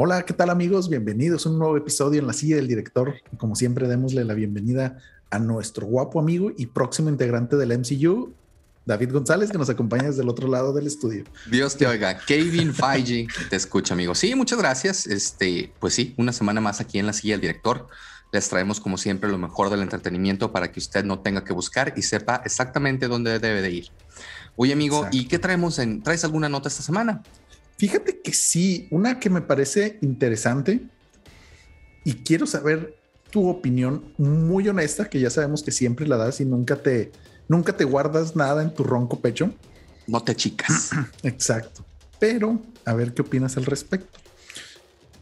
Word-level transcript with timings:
Hola, 0.00 0.24
¿qué 0.24 0.32
tal 0.32 0.48
amigos? 0.48 0.88
Bienvenidos 0.88 1.44
a 1.44 1.48
un 1.48 1.58
nuevo 1.58 1.76
episodio 1.76 2.20
en 2.20 2.28
la 2.28 2.32
silla 2.32 2.54
del 2.54 2.68
director. 2.68 3.16
Como 3.36 3.56
siempre, 3.56 3.88
démosle 3.88 4.24
la 4.24 4.32
bienvenida 4.34 5.00
a 5.28 5.40
nuestro 5.40 5.88
guapo 5.88 6.20
amigo 6.20 6.52
y 6.56 6.66
próximo 6.66 7.08
integrante 7.08 7.56
del 7.56 7.76
MCU, 7.76 8.32
David 8.86 9.12
González, 9.12 9.50
que 9.50 9.58
nos 9.58 9.68
acompaña 9.70 10.04
desde 10.04 10.22
el 10.22 10.28
otro 10.28 10.46
lado 10.46 10.72
del 10.72 10.86
estudio. 10.86 11.24
Dios 11.50 11.76
te 11.76 11.84
oiga. 11.84 12.16
Kevin 12.16 12.72
Feige 12.72 13.26
te 13.50 13.56
escucha, 13.56 13.94
amigo. 13.94 14.14
Sí, 14.14 14.36
muchas 14.36 14.60
gracias. 14.60 15.04
Este, 15.08 15.72
pues 15.80 15.94
sí, 15.94 16.14
una 16.16 16.32
semana 16.32 16.60
más 16.60 16.80
aquí 16.80 17.00
en 17.00 17.06
la 17.06 17.12
silla 17.12 17.34
del 17.34 17.40
director. 17.40 17.88
Les 18.30 18.48
traemos, 18.48 18.78
como 18.78 18.98
siempre, 18.98 19.28
lo 19.28 19.38
mejor 19.38 19.68
del 19.68 19.82
entretenimiento 19.82 20.52
para 20.52 20.70
que 20.70 20.78
usted 20.78 21.04
no 21.04 21.18
tenga 21.18 21.42
que 21.42 21.52
buscar 21.52 21.94
y 21.96 22.02
sepa 22.02 22.40
exactamente 22.44 23.08
dónde 23.08 23.40
debe 23.40 23.62
de 23.62 23.72
ir. 23.72 23.88
Oye, 24.54 24.74
amigo, 24.74 25.08
¿y 25.10 25.26
qué 25.26 25.40
traemos 25.40 25.80
en? 25.80 26.04
¿Traes 26.04 26.22
alguna 26.22 26.48
nota 26.48 26.68
esta 26.68 26.84
semana? 26.84 27.24
Fíjate 27.78 28.20
que 28.20 28.32
sí, 28.32 28.88
una 28.90 29.20
que 29.20 29.30
me 29.30 29.40
parece 29.40 29.98
interesante 30.02 30.82
y 32.04 32.14
quiero 32.24 32.44
saber 32.44 32.98
tu 33.30 33.48
opinión 33.48 34.12
muy 34.18 34.68
honesta, 34.68 35.08
que 35.08 35.20
ya 35.20 35.30
sabemos 35.30 35.62
que 35.62 35.70
siempre 35.70 36.08
la 36.08 36.16
das 36.16 36.40
y 36.40 36.44
nunca 36.44 36.76
te, 36.76 37.12
nunca 37.46 37.76
te 37.76 37.84
guardas 37.84 38.34
nada 38.34 38.62
en 38.62 38.74
tu 38.74 38.82
ronco 38.82 39.20
pecho. 39.20 39.52
No 40.08 40.22
te 40.22 40.34
chicas. 40.34 40.90
Exacto. 41.22 41.84
Pero 42.18 42.60
a 42.84 42.94
ver 42.94 43.14
qué 43.14 43.22
opinas 43.22 43.56
al 43.56 43.64
respecto. 43.64 44.18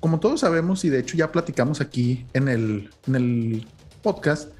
Como 0.00 0.18
todos 0.18 0.40
sabemos, 0.40 0.82
y 0.84 0.88
de 0.88 1.00
hecho 1.00 1.16
ya 1.16 1.32
platicamos 1.32 1.82
aquí 1.82 2.24
en 2.32 2.48
el, 2.48 2.90
en 3.06 3.14
el 3.16 3.66
podcast, 4.02 4.50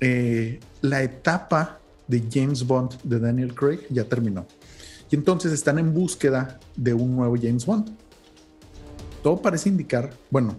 eh, 0.00 0.58
la 0.80 1.02
etapa 1.02 1.78
de 2.08 2.24
James 2.32 2.66
Bond 2.66 3.00
de 3.02 3.20
Daniel 3.20 3.54
Craig 3.54 3.80
ya 3.90 4.04
terminó. 4.04 4.46
Y 5.10 5.16
entonces 5.16 5.52
están 5.52 5.78
en 5.78 5.92
búsqueda 5.94 6.58
de 6.76 6.94
un 6.94 7.16
nuevo 7.16 7.36
James 7.40 7.66
Bond. 7.66 7.90
Todo 9.22 9.40
parece 9.40 9.68
indicar, 9.68 10.12
bueno, 10.30 10.56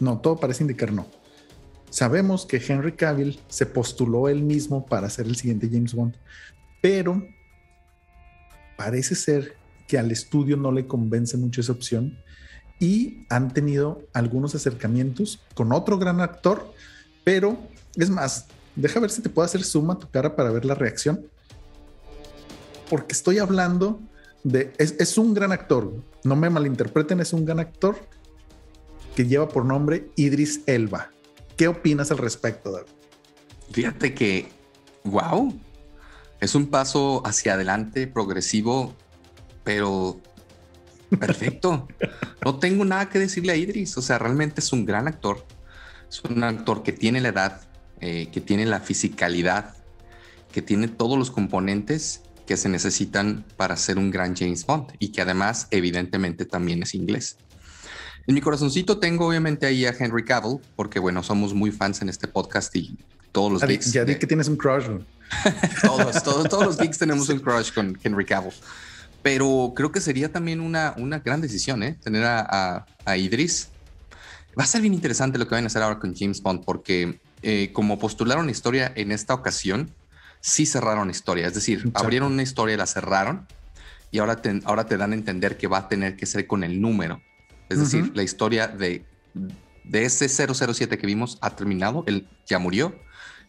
no, 0.00 0.18
todo 0.18 0.36
parece 0.36 0.64
indicar 0.64 0.92
no. 0.92 1.06
Sabemos 1.90 2.46
que 2.46 2.56
Henry 2.56 2.92
Cavill 2.92 3.38
se 3.48 3.66
postuló 3.66 4.28
él 4.28 4.42
mismo 4.42 4.86
para 4.86 5.10
ser 5.10 5.26
el 5.26 5.36
siguiente 5.36 5.68
James 5.70 5.94
Bond, 5.94 6.16
pero 6.80 7.22
parece 8.76 9.14
ser 9.14 9.56
que 9.86 9.98
al 9.98 10.10
estudio 10.10 10.56
no 10.56 10.72
le 10.72 10.86
convence 10.86 11.36
mucho 11.36 11.60
esa 11.60 11.72
opción 11.72 12.18
y 12.80 13.26
han 13.28 13.52
tenido 13.52 14.02
algunos 14.12 14.54
acercamientos 14.54 15.40
con 15.54 15.72
otro 15.72 15.98
gran 15.98 16.20
actor, 16.20 16.72
pero 17.24 17.58
es 17.94 18.10
más, 18.10 18.46
deja 18.74 18.98
ver 18.98 19.10
si 19.10 19.22
te 19.22 19.28
puedo 19.28 19.44
hacer 19.44 19.62
suma 19.62 19.98
tu 19.98 20.08
cara 20.08 20.34
para 20.34 20.50
ver 20.50 20.64
la 20.64 20.74
reacción. 20.74 21.26
Porque 22.92 23.14
estoy 23.14 23.38
hablando 23.38 24.02
de, 24.44 24.70
es, 24.76 24.96
es 24.98 25.16
un 25.16 25.32
gran 25.32 25.50
actor, 25.50 25.94
no 26.24 26.36
me 26.36 26.50
malinterpreten, 26.50 27.20
es 27.20 27.32
un 27.32 27.46
gran 27.46 27.58
actor 27.58 27.96
que 29.16 29.26
lleva 29.26 29.48
por 29.48 29.64
nombre 29.64 30.10
Idris 30.14 30.60
Elba. 30.66 31.10
¿Qué 31.56 31.68
opinas 31.68 32.10
al 32.10 32.18
respecto, 32.18 32.70
David? 32.70 32.88
Fíjate 33.70 34.12
que, 34.12 34.50
wow, 35.04 35.58
es 36.38 36.54
un 36.54 36.66
paso 36.66 37.22
hacia 37.24 37.54
adelante, 37.54 38.06
progresivo, 38.06 38.94
pero 39.64 40.20
perfecto. 41.18 41.88
no 42.44 42.58
tengo 42.58 42.84
nada 42.84 43.08
que 43.08 43.20
decirle 43.20 43.52
a 43.52 43.56
Idris. 43.56 43.96
O 43.96 44.02
sea, 44.02 44.18
realmente 44.18 44.60
es 44.60 44.70
un 44.70 44.84
gran 44.84 45.08
actor. 45.08 45.46
Es 46.10 46.22
un 46.24 46.44
actor 46.44 46.82
que 46.82 46.92
tiene 46.92 47.22
la 47.22 47.28
edad, 47.28 47.62
eh, 48.02 48.28
que 48.30 48.42
tiene 48.42 48.66
la 48.66 48.80
fisicalidad, 48.80 49.76
que 50.52 50.60
tiene 50.60 50.88
todos 50.88 51.18
los 51.18 51.30
componentes 51.30 52.20
que 52.46 52.56
se 52.56 52.68
necesitan 52.68 53.44
para 53.56 53.76
ser 53.76 53.98
un 53.98 54.10
gran 54.10 54.36
James 54.36 54.66
Bond 54.66 54.92
y 54.98 55.12
que 55.12 55.22
además 55.22 55.68
evidentemente 55.70 56.44
también 56.44 56.82
es 56.82 56.94
inglés. 56.94 57.36
En 58.26 58.34
mi 58.34 58.40
corazoncito 58.40 58.98
tengo 58.98 59.26
obviamente 59.26 59.66
ahí 59.66 59.84
a 59.84 59.94
Henry 59.98 60.24
Cavill, 60.24 60.58
porque 60.76 60.98
bueno, 60.98 61.22
somos 61.22 61.54
muy 61.54 61.72
fans 61.72 62.02
en 62.02 62.08
este 62.08 62.28
podcast 62.28 62.74
y 62.76 62.96
todos 63.32 63.52
los 63.52 63.62
geeks. 63.62 63.92
Ya 63.92 64.04
di 64.04 64.16
que 64.16 64.26
tienes 64.26 64.48
un 64.48 64.56
crush. 64.56 64.84
todos, 65.82 66.22
todos, 66.22 66.48
todos, 66.48 66.64
los 66.64 66.78
geeks 66.78 66.98
tenemos 66.98 67.28
un 67.30 67.40
crush 67.40 67.72
con 67.72 67.98
Henry 68.02 68.24
Cavill. 68.24 68.52
Pero 69.22 69.72
creo 69.74 69.90
que 69.90 70.00
sería 70.00 70.30
también 70.30 70.60
una, 70.60 70.94
una 70.98 71.20
gran 71.20 71.40
decisión, 71.40 71.82
¿eh? 71.82 71.96
Tener 72.02 72.24
a, 72.24 72.86
a, 73.04 73.16
Idris. 73.16 73.68
Va 74.58 74.64
a 74.64 74.66
ser 74.66 74.82
bien 74.82 74.94
interesante 74.94 75.38
lo 75.38 75.48
que 75.48 75.54
van 75.54 75.64
a 75.64 75.68
hacer 75.68 75.82
ahora 75.82 75.98
con 75.98 76.14
James 76.14 76.42
Bond, 76.42 76.64
porque 76.64 77.20
eh, 77.42 77.70
como 77.72 77.98
postularon 77.98 78.46
la 78.46 78.52
historia 78.52 78.92
en 78.94 79.10
esta 79.10 79.34
ocasión, 79.34 79.90
sí 80.42 80.66
cerraron 80.66 81.08
historia. 81.08 81.46
Es 81.46 81.54
decir, 81.54 81.90
abrieron 81.94 82.32
una 82.32 82.42
historia, 82.42 82.76
la 82.76 82.86
cerraron 82.86 83.46
y 84.10 84.18
ahora 84.18 84.42
ahora 84.64 84.84
te 84.84 84.98
dan 84.98 85.12
a 85.12 85.14
entender 85.14 85.56
que 85.56 85.68
va 85.68 85.78
a 85.78 85.88
tener 85.88 86.16
que 86.16 86.26
ser 86.26 86.46
con 86.46 86.64
el 86.64 86.82
número. 86.82 87.22
Es 87.70 87.78
decir, 87.78 88.12
la 88.14 88.22
historia 88.22 88.68
de, 88.68 89.06
de 89.84 90.04
ese 90.04 90.28
007 90.28 90.98
que 90.98 91.06
vimos 91.06 91.38
ha 91.40 91.56
terminado, 91.56 92.04
él 92.06 92.28
ya 92.44 92.58
murió 92.58 92.94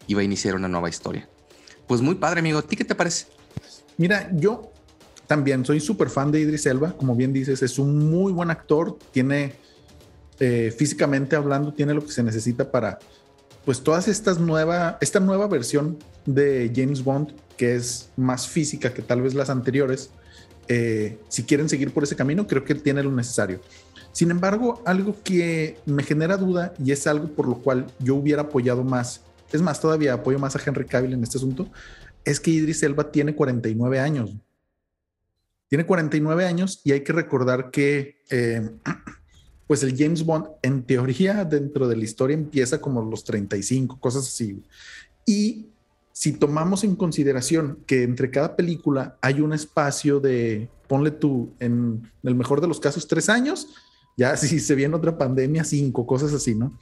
y 0.08 0.14
va 0.14 0.22
a 0.22 0.24
iniciar 0.24 0.56
una 0.56 0.70
nueva 0.70 0.88
historia. 0.88 1.28
Pues 1.88 2.00
muy 2.00 2.16
padre, 2.16 2.40
amigo. 2.40 2.60
¿A 2.60 2.62
ti 2.62 2.78
qué 2.78 2.86
te 2.86 2.96
parece? 2.96 3.26
Mira, 3.98 4.30
yo 4.34 4.72
también 5.28 5.66
soy 5.66 5.82
súper 5.82 6.10
fan 6.10 6.32
de 6.32 6.40
Idris 6.40 6.66
Elba. 6.68 6.96
Como 6.96 7.16
bien 7.16 7.34
dices, 7.34 7.62
es 7.62 7.78
un 7.80 8.10
muy 8.10 8.32
buen 8.32 8.50
actor. 8.50 8.98
Tiene, 9.12 9.56
eh, 10.40 10.74
físicamente 10.78 11.36
hablando, 11.36 11.74
tiene 11.74 11.94
lo 11.94 12.06
que 12.06 12.12
se 12.14 12.24
necesita 12.24 12.72
para, 12.72 13.00
pues, 13.66 13.82
todas 13.82 14.08
estas 14.08 14.40
nueva, 14.40 14.98
esta 15.02 15.20
nueva 15.20 15.48
versión 15.48 15.98
de 16.26 16.72
James 16.76 17.04
Bond, 17.04 17.34
que 17.58 17.76
es 17.76 18.10
más 18.18 18.48
física 18.48 18.94
que 18.94 19.02
tal 19.02 19.22
vez 19.22 19.34
las 19.34 19.50
anteriores. 19.50 20.10
Eh, 20.68 21.18
si 21.28 21.44
quieren 21.44 21.70
seguir 21.70 21.94
por 21.94 22.04
ese 22.04 22.16
camino, 22.16 22.48
creo 22.48 22.64
que 22.64 22.76
tiene 22.76 23.04
lo 23.04 23.12
necesario. 23.12 23.60
Sin 24.14 24.30
embargo, 24.30 24.82
algo 24.86 25.18
que 25.24 25.78
me 25.86 26.04
genera 26.04 26.38
duda 26.38 26.74
y 26.84 26.92
es 26.92 27.08
algo 27.08 27.28
por 27.30 27.48
lo 27.48 27.56
cual 27.56 27.88
yo 28.00 28.16
hubiera 28.16 28.44
apoyado 28.44 28.84
más, 28.84 29.22
es 29.52 29.62
más, 29.62 29.82
todavía 29.82 30.14
apoyo 30.14 30.40
más 30.40 30.56
a 30.56 30.62
Henry 30.64 30.86
Cavill 30.86 31.14
en 31.14 31.24
este 31.24 31.38
asunto, 31.38 31.68
es 32.24 32.40
que 32.40 32.52
Idris 32.52 32.84
Elba 32.84 33.12
tiene 33.12 33.36
49 33.36 34.00
años. 34.00 34.32
Tiene 35.68 35.86
49 35.86 36.46
años 36.46 36.82
y 36.84 36.92
hay 36.92 37.02
que 37.02 37.14
recordar 37.14 37.72
que, 37.72 38.18
eh, 38.30 38.70
pues 39.68 39.84
el 39.84 39.98
James 39.98 40.26
Bond, 40.26 40.48
en 40.62 40.84
teoría, 40.84 41.46
dentro 41.46 41.88
de 41.88 41.96
la 41.96 42.04
historia 42.04 42.36
empieza 42.36 42.82
como 42.82 43.02
los 43.02 43.24
35, 43.24 44.00
cosas 44.00 44.28
así. 44.28 44.64
Y 45.26 45.68
si 46.12 46.34
tomamos 46.34 46.84
en 46.84 46.96
consideración 46.96 47.80
que 47.88 48.04
entre 48.04 48.30
cada 48.30 48.56
película 48.56 49.18
hay 49.22 49.42
un 49.42 49.54
espacio 49.54 50.20
de, 50.20 50.70
ponle 50.88 51.12
tú, 51.12 51.54
en 51.60 52.10
el 52.24 52.36
mejor 52.36 52.62
de 52.62 52.68
los 52.68 52.80
casos, 52.80 53.08
tres 53.08 53.30
años, 53.30 53.68
ya 54.16 54.38
si 54.38 54.60
se 54.60 54.76
viene 54.76 54.96
otra 54.96 55.18
pandemia, 55.18 55.64
cinco, 55.64 56.06
cosas 56.06 56.34
así, 56.34 56.56
¿no? 56.56 56.78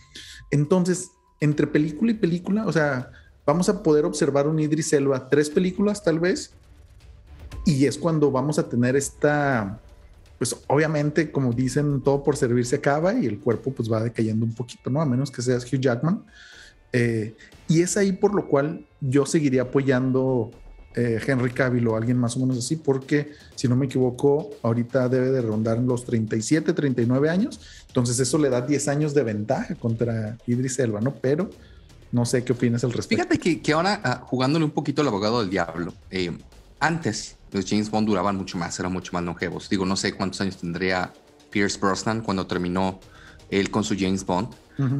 Entonces, 0.52 1.12
entre 1.40 1.66
película 1.68 2.12
y 2.12 2.16
película, 2.16 2.66
o 2.66 2.72
sea, 2.74 3.12
vamos 3.46 3.70
a 3.70 3.82
poder 3.82 4.06
observar 4.06 4.48
un 4.48 4.60
Idris 4.60 4.94
Elba, 4.94 5.30
tres 5.30 5.50
películas 5.50 6.04
tal 6.04 6.20
vez, 6.20 6.52
y 7.66 7.86
es 7.86 7.98
cuando 7.98 8.32
vamos 8.32 8.60
a 8.60 8.68
tener 8.68 8.96
esta, 8.96 9.80
pues 10.42 10.56
obviamente, 10.66 11.32
como 11.32 11.54
dicen, 11.54 12.02
todo 12.02 12.24
por 12.24 12.36
servir 12.36 12.66
se 12.66 12.78
acaba 12.78 13.14
y 13.14 13.28
el 13.28 13.38
cuerpo 13.38 13.72
pues 13.72 13.92
va 13.92 14.02
decayendo 14.02 14.44
un 14.44 14.56
poquito, 14.56 14.90
¿no? 14.90 15.00
A 15.00 15.06
menos 15.06 15.30
que 15.30 15.40
seas 15.44 15.72
Hugh 15.72 15.80
Jackman. 15.80 16.24
Eh, 16.92 17.36
y 17.68 17.84
es 17.84 17.96
ahí 17.96 18.12
por 18.12 18.34
lo 18.34 18.48
cual 18.48 18.88
yo 19.02 19.28
seguiría 19.28 19.62
apoyando 19.62 20.50
eh, 20.96 21.22
Henry 21.24 21.52
Cavill 21.52 21.88
o 21.88 21.96
alguien 21.96 22.18
más 22.18 22.36
o 22.38 22.40
menos 22.40 22.58
así, 22.58 22.76
porque 22.76 23.34
si 23.54 23.68
no 23.68 23.76
me 23.76 23.86
equivoco, 23.86 24.50
ahorita 24.64 25.10
debe 25.10 25.30
de 25.30 25.44
rondar 25.44 25.78
los 25.78 26.06
37, 26.06 26.74
39 26.74 27.30
años. 27.30 27.60
Entonces 27.86 28.20
eso 28.20 28.40
le 28.40 28.50
da 28.50 28.62
10 28.62 28.88
años 28.88 29.14
de 29.14 29.22
ventaja 29.22 29.76
contra 29.76 30.40
Idris 30.48 30.80
Elba, 30.80 31.02
¿no? 31.02 31.14
Pero 31.14 31.52
no 32.12 32.26
sé 32.26 32.44
qué 32.44 32.54
opinas 32.54 32.84
al 32.84 32.94
respecto. 32.94 33.24
Fíjate 33.24 33.38
que, 33.38 33.62
que 33.62 33.74
ahora, 33.74 34.02
ah, 34.04 34.24
jugándole 34.26 34.66
un 34.66 34.72
poquito 34.72 35.04
al 35.04 35.08
abogado 35.08 35.42
del 35.42 35.52
diablo, 35.52 35.94
eh, 36.10 36.36
antes 36.80 37.38
los 37.52 37.66
James 37.68 37.90
Bond 37.90 38.08
duraban 38.08 38.36
mucho 38.36 38.58
más, 38.58 38.80
eran 38.80 38.94
mucho 38.94 39.12
más 39.14 39.24
longevos. 39.24 39.70
Digo, 39.70 39.86
no 39.86 39.96
sé 39.96 40.14
cuántos 40.14 40.42
años 40.42 40.58
tendría 40.58 41.14
Pierce 41.50 41.80
Brosnan 41.80 42.22
cuando 42.22 42.48
terminó 42.48 43.00
él 43.50 43.70
con 43.70 43.84
su 43.84 43.96
James 43.98 44.26
Bond, 44.26 44.50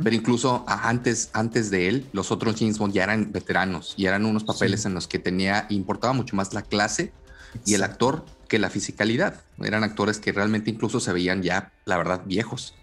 pero 0.04 0.16
incluso 0.16 0.64
antes, 0.68 1.32
antes 1.34 1.72
de 1.72 1.88
él, 1.88 2.06
los 2.14 2.30
otros 2.30 2.56
James 2.60 2.78
Bond 2.78 2.94
ya 2.94 3.04
eran 3.04 3.32
veteranos 3.32 3.96
y 3.98 4.06
eran 4.06 4.26
unos 4.26 4.44
papeles 4.44 4.86
en 4.86 4.94
los 4.94 5.08
que 5.08 5.18
tenía, 5.18 5.66
importaba 5.70 6.14
mucho 6.14 6.36
más 6.36 6.54
la 6.54 6.62
clase 6.62 7.12
y 7.66 7.74
el 7.74 7.84
actor 7.84 8.24
que 8.48 8.60
la 8.60 8.70
fisicalidad. 8.70 9.42
Eran 9.64 9.84
actores 9.84 10.20
que 10.20 10.34
realmente 10.34 10.70
incluso 10.70 11.00
se 11.00 11.12
veían 11.14 11.42
ya, 11.42 11.72
la 11.86 11.98
verdad, 11.98 12.22
viejos. 12.26 12.76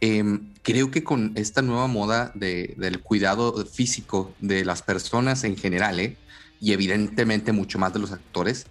Em, 0.00 0.54
creo 0.62 0.90
que 0.90 1.04
con 1.04 1.32
esta 1.36 1.62
nueva 1.62 1.86
moda 1.86 2.32
del 2.34 3.00
cuidado 3.02 3.64
físico 3.66 4.32
de 4.40 4.64
las 4.64 4.82
personas 4.82 5.44
en 5.44 5.56
general, 5.56 6.00
¿eh? 6.00 6.16
y 6.60 6.72
evidentemente 6.72 7.52
mucho 7.52 7.78
más 7.78 7.92
de 7.92 8.00
los 8.00 8.12
actores, 8.12 8.66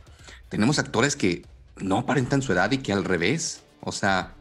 tenemos 0.49 0.79
actores 0.79 1.15
que 1.15 1.45
no 1.77 1.99
aparentan 1.99 2.41
su 2.41 2.51
edad 2.53 2.71
y 2.71 2.79
que 2.79 2.93
al 2.93 3.03
revés, 3.03 3.61
o 3.81 3.91
sea, 3.91 4.33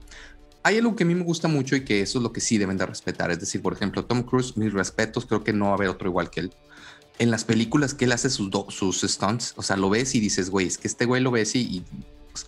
hay 0.62 0.78
algo 0.78 0.96
que 0.96 1.04
a 1.04 1.06
mí 1.06 1.14
me 1.14 1.22
gusta 1.22 1.48
mucho 1.48 1.76
y 1.76 1.84
que 1.84 2.00
eso 2.00 2.18
es 2.18 2.22
lo 2.22 2.32
que 2.32 2.40
sí 2.40 2.58
deben 2.58 2.76
de 2.76 2.86
respetar. 2.86 3.30
Es 3.30 3.38
decir, 3.38 3.62
por 3.62 3.72
ejemplo, 3.72 4.04
Tom 4.04 4.22
Cruise, 4.22 4.56
mis 4.56 4.72
respetos, 4.72 5.26
creo 5.26 5.44
que 5.44 5.52
no 5.52 5.66
va 5.66 5.70
a 5.72 5.74
haber 5.74 5.88
otro 5.88 6.08
igual 6.08 6.30
que 6.30 6.40
él. 6.40 6.54
En 7.18 7.30
las 7.30 7.44
películas 7.44 7.94
que 7.94 8.04
él 8.04 8.12
hace 8.12 8.30
sus, 8.30 8.50
sus 8.70 9.02
stunts, 9.02 9.54
o 9.56 9.62
sea, 9.62 9.76
lo 9.76 9.88
ves 9.90 10.14
y 10.14 10.20
dices, 10.20 10.50
güey, 10.50 10.66
es 10.66 10.76
que 10.76 10.88
este 10.88 11.04
güey 11.04 11.22
lo 11.22 11.30
ves 11.30 11.54
y, 11.54 11.84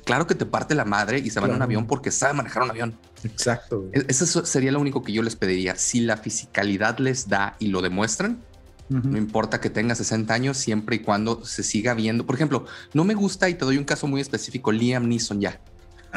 Claro 0.04 0.26
que 0.26 0.34
te 0.34 0.44
parte 0.44 0.74
la 0.74 0.84
madre 0.84 1.18
y 1.18 1.30
se 1.30 1.40
van 1.40 1.50
en 1.50 1.56
un 1.56 1.62
avión 1.62 1.86
porque 1.86 2.10
sabe 2.10 2.34
manejar 2.34 2.62
un 2.62 2.70
avión. 2.70 2.98
Exacto. 3.24 3.88
E-, 3.92 4.04
eso 4.08 4.44
sería 4.44 4.72
lo 4.72 4.80
único 4.80 5.02
que 5.02 5.12
yo 5.12 5.22
les 5.22 5.36
pediría. 5.36 5.76
Si 5.76 6.00
la 6.00 6.16
fisicalidad 6.18 6.98
les 6.98 7.28
da 7.28 7.56
y 7.58 7.68
lo 7.68 7.80
demuestran, 7.80 8.42
no 8.88 9.18
importa 9.18 9.60
que 9.60 9.70
tenga 9.70 9.94
60 9.94 10.32
años, 10.32 10.56
siempre 10.56 10.96
y 10.96 10.98
cuando 11.00 11.44
se 11.44 11.62
siga 11.62 11.94
viendo. 11.94 12.24
Por 12.26 12.34
ejemplo, 12.34 12.66
no 12.94 13.04
me 13.04 13.14
gusta 13.14 13.48
y 13.48 13.54
te 13.54 13.64
doy 13.64 13.76
un 13.76 13.84
caso 13.84 14.06
muy 14.06 14.20
específico, 14.20 14.72
Liam 14.72 15.08
Neeson 15.08 15.40
ya. 15.40 15.60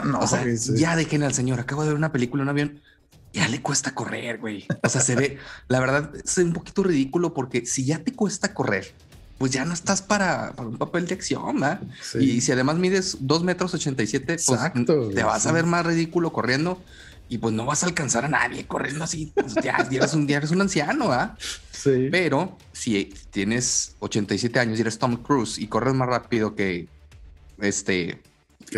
No, 0.05 0.19
o 0.19 0.27
sea, 0.27 0.45
ya 0.75 0.95
dejen 0.95 1.23
al 1.23 1.33
señor. 1.33 1.59
Acabo 1.59 1.83
de 1.83 1.89
ver 1.89 1.97
una 1.97 2.11
película 2.11 2.43
en 2.43 2.45
un 2.45 2.49
avión. 2.49 2.79
Ya 3.33 3.47
le 3.47 3.61
cuesta 3.61 3.93
correr, 3.93 4.39
güey. 4.39 4.65
O 4.83 4.89
sea, 4.89 5.01
se 5.01 5.15
ve, 5.15 5.37
la 5.67 5.79
verdad, 5.79 6.11
es 6.15 6.37
un 6.37 6.53
poquito 6.53 6.83
ridículo 6.83 7.33
porque 7.33 7.65
si 7.65 7.85
ya 7.85 7.99
te 7.99 8.13
cuesta 8.13 8.53
correr, 8.53 8.93
pues 9.37 9.51
ya 9.51 9.65
no 9.65 9.73
estás 9.73 10.01
para, 10.01 10.53
un 10.57 10.77
papel 10.77 11.07
de 11.07 11.15
acción, 11.15 11.59
¿verdad? 11.59 11.81
Y 12.19 12.41
si 12.41 12.51
además 12.51 12.77
mides 12.77 13.17
2 13.21 13.43
metros 13.43 13.73
87, 13.73 14.37
pues 14.45 14.59
te 15.15 15.23
vas 15.23 15.45
a 15.45 15.51
ver 15.51 15.65
más 15.65 15.85
ridículo 15.85 16.31
corriendo 16.31 16.81
y 17.31 17.37
pues 17.37 17.53
no 17.53 17.65
vas 17.65 17.81
a 17.81 17.85
alcanzar 17.85 18.25
a 18.25 18.27
nadie 18.27 18.67
corriendo 18.67 19.05
así. 19.05 19.31
Pues 19.33 19.55
ya, 19.63 19.87
eres 19.89 20.13
un, 20.13 20.29
eres 20.29 20.51
un 20.51 20.59
anciano, 20.59 21.13
¿ah? 21.13 21.37
Sí. 21.71 22.09
Pero 22.11 22.57
si 22.73 23.13
tienes 23.29 23.95
87 23.99 24.59
años 24.59 24.77
y 24.77 24.81
eres 24.81 24.99
Tom 24.99 25.15
Cruise 25.15 25.57
y 25.57 25.67
corres 25.67 25.93
más 25.93 26.09
rápido 26.09 26.55
que 26.55 26.89
este 27.61 28.21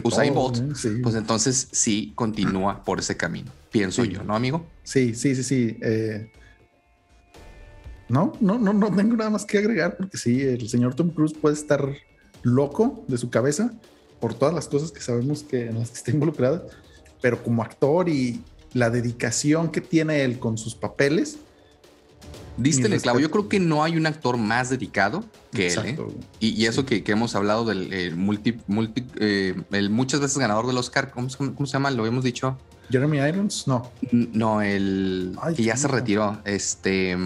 Usain 0.04 0.36
Bolt, 0.36 0.62
pues 1.02 1.16
entonces 1.16 1.68
sí 1.72 2.12
continúa 2.14 2.84
por 2.84 3.00
ese 3.00 3.18
camino. 3.18 3.52
Pienso 3.72 4.06
yo, 4.06 4.24
¿no, 4.24 4.36
amigo? 4.36 4.68
Sí, 4.84 5.16
sí, 5.16 5.34
sí, 5.34 5.44
sí. 5.44 5.78
Eh, 5.82 6.32
no, 8.08 8.34
no, 8.40 8.60
no, 8.60 8.72
no 8.72 8.96
tengo 8.96 9.16
nada 9.16 9.32
más 9.32 9.46
que 9.46 9.58
agregar 9.58 9.98
porque 9.98 10.20
sí, 10.20 10.44
el 10.44 10.70
señor 10.70 10.94
Tom 10.94 11.10
Cruise 11.10 11.34
puede 11.34 11.56
estar 11.56 11.92
loco 12.44 13.04
de 13.08 13.18
su 13.18 13.32
cabeza 13.32 13.74
por 14.20 14.36
todas 14.36 14.54
las 14.54 14.68
cosas 14.68 14.92
que 14.92 15.02
sabemos 15.02 15.42
que 15.42 15.70
en 15.70 15.80
las 15.80 15.90
que 15.90 15.98
está 15.98 16.12
involucrada 16.12 16.68
pero 17.24 17.42
como 17.42 17.64
actor 17.64 18.10
y 18.10 18.42
la 18.74 18.90
dedicación 18.90 19.72
que 19.72 19.80
tiene 19.80 20.26
él 20.26 20.40
con 20.40 20.58
sus 20.58 20.76
papeles. 20.76 21.38
Diste 22.58 22.94
el 22.94 23.02
clavo. 23.02 23.20
Yo 23.20 23.32
creo 23.32 23.48
que 23.48 23.62
no 23.62 23.82
hay 23.82 23.96
un 23.96 24.06
actor 24.06 24.36
más 24.36 24.70
dedicado 24.70 25.24
que 25.54 25.68
él. 25.68 25.80
¿eh? 25.86 25.98
Y, 26.42 26.66
eso 26.66 26.86
que, 26.86 27.02
hemos 27.08 27.34
hablado 27.34 27.64
del 27.64 28.18
multi, 28.18 28.60
multi 28.68 29.06
eh, 29.22 29.56
el 29.72 29.90
muchas 29.90 30.20
veces 30.20 30.38
ganador 30.38 30.68
del 30.68 30.78
Oscar, 30.78 31.12
¿cómo, 31.12 31.30
se 31.30 31.64
llama? 31.66 31.92
Lo 31.92 32.04
habíamos 32.04 32.26
dicho. 32.26 32.58
Jeremy 32.90 33.20
Irons, 33.20 33.70
no. 33.70 33.90
No, 34.12 34.62
el 34.62 35.34
que 35.56 35.64
ya 35.64 35.78
se 35.78 35.88
retiró. 35.88 36.42
Este 36.44 37.18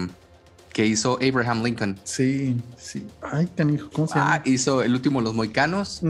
que 0.72 0.86
hizo 0.86 1.18
Abraham 1.20 1.64
Lincoln. 1.64 1.98
Sí, 2.04 2.56
sí. 2.76 3.04
Ay, 3.20 3.48
canijo, 3.56 3.90
¿cómo 3.92 4.06
se 4.06 4.14
llama? 4.14 4.34
Ah, 4.34 4.42
hizo 4.44 4.80
el 4.80 4.92
último 4.92 5.20
Los 5.20 5.34
Moicanos. 5.34 6.02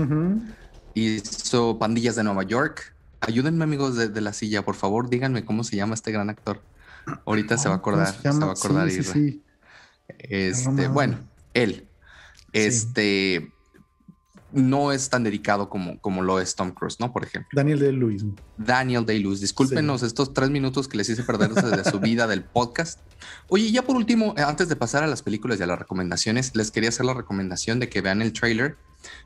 Hizo 0.92 1.78
Pandillas 1.78 2.16
de 2.16 2.24
Nueva 2.24 2.42
York. 2.42 2.97
Ayúdenme, 3.20 3.64
amigos 3.64 3.96
de, 3.96 4.20
la 4.20 4.32
silla, 4.32 4.64
por 4.64 4.74
favor, 4.74 5.08
díganme 5.08 5.44
cómo 5.44 5.64
se 5.64 5.76
llama 5.76 5.94
este 5.94 6.12
gran 6.12 6.30
actor. 6.30 6.62
Ahorita 7.26 7.56
se 7.58 7.68
va 7.68 7.76
a 7.76 7.78
acordar, 7.78 8.14
se, 8.14 8.30
va 8.30 8.46
a 8.46 8.52
acordar. 8.52 8.90
Sí, 8.90 9.02
sí, 9.02 9.42
Este, 10.18 10.88
bueno, 10.88 11.18
él. 11.54 11.88
Este 12.52 13.52
no 14.52 14.92
es 14.92 15.10
tan 15.10 15.24
dedicado 15.24 15.68
como, 15.68 16.00
como 16.00 16.22
lo 16.22 16.40
es 16.40 16.54
Tom 16.54 16.70
Cruise, 16.70 16.98
¿no? 17.00 17.12
Por 17.12 17.24
ejemplo. 17.24 17.50
Daniel 17.52 17.78
Day-Lewis. 17.78 18.24
Daniel 18.56 19.04
Day-Lewis. 19.04 19.40
Discúlpenos 19.40 20.02
estos 20.02 20.32
tres 20.32 20.50
minutos 20.50 20.88
que 20.88 20.96
les 20.96 21.08
hice 21.08 21.22
perder 21.22 21.50
desde 21.50 21.90
su 21.90 22.00
vida 22.00 22.26
del 22.26 22.44
podcast. 22.44 23.00
Oye, 23.48 23.70
ya 23.70 23.82
por 23.82 23.96
último, 23.96 24.34
eh, 24.36 24.42
antes 24.42 24.68
de 24.68 24.76
pasar 24.76 25.04
a 25.04 25.06
las 25.06 25.22
películas 25.22 25.60
y 25.60 25.62
a 25.62 25.66
las 25.66 25.78
recomendaciones, 25.78 26.54
les 26.56 26.70
quería 26.70 26.88
hacer 26.88 27.04
la 27.04 27.14
recomendación 27.14 27.78
de 27.78 27.88
que 27.88 28.00
vean 28.00 28.22
el 28.22 28.32
trailer 28.32 28.76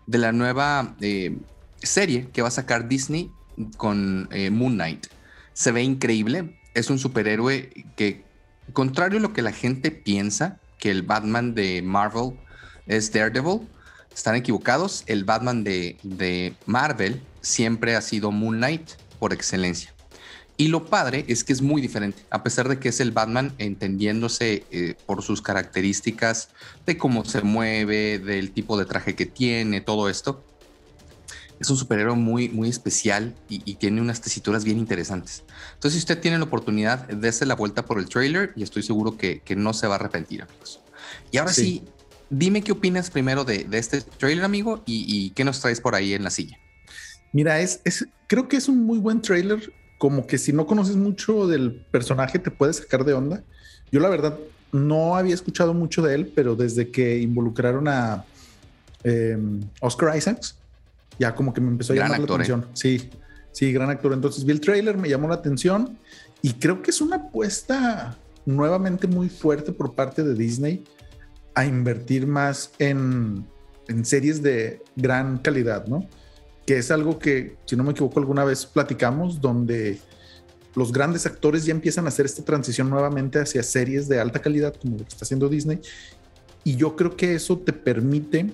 de 0.06 0.18
la 0.18 0.32
nueva 0.32 0.96
eh, 1.00 1.38
serie 1.82 2.28
que 2.32 2.42
va 2.42 2.48
a 2.48 2.52
sacar 2.52 2.88
Disney 2.88 3.30
con 3.76 4.28
eh, 4.32 4.50
Moon 4.50 4.74
Knight. 4.74 5.06
Se 5.52 5.72
ve 5.72 5.82
increíble. 5.82 6.58
Es 6.74 6.90
un 6.90 6.98
superhéroe 6.98 7.70
que, 7.96 8.24
contrario 8.72 9.18
a 9.18 9.22
lo 9.22 9.32
que 9.32 9.42
la 9.42 9.52
gente 9.52 9.90
piensa, 9.90 10.58
que 10.78 10.90
el 10.90 11.02
Batman 11.02 11.54
de 11.54 11.82
Marvel 11.82 12.38
es 12.86 13.12
Daredevil, 13.12 13.68
están 14.14 14.34
equivocados. 14.34 15.04
El 15.06 15.24
Batman 15.24 15.64
de, 15.64 15.98
de 16.02 16.54
Marvel 16.66 17.22
siempre 17.40 17.94
ha 17.96 18.00
sido 18.00 18.30
Moon 18.30 18.56
Knight 18.56 18.90
por 19.18 19.32
excelencia. 19.32 19.92
Y 20.56 20.68
lo 20.68 20.84
padre 20.84 21.24
es 21.28 21.44
que 21.44 21.52
es 21.52 21.62
muy 21.62 21.80
diferente, 21.80 22.22
a 22.30 22.42
pesar 22.42 22.68
de 22.68 22.78
que 22.78 22.90
es 22.90 23.00
el 23.00 23.10
Batman 23.10 23.54
entendiéndose 23.58 24.64
eh, 24.70 24.94
por 25.06 25.22
sus 25.22 25.40
características 25.40 26.50
de 26.86 26.98
cómo 26.98 27.24
se 27.24 27.40
mueve, 27.42 28.18
del 28.18 28.52
tipo 28.52 28.78
de 28.78 28.84
traje 28.84 29.16
que 29.16 29.26
tiene, 29.26 29.80
todo 29.80 30.08
esto 30.08 30.44
es 31.62 31.70
un 31.70 31.76
superhéroe 31.76 32.16
muy, 32.16 32.48
muy 32.48 32.68
especial 32.68 33.34
y, 33.48 33.74
tiene 33.74 34.00
unas 34.00 34.20
tesituras 34.20 34.64
bien 34.64 34.78
interesantes. 34.78 35.44
Entonces, 35.74 35.92
si 35.92 35.98
usted 35.98 36.20
tiene 36.20 36.38
la 36.38 36.44
oportunidad, 36.44 37.08
dése 37.08 37.46
la 37.46 37.54
vuelta 37.54 37.84
por 37.84 37.98
el 37.98 38.08
trailer 38.08 38.52
y 38.56 38.62
estoy 38.62 38.82
seguro 38.82 39.16
que, 39.16 39.42
no 39.56 39.72
se 39.72 39.86
va 39.86 39.94
a 39.94 39.96
arrepentir, 39.96 40.42
amigos. 40.42 40.80
Y 41.30 41.38
ahora 41.38 41.52
sí, 41.52 41.84
dime 42.30 42.62
qué 42.62 42.72
opinas 42.72 43.10
primero 43.10 43.44
de, 43.44 43.66
este 43.72 44.00
trailer, 44.00 44.44
amigo, 44.44 44.82
y, 44.86 45.30
qué 45.30 45.44
nos 45.44 45.60
traes 45.60 45.80
por 45.80 45.94
ahí 45.94 46.14
en 46.14 46.24
la 46.24 46.30
silla. 46.30 46.58
Mira, 47.32 47.60
es, 47.60 47.80
es, 47.84 48.06
creo 48.26 48.48
que 48.48 48.56
es 48.56 48.68
un 48.68 48.84
muy 48.84 48.98
buen 48.98 49.22
trailer, 49.22 49.72
como 49.98 50.26
que 50.26 50.38
si 50.38 50.52
no 50.52 50.66
conoces 50.66 50.96
mucho 50.96 51.46
del 51.46 51.86
personaje 51.90 52.38
te 52.38 52.50
puede 52.50 52.72
sacar 52.72 53.04
de 53.04 53.14
onda. 53.14 53.42
Yo 53.90 54.00
la 54.00 54.08
verdad 54.08 54.36
no 54.72 55.16
había 55.16 55.34
escuchado 55.34 55.74
mucho 55.74 56.02
de 56.02 56.16
él, 56.16 56.32
pero 56.34 56.56
desde 56.56 56.90
que 56.90 57.20
involucraron 57.20 57.86
a 57.86 58.24
em, 59.04 59.60
Oscar 59.80 60.16
Isaacs, 60.16 60.56
ya 61.18 61.34
como 61.34 61.52
que 61.52 61.60
me 61.60 61.68
empezó 61.68 61.92
a 61.92 61.96
llamar 61.96 62.18
la 62.18 62.26
¿eh? 62.26 62.34
atención. 62.34 62.66
Sí, 62.72 63.10
sí, 63.52 63.72
gran 63.72 63.90
actor. 63.90 64.12
Entonces 64.12 64.44
vi 64.44 64.52
el 64.52 64.60
trailer, 64.60 64.96
me 64.96 65.08
llamó 65.08 65.28
la 65.28 65.34
atención 65.34 65.98
y 66.40 66.54
creo 66.54 66.82
que 66.82 66.90
es 66.90 67.00
una 67.00 67.16
apuesta 67.16 68.16
nuevamente 68.44 69.06
muy 69.06 69.28
fuerte 69.28 69.72
por 69.72 69.94
parte 69.94 70.22
de 70.22 70.34
Disney 70.34 70.84
a 71.54 71.64
invertir 71.64 72.26
más 72.26 72.72
en, 72.78 73.46
en 73.88 74.04
series 74.04 74.42
de 74.42 74.82
gran 74.96 75.38
calidad, 75.38 75.86
¿no? 75.86 76.06
Que 76.66 76.78
es 76.78 76.90
algo 76.90 77.18
que, 77.18 77.56
si 77.66 77.76
no 77.76 77.84
me 77.84 77.92
equivoco, 77.92 78.18
alguna 78.18 78.44
vez 78.44 78.66
platicamos, 78.66 79.40
donde 79.40 79.98
los 80.74 80.92
grandes 80.92 81.26
actores 81.26 81.66
ya 81.66 81.72
empiezan 81.72 82.06
a 82.06 82.08
hacer 82.08 82.26
esta 82.26 82.44
transición 82.44 82.88
nuevamente 82.88 83.38
hacia 83.38 83.62
series 83.62 84.08
de 84.08 84.20
alta 84.20 84.40
calidad, 84.40 84.74
como 84.80 84.96
lo 84.96 85.04
que 85.04 85.08
está 85.08 85.24
haciendo 85.24 85.48
Disney. 85.48 85.80
Y 86.64 86.76
yo 86.76 86.96
creo 86.96 87.16
que 87.16 87.34
eso 87.34 87.58
te 87.58 87.72
permite 87.72 88.52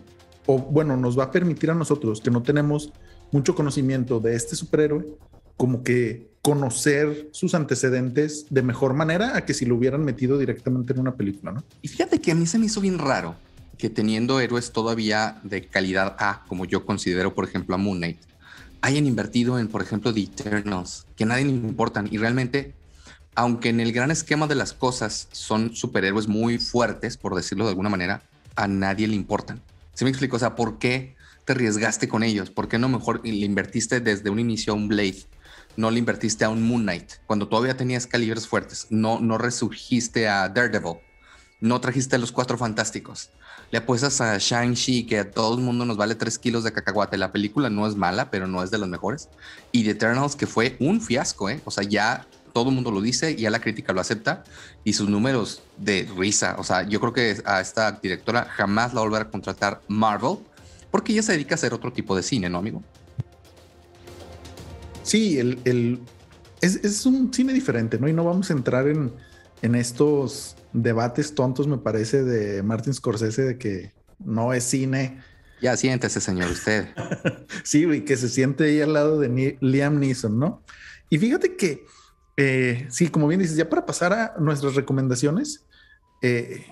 o 0.51 0.57
bueno, 0.57 0.97
nos 0.97 1.19
va 1.19 1.25
a 1.25 1.31
permitir 1.31 1.71
a 1.71 1.75
nosotros 1.75 2.23
que 2.23 2.31
no 2.31 2.43
tenemos 2.43 2.91
mucho 3.33 3.55
conocimiento 3.55 4.19
de 4.19 4.35
este 4.35 4.57
superhéroe, 4.57 5.05
como 5.59 5.83
que 5.83 6.31
conocer 6.41 7.29
sus 7.33 7.55
antecedentes 7.55 8.47
de 8.49 8.63
mejor 8.63 8.95
manera 8.95 9.37
a 9.37 9.45
que 9.45 9.53
si 9.53 9.67
lo 9.67 9.77
hubieran 9.77 10.07
metido 10.07 10.39
directamente 10.39 10.95
en 10.95 11.01
una 11.01 11.17
película, 11.17 11.53
¿no? 11.53 11.65
Y 11.83 11.89
fíjate 11.89 12.23
que 12.23 12.33
a 12.33 12.35
mí 12.35 12.47
se 12.47 12.59
me 12.59 12.65
hizo 12.65 12.81
bien 12.81 12.99
raro 12.99 13.37
que 13.77 13.91
teniendo 13.91 14.41
héroes 14.41 14.73
todavía 14.73 15.39
de 15.43 15.67
calidad 15.67 16.17
A, 16.19 16.45
como 16.49 16.65
yo 16.65 16.87
considero, 16.87 17.35
por 17.35 17.45
ejemplo, 17.45 17.75
a 17.75 17.79
Moon 17.79 17.99
Knight, 17.99 18.19
hayan 18.81 19.07
invertido 19.07 19.59
en, 19.59 19.69
por 19.69 19.83
ejemplo, 19.83 20.15
The 20.15 20.21
Eternals, 20.21 21.07
que 21.15 21.25
a 21.25 21.27
nadie 21.27 21.45
le 21.45 21.51
importan. 21.51 22.09
Y 22.11 22.17
realmente, 22.17 22.73
aunque 23.35 23.69
en 23.69 23.81
el 23.81 23.93
gran 23.93 24.11
esquema 24.11 24.47
de 24.47 24.55
las 24.55 24.73
cosas 24.73 25.29
son 25.31 25.75
superhéroes 25.77 26.27
muy 26.27 26.57
fuertes, 26.57 27.19
por 27.19 27.35
decirlo 27.35 27.65
de 27.65 27.71
alguna 27.71 27.91
manera, 27.91 28.23
a 28.57 28.67
nadie 28.67 29.07
le 29.07 29.15
importan. 29.15 29.61
¿Sí 29.99 30.05
me 30.05 30.11
explico? 30.11 30.37
O 30.37 30.39
sea, 30.39 30.55
¿por 30.55 30.79
qué 30.79 31.17
te 31.45 31.55
arriesgaste 31.55 32.07
con 32.07 32.23
ellos? 32.23 32.51
¿Por 32.51 32.69
qué 32.69 32.79
no 32.79 32.89
mejor 32.89 33.21
le 33.25 33.45
invertiste 33.45 33.99
desde 33.99 34.31
un 34.31 34.39
inicio 34.39 34.73
a 34.73 34.77
un 34.77 34.87
Blade? 34.87 35.25
No 35.77 35.91
le 35.91 35.99
invertiste 35.99 36.45
a 36.45 36.51
un 36.51 36.63
Moon 36.63 36.83
Knight 36.83 37.15
cuando 37.27 37.49
todavía 37.49 37.77
tenías 37.77 38.07
calibres 38.07 38.47
fuertes. 38.47 38.87
No, 38.91 39.19
no 39.19 39.39
resurgiste 39.39 40.29
a 40.29 40.49
Daredevil. 40.49 40.99
No 41.61 41.81
trajiste 41.81 42.15
a 42.15 42.21
los 42.21 42.31
cuatro 42.31 42.57
fantásticos. 42.57 43.31
Le 43.73 43.79
apuestas 43.79 44.21
a 44.21 44.39
Shang-Chi, 44.39 45.05
que 45.05 45.19
a 45.19 45.33
todo 45.33 45.59
el 45.59 45.65
mundo 45.65 45.85
nos 45.85 45.97
vale 45.97 46.15
tres 46.15 46.39
kilos 46.39 46.63
de 46.63 46.73
cacahuate. 46.73 47.19
La 47.19 47.33
película 47.33 47.69
no 47.69 47.85
es 47.85 47.97
mala, 47.97 48.31
pero 48.31 48.47
no 48.47 48.63
es 48.63 48.71
de 48.71 48.79
las 48.79 48.89
mejores. 48.89 49.29
Y 49.73 49.83
The 49.83 49.91
Eternals, 49.91 50.37
que 50.37 50.47
fue 50.47 50.77
un 50.79 51.01
fiasco, 51.01 51.51
¿eh? 51.51 51.61
O 51.65 51.73
sea, 51.73 51.83
ya 51.83 52.25
todo 52.53 52.69
el 52.69 52.75
mundo 52.75 52.91
lo 52.91 53.01
dice, 53.01 53.37
ya 53.37 53.51
la 53.51 53.61
crítica 53.61 53.93
lo 53.93 54.01
acepta 54.01 54.45
y 54.85 54.93
sus 54.93 55.09
números 55.09 55.63
de 55.77 56.09
risa. 56.17 56.57
O 56.59 56.65
sea, 56.65 56.83
yo 56.83 57.01
creo 57.01 57.13
que 57.13 57.43
a 57.45 57.61
esta 57.61 57.93
directora 57.93 58.45
jamás 58.45 58.95
la 58.95 59.01
volverá 59.01 59.25
a 59.25 59.31
contratar 59.31 59.81
Marvel 59.89 60.39
porque 60.91 61.13
ella 61.13 61.23
se 61.23 61.33
dedica 61.33 61.55
a 61.55 61.57
hacer 61.57 61.75
otro 61.75 61.93
tipo 61.93 62.17
de 62.17 62.23
cine, 62.23 62.49
¿no, 62.49 62.59
amigo? 62.59 62.83
Sí, 65.03 65.39
el, 65.39 66.01
es, 66.61 67.07
un 67.07 67.33
cine 67.33 67.53
diferente, 67.53 67.99
¿no? 67.99 68.09
Y 68.09 68.13
no 68.13 68.25
vamos 68.25 68.51
a 68.51 68.53
entrar 68.53 68.89
en, 68.89 69.13
en 69.63 69.75
estos 69.75 70.57
debates 70.73 71.35
tontos, 71.35 71.67
me 71.67 71.79
parece, 71.79 72.23
de 72.25 72.63
Martin 72.63 72.95
Scorsese 72.95 73.43
de 73.43 73.59
que 73.59 73.93
no 74.19 74.53
es 74.53 74.65
cine. 74.65 75.21
Ya 75.61 75.77
siéntese, 75.77 76.21
señor, 76.21 76.51
usted. 76.51 76.89
sí, 77.65 77.87
y 77.87 78.03
que 78.03 78.17
se 78.17 78.29
siente 78.29 78.65
ahí 78.65 78.81
al 78.81 78.93
lado 78.93 79.19
de 79.19 79.57
Liam 79.61 79.99
Neeson, 79.99 80.39
¿no? 80.39 80.63
Y 81.11 81.19
fíjate 81.19 81.57
que 81.57 81.85
eh, 82.41 82.87
sí, 82.89 83.09
como 83.09 83.27
bien 83.27 83.41
dices, 83.41 83.57
ya 83.57 83.69
para 83.69 83.85
pasar 83.85 84.13
a 84.13 84.35
nuestras 84.39 84.77
recomendaciones, 84.77 85.67
eh, 86.23 86.65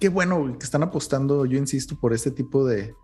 qué 0.00 0.08
bueno 0.08 0.58
que 0.58 0.64
están 0.64 0.82
apostando, 0.82 1.46
yo 1.46 1.58
insisto, 1.58 1.94
por 1.94 2.12
este 2.12 2.32
tipo 2.32 2.66
de, 2.66 2.96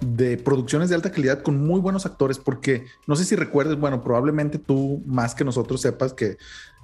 de 0.00 0.38
producciones 0.38 0.88
de 0.88 0.94
alta 0.94 1.12
calidad 1.12 1.42
con 1.42 1.66
muy 1.66 1.80
buenos 1.80 2.06
actores, 2.06 2.38
porque 2.38 2.86
no 3.06 3.14
sé 3.14 3.26
si 3.26 3.36
recuerdes, 3.36 3.78
bueno, 3.78 4.02
probablemente 4.02 4.58
tú 4.58 5.02
más 5.04 5.34
que 5.34 5.44
nosotros 5.44 5.82
sepas 5.82 6.14
que 6.14 6.38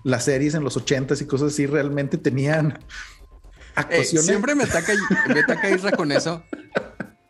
las 0.05 0.27
series 0.27 0.53
en 0.53 0.63
los 0.63 0.77
ochentas 0.77 1.23
y 1.23 1.27
cosas 1.27 1.55
así 1.55 1.65
realmente 1.65 2.19
tenían 2.19 2.73
eh, 2.73 2.79
actuaciones. 3.77 4.27
siempre 4.27 4.55
me 4.55 4.65
ataca, 4.65 4.93
me 5.29 5.41
ataca 5.41 5.71
Isra 5.71 5.93
con 5.93 6.13
eso. 6.13 6.45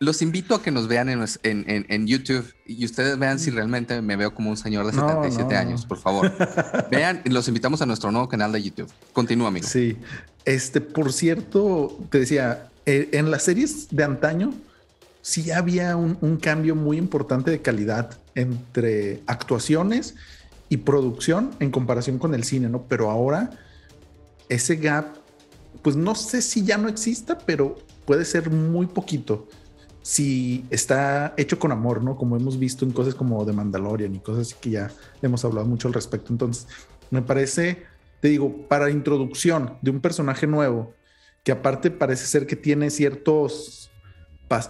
Los 0.03 0.21
invito 0.21 0.53
a 0.53 0.61
que 0.61 0.69
nos 0.69 0.89
vean 0.89 1.07
en, 1.07 1.25
en, 1.43 2.07
YouTube 2.07 2.53
y 2.65 2.83
ustedes 2.83 3.17
vean 3.17 3.39
si 3.39 3.51
realmente 3.51 4.01
me 4.01 4.17
veo 4.17 4.35
como 4.35 4.49
un 4.49 4.57
señor 4.57 4.85
de 4.85 4.91
77 4.91 5.55
años, 5.55 5.85
por 5.85 5.97
favor. 5.97 6.29
vean, 6.91 7.21
los 7.23 7.47
invitamos 7.47 7.81
a 7.81 7.85
nuestro 7.85 8.11
nuevo 8.11 8.27
canal 8.27 8.51
de 8.51 8.61
YouTube. 8.61 8.91
Continúa, 9.13 9.47
amigo. 9.47 9.65
Sí. 9.65 9.97
Este, 10.43 10.81
por 10.81 11.13
cierto, 11.13 11.97
te 12.09 12.19
decía, 12.19 12.69
eh, 12.85 13.11
en 13.13 13.31
las 13.31 13.43
series 13.43 13.87
de 13.91 14.03
antaño, 14.03 14.53
sí 15.21 15.51
había 15.51 15.95
un, 15.95 16.35
cambio 16.35 16.75
muy 16.75 16.97
importante 16.97 17.49
de 17.49 17.61
calidad 17.61 18.19
entre 18.35 19.23
actuaciones 19.25 20.15
y 20.67 20.77
producción 20.77 21.51
en 21.61 21.71
comparación 21.71 22.19
con 22.19 22.35
el 22.35 22.43
cine, 22.43 22.67
¿no? 22.67 22.83
Pero 22.89 23.09
ahora 23.09 23.51
ese 24.49 24.75
gap, 24.75 25.15
pues 25.81 25.95
no 25.95 26.13
sé 26.13 26.41
si 26.41 26.65
ya 26.65 26.77
no 26.77 26.89
exista, 26.89 27.37
pero 27.37 27.77
puede 28.05 28.25
ser 28.25 28.49
muy 28.49 28.85
poquito 28.85 29.47
si 30.03 30.65
está 30.69 31.33
hecho 31.37 31.57
con 31.57 31.71
amor, 31.71 32.03
¿no? 32.03 32.15
Como 32.15 32.37
hemos 32.37 32.59
visto 32.59 32.85
en 32.85 32.91
cosas 32.91 33.15
como 33.15 33.43
The 33.45 33.53
Mandalorian 33.53 34.13
y 34.13 34.19
cosas 34.19 34.53
que 34.53 34.69
ya 34.69 34.91
hemos 35.23 35.43
hablado 35.43 35.65
mucho 35.65 35.87
al 35.87 35.95
respecto. 35.95 36.31
Entonces, 36.31 36.67
me 37.09 37.23
parece, 37.23 37.83
te 38.19 38.27
digo, 38.27 38.67
para 38.67 38.91
introducción 38.91 39.77
de 39.81 39.89
un 39.89 40.01
personaje 40.01 40.45
nuevo, 40.45 40.93
que 41.43 41.51
aparte 41.51 41.89
parece 41.89 42.27
ser 42.27 42.45
que 42.45 42.55
tiene 42.55 42.91
ciertos 42.91 43.89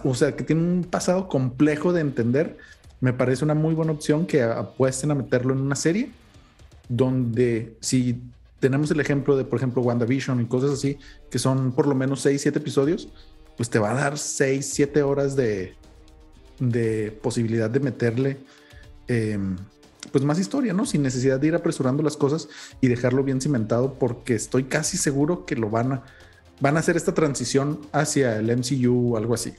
o 0.04 0.14
sea, 0.14 0.34
que 0.34 0.44
tiene 0.44 0.62
un 0.62 0.84
pasado 0.84 1.28
complejo 1.28 1.92
de 1.92 2.00
entender, 2.00 2.56
me 3.00 3.12
parece 3.12 3.44
una 3.44 3.54
muy 3.54 3.74
buena 3.74 3.92
opción 3.92 4.26
que 4.26 4.42
apuesten 4.42 5.10
a 5.10 5.14
meterlo 5.14 5.52
en 5.52 5.60
una 5.60 5.76
serie 5.76 6.10
donde 6.88 7.76
si 7.80 8.22
tenemos 8.60 8.90
el 8.90 9.00
ejemplo 9.00 9.36
de, 9.36 9.44
por 9.44 9.58
ejemplo, 9.58 9.82
WandaVision 9.82 10.40
y 10.40 10.46
cosas 10.46 10.70
así, 10.70 10.98
que 11.30 11.38
son 11.38 11.72
por 11.72 11.86
lo 11.86 11.94
menos 11.94 12.20
6, 12.22 12.40
7 12.40 12.58
episodios, 12.58 13.08
pues 13.56 13.70
te 13.70 13.78
va 13.78 13.92
a 13.92 13.94
dar 13.94 14.18
6, 14.18 14.68
7 14.72 15.02
horas 15.02 15.36
de, 15.36 15.74
de 16.58 17.10
posibilidad 17.22 17.70
de 17.70 17.80
meterle 17.80 18.38
em, 19.08 19.56
pues 20.12 20.24
más 20.24 20.38
historia, 20.38 20.72
¿no? 20.72 20.86
Sin 20.86 21.02
necesidad 21.02 21.40
de 21.40 21.48
ir 21.48 21.54
apresurando 21.54 22.02
las 22.02 22.16
cosas 22.16 22.48
y 22.80 22.88
dejarlo 22.88 23.24
bien 23.24 23.40
cimentado, 23.40 23.94
porque 23.94 24.34
estoy 24.34 24.64
casi 24.64 24.96
seguro 24.96 25.46
que 25.46 25.56
lo 25.56 25.70
van 25.70 25.92
a, 25.92 26.02
van 26.60 26.76
a 26.76 26.80
hacer 26.80 26.96
esta 26.96 27.14
transición 27.14 27.80
hacia 27.92 28.36
el 28.36 28.56
MCU 28.56 29.14
o 29.14 29.16
algo 29.16 29.34
así. 29.34 29.54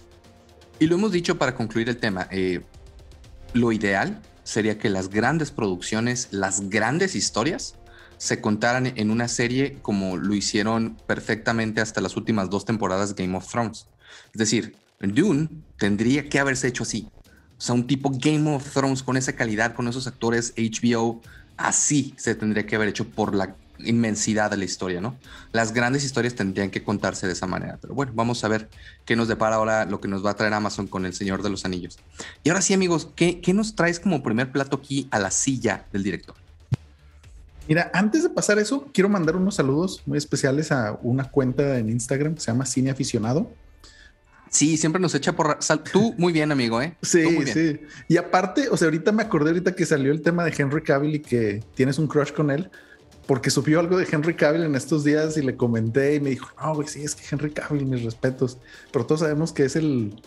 Y 0.79 0.87
lo 0.87 0.95
hemos 0.95 1.11
dicho 1.11 1.37
para 1.37 1.55
concluir 1.55 1.89
el 1.89 1.97
tema. 1.97 2.27
Eh, 2.31 2.61
lo 3.53 3.71
ideal 3.71 4.21
sería 4.43 4.77
que 4.77 4.89
las 4.89 5.09
grandes 5.09 5.51
producciones, 5.51 6.27
las 6.31 6.69
grandes 6.69 7.15
historias, 7.15 7.75
se 8.17 8.41
contaran 8.41 8.93
en 8.95 9.11
una 9.11 9.27
serie 9.27 9.77
como 9.81 10.17
lo 10.17 10.33
hicieron 10.33 10.97
perfectamente 11.07 11.81
hasta 11.81 12.01
las 12.01 12.15
últimas 12.15 12.49
dos 12.49 12.65
temporadas 12.65 13.15
de 13.15 13.23
Game 13.23 13.37
of 13.37 13.49
Thrones. 13.49 13.87
Es 14.33 14.39
decir, 14.39 14.75
Dune 14.99 15.49
tendría 15.77 16.29
que 16.29 16.39
haberse 16.39 16.67
hecho 16.67 16.83
así. 16.83 17.07
O 17.57 17.61
sea, 17.61 17.75
un 17.75 17.87
tipo 17.87 18.11
Game 18.13 18.53
of 18.53 18.69
Thrones 18.73 19.03
con 19.03 19.17
esa 19.17 19.33
calidad, 19.33 19.73
con 19.73 19.87
esos 19.87 20.07
actores 20.07 20.53
HBO, 20.57 21.21
así 21.57 22.13
se 22.17 22.35
tendría 22.35 22.65
que 22.65 22.75
haber 22.75 22.89
hecho 22.89 23.07
por 23.07 23.33
la 23.33 23.55
inmensidad 23.79 24.51
de 24.51 24.57
la 24.57 24.65
historia, 24.65 25.01
¿no? 25.01 25.17
Las 25.51 25.73
grandes 25.73 26.03
historias 26.03 26.35
tendrían 26.35 26.69
que 26.69 26.83
contarse 26.83 27.27
de 27.27 27.33
esa 27.33 27.47
manera. 27.47 27.77
Pero 27.81 27.93
bueno, 27.93 28.11
vamos 28.15 28.43
a 28.43 28.47
ver 28.47 28.69
qué 29.05 29.15
nos 29.15 29.27
depara 29.27 29.55
ahora 29.55 29.85
lo 29.85 29.99
que 29.99 30.07
nos 30.07 30.25
va 30.25 30.31
a 30.31 30.35
traer 30.35 30.53
Amazon 30.53 30.87
con 30.87 31.05
el 31.05 31.13
Señor 31.13 31.43
de 31.43 31.49
los 31.49 31.65
Anillos. 31.65 31.97
Y 32.43 32.49
ahora 32.49 32.61
sí, 32.61 32.73
amigos, 32.73 33.09
¿qué, 33.15 33.41
qué 33.41 33.53
nos 33.53 33.75
traes 33.75 33.99
como 33.99 34.23
primer 34.23 34.51
plato 34.51 34.77
aquí 34.77 35.07
a 35.11 35.19
la 35.19 35.31
silla 35.31 35.85
del 35.91 36.03
director? 36.03 36.35
Mira, 37.67 37.89
antes 37.93 38.23
de 38.23 38.29
pasar 38.29 38.59
eso, 38.59 38.87
quiero 38.93 39.09
mandar 39.09 39.35
unos 39.35 39.55
saludos 39.55 40.03
muy 40.05 40.17
especiales 40.17 40.71
a 40.71 40.99
una 41.01 41.29
cuenta 41.29 41.79
en 41.79 41.89
Instagram 41.89 42.35
que 42.35 42.41
se 42.41 42.47
llama 42.51 42.65
Cine 42.65 42.91
Aficionado. 42.91 43.51
Sí, 44.49 44.77
siempre 44.77 45.01
nos 45.01 45.13
echa 45.15 45.33
por... 45.33 45.59
Tú 45.91 46.13
muy 46.17 46.31
bien, 46.31 46.51
amigo, 46.51 46.81
¿eh? 46.81 46.95
Sí, 47.01 47.45
sí. 47.47 47.79
Y 48.07 48.17
aparte, 48.17 48.69
o 48.69 48.77
sea, 48.77 48.85
ahorita 48.85 49.11
me 49.11 49.23
acordé 49.23 49.49
ahorita 49.49 49.75
que 49.75 49.85
salió 49.85 50.11
el 50.11 50.21
tema 50.21 50.45
de 50.45 50.53
Henry 50.57 50.81
Cavill 50.81 51.15
y 51.15 51.19
que 51.19 51.63
tienes 51.73 51.99
un 51.99 52.07
crush 52.07 52.31
con 52.31 52.51
él 52.51 52.69
porque 53.27 53.49
subió 53.49 53.79
algo 53.79 53.97
de 53.97 54.07
Henry 54.09 54.35
Cavill 54.35 54.63
en 54.63 54.75
estos 54.75 55.03
días 55.03 55.35
y 55.37 55.41
le 55.41 55.55
comenté 55.55 56.15
y 56.15 56.19
me 56.19 56.29
dijo, 56.29 56.49
no, 56.61 56.75
güey, 56.75 56.87
sí, 56.87 57.03
es 57.03 57.15
que 57.15 57.23
Henry 57.29 57.51
Cavill, 57.51 57.85
mis 57.85 58.03
respetos. 58.03 58.57
Pero 58.91 59.05
todos 59.05 59.21
sabemos 59.21 59.51
que 59.51 59.65
es 59.65 59.75
el, 59.75 60.21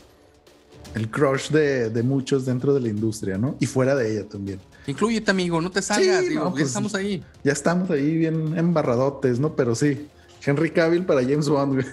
el 0.98 1.10
crush 1.10 1.50
de, 1.50 1.90
de, 1.90 2.02
muchos 2.02 2.44
dentro 2.44 2.74
de 2.74 2.80
la 2.80 2.88
industria, 2.88 3.38
¿no? 3.38 3.56
Y 3.60 3.66
fuera 3.66 3.94
de 3.94 4.12
ella 4.12 4.28
también. 4.28 4.60
Incluyete, 4.86 5.30
amigo, 5.30 5.60
no 5.60 5.70
te 5.70 5.80
salgas, 5.80 6.28
digo, 6.28 6.50
pues, 6.50 6.64
estamos 6.64 6.94
ahí. 6.94 7.22
Ya 7.44 7.52
estamos 7.52 7.90
ahí 7.90 8.16
bien 8.16 8.56
embarradotes, 8.56 9.38
¿no? 9.38 9.54
Pero 9.54 9.74
sí, 9.74 10.08
Henry 10.44 10.70
Cavill 10.70 11.04
para 11.04 11.22
James 11.22 11.48
Bond, 11.48 11.84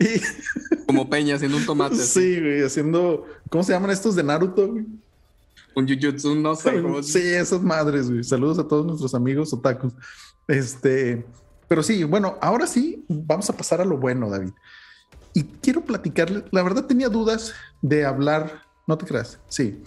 y... 0.00 0.20
Como 0.86 1.10
Peña 1.10 1.36
haciendo 1.36 1.58
un 1.58 1.66
tomate. 1.66 1.96
Sí, 1.96 2.40
güey, 2.40 2.62
haciendo, 2.62 3.26
¿cómo 3.50 3.62
se 3.62 3.72
llaman 3.72 3.90
estos 3.90 4.16
de 4.16 4.22
Naruto? 4.22 4.68
Güey? 4.68 4.86
un 5.74 5.86
jujutsu, 5.86 6.34
no 6.34 6.54
sé. 6.54 6.82
Cómo... 6.82 7.02
Sí, 7.02 7.20
esas 7.20 7.62
madres, 7.62 8.10
güey. 8.10 8.24
Saludos 8.24 8.58
a 8.58 8.66
todos 8.66 8.86
nuestros 8.86 9.14
amigos 9.14 9.52
otakus. 9.52 9.92
Este, 10.46 11.24
pero 11.68 11.82
sí, 11.82 12.04
bueno, 12.04 12.38
ahora 12.40 12.66
sí, 12.66 13.04
vamos 13.08 13.48
a 13.50 13.56
pasar 13.56 13.80
a 13.80 13.84
lo 13.84 13.98
bueno, 13.98 14.30
David. 14.30 14.50
Y 15.38 15.44
quiero 15.62 15.84
platicarles, 15.84 16.42
la 16.50 16.64
verdad 16.64 16.86
tenía 16.86 17.08
dudas 17.08 17.54
de 17.80 18.04
hablar, 18.04 18.62
no 18.88 18.98
te 18.98 19.06
creas, 19.06 19.38
sí. 19.48 19.80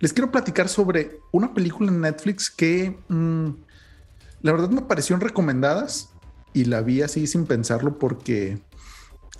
Les 0.00 0.12
quiero 0.12 0.32
platicar 0.32 0.68
sobre 0.68 1.20
una 1.30 1.54
película 1.54 1.88
en 1.88 2.00
Netflix 2.00 2.50
que 2.50 2.98
mm, 3.06 3.50
la 4.42 4.50
verdad 4.50 4.70
me 4.70 4.82
parecieron 4.82 5.20
recomendadas 5.20 6.08
y 6.52 6.64
la 6.64 6.80
vi 6.80 7.02
así 7.02 7.28
sin 7.28 7.46
pensarlo 7.46 7.96
porque 7.96 8.60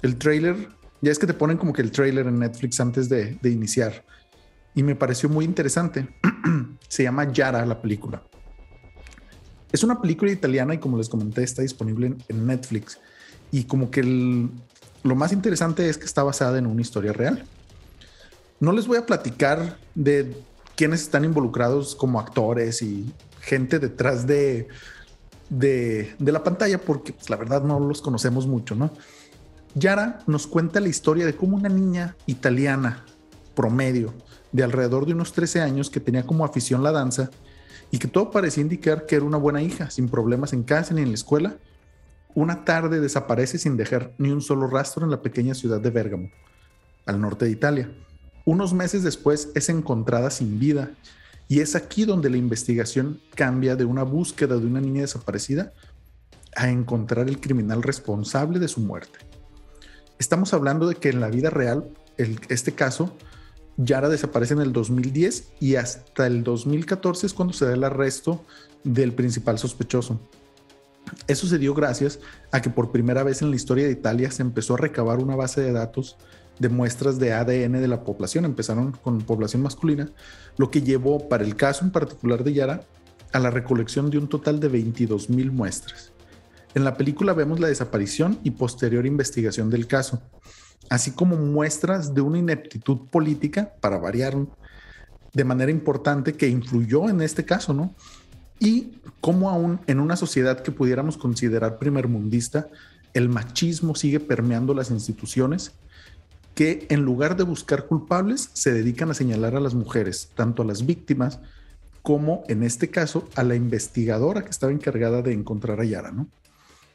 el 0.02 0.16
trailer, 0.16 0.68
ya 1.00 1.10
es 1.10 1.18
que 1.18 1.26
te 1.26 1.34
ponen 1.34 1.56
como 1.56 1.72
que 1.72 1.82
el 1.82 1.90
trailer 1.90 2.28
en 2.28 2.38
Netflix 2.38 2.78
antes 2.78 3.08
de, 3.08 3.36
iniciar 3.42 4.04
y 4.76 4.84
me 4.84 4.94
pareció 4.94 5.28
muy 5.28 5.44
interesante. 5.44 6.06
Se 6.88 7.02
llama 7.02 7.32
Yara 7.32 7.66
la 7.66 7.82
película. 7.82 8.22
Es 9.72 9.82
una 9.82 10.00
película 10.00 10.30
italiana 10.30 10.74
y 10.74 10.78
como 10.78 10.98
les 10.98 11.08
comenté 11.08 11.42
está 11.42 11.62
disponible 11.62 12.14
en, 12.28 12.46
Netflix. 12.46 13.00
Y 13.50 13.64
como 13.64 13.90
que 13.90 14.02
lo 15.02 15.14
más 15.14 15.32
interesante 15.32 15.88
es 15.88 15.98
que 15.98 16.04
está 16.04 16.22
basada 16.22 16.58
en 16.58 16.66
una 16.66 16.80
historia 16.80 17.12
real. 17.12 17.44
No 18.60 18.72
les 18.72 18.86
voy 18.86 18.98
a 18.98 19.06
platicar 19.06 19.78
de 19.94 20.36
quiénes 20.76 21.02
están 21.02 21.24
involucrados 21.24 21.94
como 21.94 22.20
actores 22.20 22.82
y 22.82 23.12
gente 23.40 23.78
detrás 23.78 24.26
de, 24.26 24.68
de, 25.48 26.14
la 26.20 26.42
pantalla 26.42 26.78
porque 26.78 27.12
pues, 27.12 27.30
la 27.30 27.36
verdad 27.36 27.62
no 27.62 27.80
los 27.80 28.02
conocemos 28.02 28.46
mucho, 28.46 28.74
¿no? 28.74 28.90
Yara 29.74 30.20
nos 30.26 30.46
cuenta 30.46 30.80
la 30.80 30.88
historia 30.88 31.26
de 31.26 31.36
cómo 31.36 31.56
una 31.56 31.68
niña 31.68 32.16
italiana 32.26 33.04
promedio 33.54 34.12
de 34.52 34.64
alrededor 34.64 35.06
de 35.06 35.12
unos 35.12 35.32
13 35.32 35.60
años 35.60 35.90
que 35.90 36.00
tenía 36.00 36.26
como 36.26 36.44
afición 36.44 36.82
la 36.82 36.92
danza 36.92 37.30
y 37.90 37.98
que 37.98 38.08
todo 38.08 38.30
parecía 38.30 38.62
indicar 38.62 39.06
que 39.06 39.16
era 39.16 39.24
una 39.24 39.36
buena 39.36 39.62
hija, 39.62 39.90
sin 39.90 40.08
problemas 40.08 40.52
en 40.52 40.62
casa 40.62 40.94
ni 40.94 41.02
en 41.02 41.08
la 41.08 41.14
escuela, 41.14 41.56
una 42.38 42.64
tarde 42.64 43.00
desaparece 43.00 43.58
sin 43.58 43.76
dejar 43.76 44.12
ni 44.16 44.30
un 44.30 44.40
solo 44.40 44.68
rastro 44.68 45.04
en 45.04 45.10
la 45.10 45.22
pequeña 45.22 45.54
ciudad 45.54 45.80
de 45.80 45.90
Bérgamo, 45.90 46.30
al 47.04 47.20
norte 47.20 47.46
de 47.46 47.50
Italia. 47.50 47.90
Unos 48.44 48.72
meses 48.72 49.02
después 49.02 49.50
es 49.56 49.68
encontrada 49.68 50.30
sin 50.30 50.60
vida 50.60 50.92
y 51.48 51.58
es 51.58 51.74
aquí 51.74 52.04
donde 52.04 52.30
la 52.30 52.36
investigación 52.36 53.20
cambia 53.34 53.74
de 53.74 53.84
una 53.84 54.04
búsqueda 54.04 54.56
de 54.56 54.66
una 54.66 54.80
niña 54.80 55.00
desaparecida 55.00 55.72
a 56.54 56.70
encontrar 56.70 57.28
el 57.28 57.40
criminal 57.40 57.82
responsable 57.82 58.60
de 58.60 58.68
su 58.68 58.80
muerte. 58.82 59.18
Estamos 60.20 60.54
hablando 60.54 60.86
de 60.86 60.94
que 60.94 61.08
en 61.08 61.18
la 61.18 61.30
vida 61.30 61.50
real, 61.50 61.90
este 62.16 62.72
caso 62.72 63.16
Yara 63.78 64.08
desaparece 64.08 64.54
en 64.54 64.60
el 64.60 64.72
2010 64.72 65.54
y 65.58 65.74
hasta 65.74 66.28
el 66.28 66.44
2014 66.44 67.26
es 67.26 67.34
cuando 67.34 67.52
se 67.52 67.64
da 67.64 67.74
el 67.74 67.82
arresto 67.82 68.44
del 68.84 69.12
principal 69.12 69.58
sospechoso. 69.58 70.20
Eso 71.26 71.46
se 71.46 71.58
dio 71.58 71.74
gracias 71.74 72.20
a 72.50 72.60
que 72.60 72.70
por 72.70 72.90
primera 72.90 73.22
vez 73.22 73.42
en 73.42 73.50
la 73.50 73.56
historia 73.56 73.86
de 73.86 73.92
Italia 73.92 74.30
se 74.30 74.42
empezó 74.42 74.74
a 74.74 74.78
recabar 74.78 75.18
una 75.18 75.36
base 75.36 75.60
de 75.60 75.72
datos 75.72 76.16
de 76.58 76.68
muestras 76.68 77.18
de 77.18 77.32
ADN 77.32 77.80
de 77.80 77.88
la 77.88 78.04
población. 78.04 78.44
Empezaron 78.44 78.92
con 78.92 79.20
población 79.20 79.62
masculina, 79.62 80.10
lo 80.56 80.70
que 80.70 80.82
llevó 80.82 81.28
para 81.28 81.44
el 81.44 81.56
caso 81.56 81.84
en 81.84 81.90
particular 81.90 82.44
de 82.44 82.52
Yara 82.52 82.82
a 83.32 83.38
la 83.38 83.50
recolección 83.50 84.10
de 84.10 84.18
un 84.18 84.28
total 84.28 84.58
de 84.60 84.68
22 84.68 85.30
mil 85.30 85.52
muestras. 85.52 86.12
En 86.74 86.84
la 86.84 86.96
película 86.96 87.32
vemos 87.32 87.60
la 87.60 87.68
desaparición 87.68 88.38
y 88.42 88.52
posterior 88.52 89.06
investigación 89.06 89.70
del 89.70 89.86
caso 89.86 90.20
así 90.90 91.10
como 91.12 91.36
muestras 91.36 92.14
de 92.14 92.20
una 92.20 92.38
ineptitud 92.38 93.08
política, 93.10 93.74
para 93.80 93.98
variar, 93.98 94.36
de 95.32 95.44
manera 95.44 95.70
importante 95.70 96.34
que 96.34 96.48
influyó 96.48 97.08
en 97.08 97.20
este 97.20 97.44
caso, 97.44 97.74
¿no? 97.74 97.94
Y 98.60 98.98
cómo 99.20 99.50
aún 99.50 99.80
en 99.86 100.00
una 100.00 100.16
sociedad 100.16 100.62
que 100.62 100.72
pudiéramos 100.72 101.16
considerar 101.16 101.78
primermundista, 101.78 102.68
el 103.14 103.28
machismo 103.28 103.94
sigue 103.94 104.20
permeando 104.20 104.74
las 104.74 104.90
instituciones 104.90 105.72
que 106.54 106.86
en 106.90 107.02
lugar 107.02 107.36
de 107.36 107.44
buscar 107.44 107.86
culpables, 107.86 108.50
se 108.52 108.72
dedican 108.72 109.10
a 109.10 109.14
señalar 109.14 109.54
a 109.54 109.60
las 109.60 109.74
mujeres, 109.74 110.30
tanto 110.34 110.62
a 110.62 110.64
las 110.64 110.84
víctimas 110.84 111.38
como 112.02 112.42
en 112.48 112.64
este 112.64 112.90
caso 112.90 113.28
a 113.36 113.44
la 113.44 113.54
investigadora 113.54 114.42
que 114.42 114.50
estaba 114.50 114.72
encargada 114.72 115.22
de 115.22 115.32
encontrar 115.32 115.80
a 115.80 115.84
Yara, 115.84 116.10
¿no? 116.10 116.26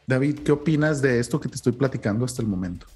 David, 0.05 0.39
¿qué 0.39 0.51
opinas 0.51 1.01
de 1.01 1.19
esto 1.19 1.39
que 1.39 1.47
te 1.47 1.55
estoy 1.55 1.71
platicando 1.71 2.25
hasta 2.25 2.41
el 2.41 2.47
momento? 2.49 2.87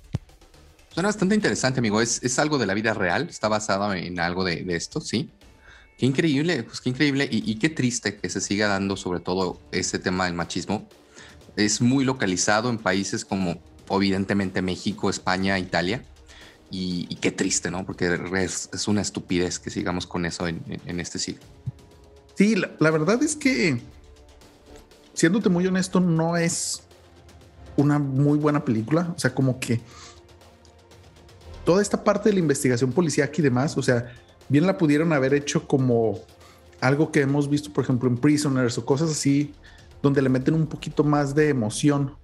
Suena 0.89 1.07
bastante 1.09 1.35
interesante, 1.35 1.79
amigo. 1.79 2.01
Es, 2.01 2.39
algo 2.39 2.57
de 2.57 2.65
la 2.65 2.73
vida 2.73 2.93
real, 2.93 3.29
está 3.29 3.47
basado 3.47 3.93
en 3.93 4.19
algo 4.19 4.43
de, 4.43 4.65
esto, 4.75 4.99
sí. 4.99 5.29
Qué 5.97 6.05
increíble, 6.05 6.61
pues 6.61 6.79
qué 6.79 6.89
increíble 6.89 7.27
y, 7.29 7.55
qué 7.55 7.69
triste 7.69 8.17
que 8.17 8.29
se 8.29 8.39
siga 8.39 8.67
dando 8.67 8.95
sobre 8.95 9.19
todo 9.19 9.59
ese 9.71 9.97
tema 9.97 10.25
del 10.25 10.35
machismo. 10.35 10.87
Es 11.55 11.81
muy 11.81 12.05
localizado 12.05 12.69
en 12.69 12.77
países 12.77 13.25
como 13.25 13.59
evidentemente 13.89 14.61
México, 14.61 15.09
España, 15.09 15.57
Italia. 15.57 16.03
Y, 16.69 17.15
qué 17.15 17.31
triste, 17.31 17.71
¿no? 17.71 17.83
Porque 17.83 18.19
es, 18.35 18.87
una 18.87 19.01
estupidez 19.01 19.57
que 19.57 19.71
sigamos 19.71 20.05
con 20.05 20.27
eso 20.27 20.47
en, 20.47 20.61
este 20.99 21.17
siglo. 21.17 21.41
Sí, 22.35 22.55
la, 22.55 22.91
verdad 22.91 23.23
es 23.23 23.35
que, 23.35 23.81
siéndote 25.15 25.49
muy 25.49 25.65
honesto, 25.65 25.99
no 25.99 26.37
es 26.37 26.83
una 27.75 27.97
muy 27.97 28.37
buena 28.37 28.63
película. 28.63 29.13
O 29.15 29.19
sea, 29.19 29.33
como 29.33 29.59
que 29.59 29.81
toda 31.65 31.81
esta 31.81 32.03
parte 32.03 32.29
de 32.29 32.33
la 32.33 32.39
investigación 32.39 32.91
policíaca 32.91 33.33
y 33.37 33.41
demás, 33.41 33.75
o 33.77 33.81
sea, 33.81 34.13
bien 34.49 34.67
la 34.67 34.77
pudieron 34.77 35.13
haber 35.13 35.33
hecho 35.33 35.67
como 35.67 36.19
algo 36.81 37.11
que 37.11 37.21
hemos 37.21 37.49
visto, 37.49 37.71
por 37.73 37.83
ejemplo, 37.83 38.09
en 38.09 38.17
Prisoners 38.17 38.77
o 38.77 38.85
cosas 38.85 39.11
así, 39.11 39.53
donde 40.01 40.21
le 40.21 40.29
meten 40.29 40.53
un 40.53 40.67
poquito 40.67 41.03
más 41.03 41.33
de 41.35 41.49
emoción. 41.49 42.15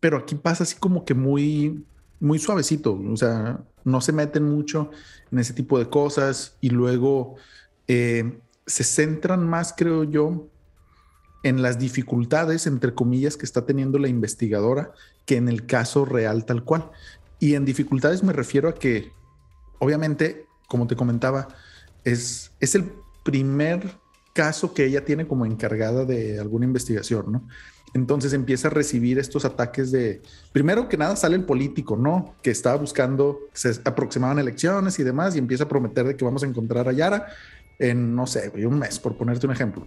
Pero 0.00 0.18
aquí 0.18 0.34
pasa 0.34 0.64
así 0.64 0.76
como 0.76 1.04
que 1.04 1.14
muy, 1.14 1.84
muy 2.20 2.38
suavecito, 2.38 3.00
o 3.10 3.16
sea, 3.16 3.60
no 3.84 4.00
se 4.00 4.12
meten 4.12 4.44
mucho 4.44 4.90
en 5.30 5.38
ese 5.38 5.52
tipo 5.52 5.78
de 5.78 5.88
cosas 5.88 6.56
y 6.60 6.70
luego 6.70 7.36
eh, 7.88 8.38
se 8.66 8.84
centran 8.84 9.46
más, 9.46 9.74
creo 9.76 10.04
yo, 10.04 10.48
en 11.42 11.60
las 11.60 11.78
dificultades, 11.78 12.66
entre 12.66 12.94
comillas, 12.94 13.36
que 13.36 13.44
está 13.44 13.66
teniendo 13.66 13.98
la 13.98 14.08
investigadora 14.08 14.92
que 15.26 15.36
en 15.36 15.48
el 15.48 15.66
caso 15.66 16.04
real 16.04 16.44
tal 16.44 16.64
cual. 16.64 16.90
Y 17.38 17.54
en 17.54 17.64
dificultades 17.64 18.22
me 18.22 18.32
refiero 18.32 18.68
a 18.68 18.74
que, 18.74 19.12
obviamente, 19.78 20.46
como 20.74 20.88
te 20.88 20.96
comentaba, 20.96 21.46
es, 22.02 22.50
es 22.58 22.74
el 22.74 22.90
primer 23.22 23.94
caso 24.32 24.74
que 24.74 24.84
ella 24.84 25.04
tiene 25.04 25.24
como 25.24 25.46
encargada 25.46 26.04
de 26.04 26.40
alguna 26.40 26.64
investigación, 26.64 27.30
¿no? 27.30 27.46
Entonces 27.94 28.32
empieza 28.32 28.66
a 28.66 28.70
recibir 28.72 29.20
estos 29.20 29.44
ataques 29.44 29.92
de, 29.92 30.20
primero 30.50 30.88
que 30.88 30.96
nada 30.96 31.14
sale 31.14 31.36
el 31.36 31.44
político, 31.44 31.96
¿no? 31.96 32.34
Que 32.42 32.50
estaba 32.50 32.74
buscando, 32.74 33.38
se 33.52 33.80
aproximaban 33.84 34.40
elecciones 34.40 34.98
y 34.98 35.04
demás, 35.04 35.36
y 35.36 35.38
empieza 35.38 35.62
a 35.62 35.68
prometer 35.68 36.08
de 36.08 36.16
que 36.16 36.24
vamos 36.24 36.42
a 36.42 36.46
encontrar 36.46 36.88
a 36.88 36.92
Yara 36.92 37.28
en, 37.78 38.16
no 38.16 38.26
sé, 38.26 38.50
un 38.66 38.76
mes, 38.76 38.98
por 38.98 39.16
ponerte 39.16 39.46
un 39.46 39.52
ejemplo. 39.52 39.86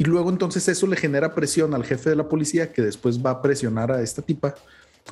Y 0.00 0.02
luego 0.02 0.30
entonces 0.30 0.66
eso 0.66 0.88
le 0.88 0.96
genera 0.96 1.32
presión 1.32 1.74
al 1.74 1.84
jefe 1.84 2.10
de 2.10 2.16
la 2.16 2.28
policía, 2.28 2.72
que 2.72 2.82
después 2.82 3.24
va 3.24 3.30
a 3.30 3.40
presionar 3.40 3.92
a 3.92 4.02
esta 4.02 4.20
tipa, 4.20 4.56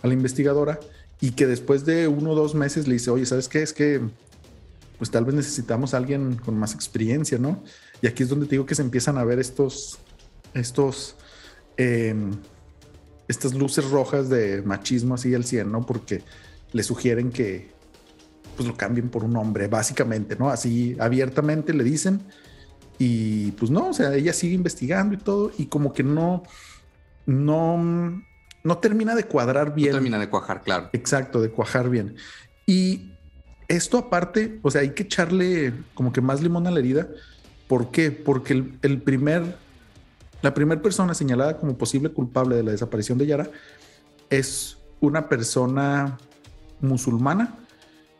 a 0.02 0.06
la 0.08 0.14
investigadora, 0.14 0.80
y 1.20 1.30
que 1.30 1.46
después 1.46 1.86
de 1.86 2.08
uno 2.08 2.32
o 2.32 2.34
dos 2.34 2.56
meses 2.56 2.88
le 2.88 2.94
dice, 2.94 3.08
oye, 3.12 3.24
¿sabes 3.24 3.48
qué? 3.48 3.62
Es 3.62 3.72
que 3.72 4.00
pues 5.02 5.10
tal 5.10 5.24
vez 5.24 5.34
necesitamos 5.34 5.94
a 5.94 5.96
alguien 5.96 6.36
con 6.36 6.56
más 6.56 6.76
experiencia, 6.76 7.36
¿no? 7.36 7.64
Y 8.00 8.06
aquí 8.06 8.22
es 8.22 8.28
donde 8.28 8.46
te 8.46 8.52
digo 8.52 8.66
que 8.66 8.76
se 8.76 8.82
empiezan 8.82 9.18
a 9.18 9.24
ver 9.24 9.40
estos, 9.40 9.98
estos, 10.54 11.16
em, 11.76 12.30
estas 13.26 13.52
luces 13.52 13.90
rojas 13.90 14.28
de 14.28 14.62
machismo 14.62 15.16
así 15.16 15.34
al 15.34 15.42
100, 15.42 15.72
¿no? 15.72 15.84
Porque 15.84 16.22
le 16.70 16.84
sugieren 16.84 17.32
que 17.32 17.72
pues 18.54 18.68
lo 18.68 18.76
cambien 18.76 19.08
por 19.08 19.24
un 19.24 19.36
hombre, 19.36 19.66
básicamente, 19.66 20.36
¿no? 20.36 20.50
Así 20.50 20.94
abiertamente 21.00 21.74
le 21.74 21.82
dicen 21.82 22.20
y 22.96 23.50
pues 23.50 23.72
no, 23.72 23.88
o 23.88 23.92
sea, 23.92 24.14
ella 24.14 24.32
sigue 24.32 24.54
investigando 24.54 25.14
y 25.14 25.18
todo 25.18 25.50
y 25.58 25.66
como 25.66 25.92
que 25.92 26.04
no, 26.04 26.44
no, 27.26 28.22
no 28.62 28.78
termina 28.78 29.16
de 29.16 29.24
cuadrar 29.24 29.74
bien. 29.74 29.90
No 29.90 29.96
termina 29.96 30.20
de 30.20 30.30
cuajar, 30.30 30.62
claro. 30.62 30.90
Exacto, 30.92 31.40
de 31.40 31.50
cuajar 31.50 31.90
bien. 31.90 32.14
Y 32.68 33.11
esto 33.72 33.96
aparte, 33.96 34.58
o 34.62 34.70
sea, 34.70 34.82
hay 34.82 34.90
que 34.90 35.04
echarle 35.04 35.72
como 35.94 36.12
que 36.12 36.20
más 36.20 36.42
limón 36.42 36.66
a 36.66 36.70
la 36.70 36.78
herida. 36.78 37.08
¿Por 37.68 37.90
qué? 37.90 38.10
Porque 38.10 38.52
el, 38.82 39.00
primer, 39.00 39.56
la 40.42 40.52
primera 40.52 40.82
persona 40.82 41.14
señalada 41.14 41.58
como 41.58 41.78
posible 41.78 42.10
culpable 42.10 42.56
de 42.56 42.62
la 42.62 42.72
desaparición 42.72 43.16
de 43.16 43.26
Yara 43.26 43.50
es 44.28 44.76
una 45.00 45.28
persona 45.28 46.18
musulmana, 46.80 47.56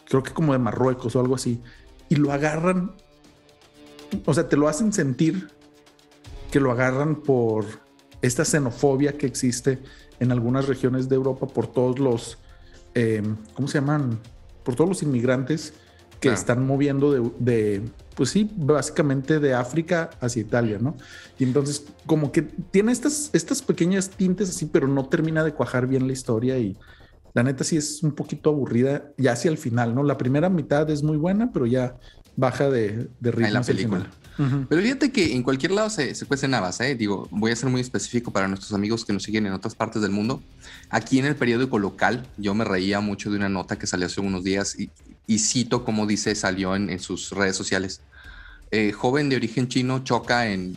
creo 0.09 0.23
que 0.23 0.33
como 0.33 0.53
de 0.55 0.59
Marruecos 0.59 1.15
o 1.17 1.21
algo 1.21 1.35
así, 1.35 1.61
y 2.09 2.17
lo 2.17 2.33
agarran, 2.33 2.93
o 4.25 4.33
sea, 4.33 4.49
te 4.49 4.57
lo 4.57 4.69
hacen 4.69 4.93
sentir 4.93 5.49
que 6.51 6.61
lo 6.61 6.71
agarran 6.73 7.17
por 7.17 7.67
esta 8.23 8.45
xenofobia 8.45 9.19
que 9.19 9.27
existe 9.27 9.81
en 10.19 10.33
algunas 10.33 10.67
regiones 10.67 11.09
de 11.09 11.17
Europa 11.17 11.47
por 11.47 11.67
todos 11.67 11.99
los, 11.99 12.39
eh, 12.95 13.23
¿cómo 13.55 13.69
se 13.69 13.81
llaman? 13.81 14.19
Por 14.63 14.75
todos 14.75 14.89
los 14.89 15.03
inmigrantes 15.03 15.75
que 16.21 16.29
están 16.33 16.65
moviendo 16.65 17.33
de, 17.39 17.83
pues 18.15 18.31
sí, 18.31 18.49
básicamente 18.55 19.41
de 19.41 19.55
África 19.55 20.11
hacia 20.21 20.41
Italia, 20.43 20.79
¿no? 20.81 20.97
Y 21.37 21.45
entonces 21.45 21.85
como 22.07 22.31
que 22.31 22.43
tiene 22.43 22.93
estas, 22.93 23.31
estas 23.33 23.61
pequeñas 23.61 24.09
tintes 24.09 24.51
así, 24.51 24.67
pero 24.67 24.87
no 24.87 25.07
termina 25.07 25.43
de 25.43 25.53
cuajar 25.53 25.89
bien 25.89 26.07
la 26.07 26.13
historia 26.13 26.59
y 26.59 26.77
la 27.35 27.43
neta 27.43 27.65
sí 27.65 27.77
es 27.77 28.03
un 28.05 28.13
poquito 28.13 28.51
aburrida 28.51 29.11
ya 29.17 29.33
hacia 29.33 29.51
el 29.51 29.59
final, 29.59 29.95
¿no? 29.95 30.05
La 30.05 30.17
primera 30.17 30.49
mitad 30.49 30.89
es 30.91 31.03
muy 31.03 31.17
buena, 31.17 31.51
pero 31.53 31.67
ya 31.67 31.97
baja 32.37 32.71
de, 32.71 33.09
de 33.19 33.31
ritmo. 33.33 33.47
En 33.49 33.55
la 33.55 33.63
película. 33.63 34.11
Pero 34.69 34.83
fíjate 34.83 35.13
que 35.13 35.35
en 35.35 35.43
cualquier 35.43 35.73
lado 35.73 35.91
se, 35.91 36.15
se 36.15 36.27
cuecen 36.27 36.55
habas, 36.55 36.81
¿eh? 36.81 36.95
Digo, 36.95 37.29
voy 37.31 37.53
a 37.53 37.57
ser 37.57 37.69
muy 37.69 37.81
específico 37.81 38.33
para 38.33 38.49
nuestros 38.49 38.73
amigos 38.73 39.05
que 39.05 39.13
nos 39.13 39.23
siguen 39.23 39.47
en 39.47 39.53
otras 39.53 39.75
partes 39.75 40.03
del 40.03 40.11
mundo. 40.11 40.43
Aquí 40.91 41.19
en 41.19 41.27
el 41.27 41.37
periódico 41.37 41.79
local, 41.79 42.27
yo 42.37 42.55
me 42.55 42.65
reía 42.65 43.01
mucho 43.01 43.31
de 43.31 43.37
una 43.37 43.49
nota 43.49 43.79
que 43.79 43.87
salió 43.87 44.07
hace 44.07 44.21
unos 44.21 44.45
días 44.45 44.79
y, 44.79 44.91
y 45.27 45.39
cito 45.39 45.85
como 45.85 46.07
dice, 46.07 46.35
salió 46.35 46.77
en, 46.77 46.91
en 46.91 47.01
sus 47.01 47.31
redes 47.31 47.57
sociales. 47.57 48.01
Eh, 48.71 48.91
joven 48.93 49.29
de 49.29 49.37
origen 49.37 49.69
chino 49.69 50.03
choca 50.03 50.51
en... 50.51 50.75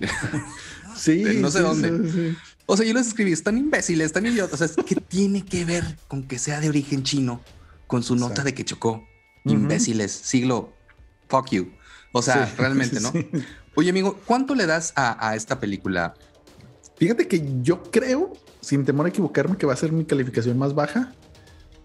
sí, 0.97 1.23
no 1.37 1.49
sé 1.49 1.61
dónde. 1.61 2.35
O 2.65 2.75
sea, 2.75 2.85
yo 2.85 2.93
les 2.93 3.07
escribí, 3.07 3.31
están 3.31 3.57
imbéciles, 3.57 4.07
están 4.07 4.25
idiotas. 4.25 4.61
O 4.61 4.67
sea, 4.67 4.83
¿qué 4.83 4.95
tiene 4.95 5.45
que 5.45 5.63
ver 5.63 5.97
con 6.09 6.23
que 6.23 6.37
sea 6.37 6.59
de 6.59 6.67
origen 6.67 7.03
chino 7.03 7.41
con 7.87 8.03
su 8.03 8.15
nota 8.17 8.43
de 8.43 8.53
que 8.53 8.65
chocó? 8.65 9.07
Imbéciles, 9.45 10.11
siglo, 10.11 10.73
fuck 11.29 11.51
you. 11.51 11.71
O 12.17 12.21
sea, 12.21 12.49
realmente, 12.57 13.01
¿no? 13.01 13.11
Oye, 13.75 13.89
amigo, 13.89 14.17
¿cuánto 14.25 14.55
le 14.55 14.65
das 14.65 14.93
a, 14.95 15.35
esta 15.35 15.59
película? 15.59 16.13
Fíjate 16.95 17.27
que 17.27 17.45
yo 17.61 17.83
creo, 17.91 18.31
sin 18.61 18.85
temor 18.85 19.05
a 19.05 19.09
equivocarme, 19.09 19.57
que 19.57 19.65
va 19.65 19.73
a 19.73 19.75
ser 19.75 19.91
mi 19.91 20.05
calificación 20.05 20.57
más 20.57 20.73
baja. 20.73 21.11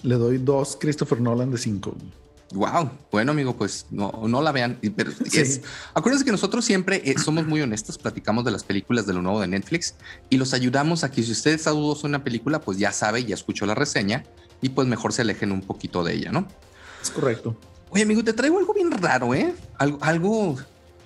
Le 0.03 0.15
doy 0.15 0.39
dos 0.39 0.79
Christopher 0.81 1.21
Nolan 1.21 1.51
de 1.51 1.59
cinco. 1.59 1.97
Wow, 2.53 2.91
bueno 3.11 3.33
amigo, 3.33 3.57
pues 3.57 3.87
no, 3.91 4.13
no 4.29 4.41
la 4.41 4.53
vean, 4.53 4.79
pero 4.97 5.13
es, 5.33 5.63
acuérdense 5.95 6.25
que 6.25 6.33
nosotros 6.33 6.65
siempre 6.65 7.01
eh, 7.05 7.17
somos 7.17 7.47
muy 7.47 7.61
honestos, 7.61 7.97
platicamos 7.97 8.45
de 8.45 8.51
las 8.51 8.65
películas 8.65 9.07
de 9.07 9.13
lo 9.13 9.23
nuevo 9.23 9.41
de 9.41 9.47
Netflix 9.47 9.95
y 10.31 10.37
los 10.37 10.53
ayudamos 10.53 11.05
a 11.05 11.13
que 11.13 11.23
si 11.23 11.31
usted 11.31 11.53
está 11.53 11.71
dudoso 11.71 12.09
en 12.09 12.13
una 12.13 12.25
película, 12.25 12.61
pues 12.61 12.77
ya 12.77 12.91
sabe, 12.91 13.25
ya 13.25 13.37
escuchó 13.37 13.67
la 13.67 13.77
reseña 13.77 14.25
y 14.63 14.71
pues 14.71 14.89
mejor 14.89 15.13
se 15.13 15.23
alejen 15.23 15.53
un 15.53 15.61
poquito 15.61 16.03
de 16.03 16.15
ella, 16.15 16.33
¿no? 16.33 16.49
Es 17.01 17.11
correcto. 17.11 17.57
Oye, 17.91 18.05
amigo, 18.05 18.23
te 18.23 18.33
traigo 18.33 18.59
algo 18.59 18.73
bien 18.73 18.91
raro, 18.91 19.35
¿eh? 19.35 19.53
Algo, 19.79 19.99
algo 20.03 20.57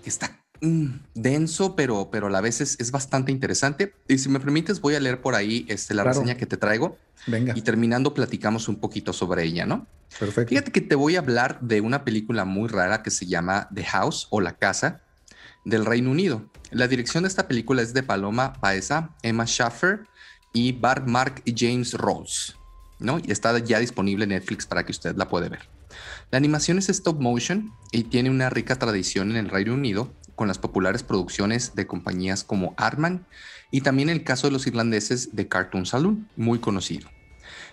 que 0.03 0.11
está 0.11 0.39
mm, 0.61 0.87
denso, 1.15 1.75
pero, 1.75 2.11
pero 2.11 2.27
a 2.27 2.31
la 2.31 2.43
vez 2.43 2.61
es, 2.61 2.91
bastante 2.91 3.33
interesante. 3.33 3.95
Y 4.07 4.19
si 4.19 4.29
me 4.29 4.39
permites, 4.39 4.83
voy 4.83 4.95
a 4.95 5.01
leer 5.01 5.23
por 5.23 5.35
ahí 5.35 5.65
este, 5.69 5.95
la 5.95 6.05
reseña 6.05 6.37
que 6.37 6.45
te 6.45 6.59
traigo. 6.59 6.99
Venga. 7.27 7.55
Y 7.57 7.63
terminando, 7.63 8.13
platicamos 8.13 8.69
un 8.69 8.77
poquito 8.77 9.15
sobre 9.15 9.45
ella, 9.45 9.65
¿no? 9.65 9.87
Perfecto. 10.19 10.51
Fíjate 10.51 10.73
que 10.73 10.83
te 10.83 10.95
voy 10.95 11.17
a 11.17 11.21
hablar 11.21 11.59
de 11.63 11.81
una 11.81 12.05
película 12.05 12.45
muy 12.45 12.69
rara 12.69 13.03
que 13.03 13.11
se 13.11 13.27
llama 13.27 13.69
The 13.75 13.85
House 13.85 14.27
o 14.29 14.43
La 14.43 14.53
Casa 14.53 15.01
del 15.65 15.87
Reino 15.87 16.11
Unido. 16.11 16.51
La 16.71 16.87
dirección 16.87 17.23
de 17.25 17.29
esta 17.29 17.49
película 17.49 17.81
es 17.81 17.95
de 17.95 18.03
Paloma 18.03 18.53
Paesa, 18.55 19.11
Emma 19.23 19.47
Schaffer 19.47 20.07
y 20.53 20.73
Bart 20.73 21.07
Mark 21.07 21.41
y 21.47 21.55
James 21.57 21.95
Rose, 21.95 22.53
¿no? 22.99 23.21
Y 23.25 23.33
está 23.33 23.59
ya 23.59 23.79
disponible 23.79 24.25
en 24.25 24.31
Netflix 24.31 24.67
para 24.67 24.85
que 24.85 24.93
usted 24.93 25.17
la 25.17 25.29
pueda 25.29 25.49
ver. 25.49 25.74
La 26.31 26.39
animación 26.39 26.79
es 26.79 26.89
stop 26.89 27.21
motion 27.21 27.73
y 27.93 28.05
tiene 28.05 28.31
una 28.31 28.51
rica 28.51 28.77
tradición 28.77 29.31
en 29.31 29.37
el 29.37 29.51
Reino 29.51 29.75
Unido 29.75 30.13
con 30.35 30.49
las 30.49 30.59
populares 30.59 31.03
producciones 31.03 31.75
de 31.75 31.87
compañías 31.87 32.45
como 32.45 32.75
Artman 32.77 33.27
y 33.71 33.83
también 33.83 34.09
el 34.09 34.25
caso 34.25 34.47
de 34.47 34.53
los 34.53 34.67
irlandeses 34.67 35.35
de 35.35 35.49
Cartoon 35.49 35.87
Saloon, 35.87 36.29
muy 36.37 36.59
conocido. 36.59 37.09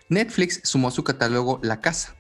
Netflix 0.10 0.62
sumó 0.64 0.90
a 0.90 0.92
su 0.92 1.04
catálogo 1.04 1.60
La 1.64 1.80
Casa, 1.80 2.16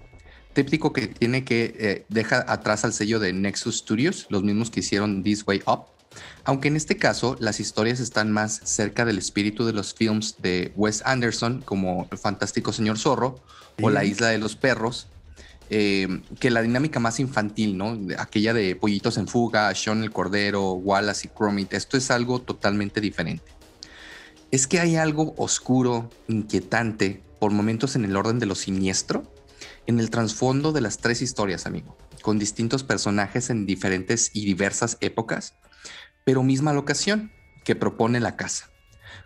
típico 0.53 0.93
que 0.93 1.07
tiene 1.07 1.43
que 1.43 1.75
eh, 1.77 2.05
deja 2.09 2.45
atrás 2.47 2.85
al 2.85 2.93
sello 2.93 3.19
de 3.19 3.33
Nexus 3.33 3.79
Studios, 3.79 4.27
los 4.29 4.43
mismos 4.43 4.69
que 4.69 4.81
hicieron 4.81 5.23
This 5.23 5.45
Way 5.45 5.63
Up, 5.67 5.85
Aunque 6.43 6.67
en 6.67 6.75
este 6.75 6.97
caso 6.97 7.37
las 7.39 7.59
historias 7.59 7.99
están 7.99 8.31
más 8.31 8.61
cerca 8.63 9.05
del 9.05 9.17
espíritu 9.17 9.65
de 9.65 9.73
los 9.73 9.93
films 9.93 10.35
de 10.41 10.73
Wes 10.75 11.03
Anderson, 11.05 11.61
como 11.61 12.07
El 12.11 12.17
Fantástico 12.17 12.73
Señor 12.73 12.97
Zorro 12.97 13.39
o 13.81 13.89
La 13.89 14.03
Isla 14.03 14.27
de 14.27 14.37
los 14.37 14.55
Perros, 14.55 15.07
eh, 15.73 16.21
que 16.37 16.49
la 16.49 16.61
dinámica 16.61 16.99
más 16.99 17.21
infantil, 17.21 17.77
¿no? 17.77 17.97
Aquella 18.17 18.53
de 18.53 18.75
Pollitos 18.75 19.17
en 19.17 19.29
Fuga, 19.29 19.73
Sean 19.73 20.03
el 20.03 20.11
Cordero, 20.11 20.73
Wallace 20.73 21.29
y 21.29 21.29
Cromit, 21.29 21.71
esto 21.71 21.95
es 21.95 22.11
algo 22.11 22.41
totalmente 22.41 22.99
diferente. 22.99 23.45
Es 24.51 24.67
que 24.67 24.81
hay 24.81 24.97
algo 24.97 25.33
oscuro, 25.37 26.09
inquietante, 26.27 27.23
por 27.39 27.53
momentos 27.53 27.95
en 27.95 28.03
el 28.03 28.17
orden 28.17 28.37
de 28.37 28.47
lo 28.47 28.55
siniestro, 28.55 29.23
en 29.87 30.01
el 30.01 30.09
trasfondo 30.09 30.73
de 30.73 30.81
las 30.81 30.97
tres 30.97 31.21
historias, 31.21 31.65
amigo, 31.65 31.97
con 32.21 32.37
distintos 32.37 32.83
personajes 32.83 33.49
en 33.49 33.65
diferentes 33.65 34.31
y 34.33 34.43
diversas 34.43 34.97
épocas, 34.99 35.53
pero 36.25 36.43
misma 36.43 36.73
locación 36.73 37.31
que 37.63 37.77
propone 37.77 38.19
la 38.19 38.35
casa, 38.35 38.69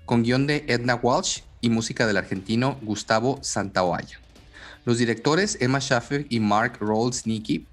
con 0.06 0.22
guion 0.22 0.46
de 0.46 0.64
Edna 0.68 0.94
Walsh 0.94 1.40
y 1.60 1.72
música 1.72 2.06
del 2.06 2.18
argentino 2.18 2.78
Gustavo 2.84 3.40
Santaolla. 3.42 4.20
Los 4.86 5.00
directores 5.00 5.58
Emma 5.60 5.80
Schaffer 5.80 6.28
y 6.30 6.40
Mark 6.40 6.78
Rolls-Nicky 6.80 7.66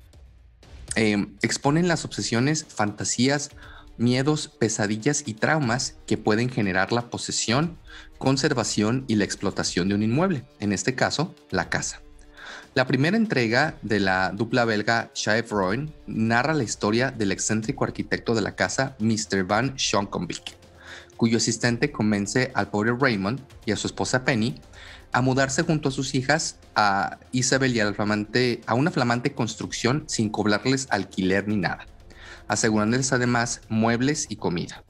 eh, 0.97 1.27
exponen 1.43 1.87
las 1.87 2.07
obsesiones, 2.07 2.65
fantasías, 2.65 3.51
miedos, 3.99 4.49
pesadillas 4.49 5.23
y 5.27 5.35
traumas 5.35 5.97
que 6.07 6.17
pueden 6.17 6.49
generar 6.49 6.91
la 6.91 7.11
posesión, 7.11 7.77
conservación 8.17 9.05
y 9.09 9.17
la 9.17 9.25
explotación 9.25 9.89
de 9.89 9.95
un 9.95 10.03
inmueble, 10.03 10.45
en 10.59 10.73
este 10.73 10.95
caso, 10.95 11.35
la 11.51 11.69
casa. 11.69 12.01
La 12.75 12.87
primera 12.87 13.19
entrega 13.19 13.77
de 13.83 14.01
la 14.01 14.31
dupla 14.31 14.65
belga 14.65 15.11
Royn 15.51 15.93
narra 16.07 16.55
la 16.55 16.65
historia 16.65 17.11
del 17.11 17.31
excéntrico 17.31 17.85
arquitecto 17.85 18.35
de 18.35 18.41
la 18.41 18.57
casa, 18.57 18.97
Mr. 18.99 19.45
Van 19.45 19.77
Schonkenbeek, 19.77 20.57
cuyo 21.19 21.37
asistente 21.37 21.93
convence 21.93 22.51
al 22.55 22.71
pobre 22.71 22.97
Raymond 22.99 23.41
y 23.67 23.73
a 23.73 23.77
su 23.77 23.87
esposa 23.87 24.25
Penny 24.25 24.59
a 25.13 25.21
mudarse 25.21 25.63
junto 25.63 25.89
a 25.89 25.93
sus 25.93 26.15
hijas 26.15 26.57
a 26.75 27.19
Isabel 27.33 27.77
y 27.77 27.81
a 27.81 28.75
una 28.75 28.91
flamante 28.91 29.33
construcción 29.33 30.05
sin 30.07 30.31
cobrarles 30.31 30.89
alquiler 30.91 31.47
ni 31.47 31.57
nada, 31.57 31.87
asegurándoles 32.49 33.13
además 33.13 33.61
muebles 33.69 34.27
y 34.29 34.37
comida. 34.37 34.83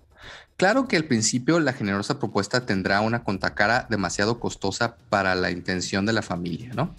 Claro 0.57 0.87
que 0.87 0.97
al 0.97 1.05
principio 1.05 1.59
la 1.59 1.73
generosa 1.73 2.19
propuesta 2.19 2.65
tendrá 2.67 3.01
una 3.01 3.25
contracara 3.25 3.87
demasiado 3.91 4.39
costosa 4.39 4.97
para 5.09 5.35
la 5.35 5.51
intención 5.51 6.07
de 6.07 6.13
la 6.13 6.23
familia, 6.23 6.71
¿no? 6.75 6.95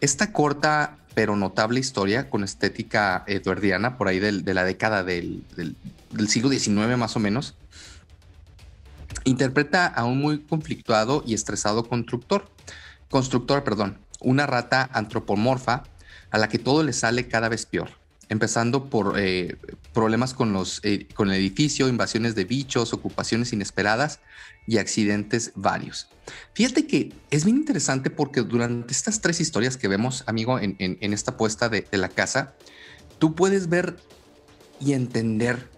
Esta 0.00 0.32
corta 0.32 0.98
pero 1.14 1.36
notable 1.36 1.80
historia 1.80 2.30
con 2.30 2.44
estética 2.44 3.24
eduardiana 3.26 3.96
por 3.98 4.08
ahí 4.08 4.20
de 4.20 4.54
la 4.54 4.64
década 4.64 5.02
del, 5.02 5.44
siglo 6.28 6.50
XIX 6.50 6.96
más 6.96 7.16
o 7.16 7.20
menos, 7.20 7.56
interpreta 9.24 9.86
a 9.86 10.04
un 10.04 10.18
muy 10.18 10.40
conflictuado 10.40 11.22
y 11.26 11.34
estresado 11.34 11.88
constructor, 11.88 12.50
constructor, 13.08 13.64
perdón, 13.64 13.98
una 14.20 14.46
rata 14.46 14.88
antropomorfa 14.92 15.84
a 16.30 16.38
la 16.38 16.48
que 16.48 16.58
todo 16.58 16.82
le 16.82 16.92
sale 16.92 17.28
cada 17.28 17.48
vez 17.48 17.66
peor 17.66 18.00
empezando 18.30 18.88
por 18.88 19.18
eh, 19.18 19.56
problemas 19.92 20.34
con, 20.34 20.52
los, 20.52 20.80
eh, 20.84 21.08
con 21.14 21.30
el 21.30 21.36
edificio, 21.36 21.88
invasiones 21.88 22.36
de 22.36 22.44
bichos, 22.44 22.94
ocupaciones 22.94 23.52
inesperadas 23.52 24.20
y 24.68 24.78
accidentes 24.78 25.50
varios. 25.56 26.08
Fíjate 26.54 26.86
que 26.86 27.12
es 27.30 27.44
bien 27.44 27.56
interesante 27.56 28.08
porque 28.08 28.42
durante 28.42 28.92
estas 28.92 29.20
tres 29.20 29.40
historias 29.40 29.76
que 29.76 29.88
vemos, 29.88 30.22
amigo, 30.26 30.60
en, 30.60 30.78
esta 31.12 31.36
puesta 31.36 31.68
de, 31.68 31.84
de 31.90 31.98
la 31.98 32.08
casa, 32.08 32.54
tú 33.18 33.34
puedes 33.34 33.68
ver 33.68 33.96
y 34.78 34.92
entender 34.92 35.68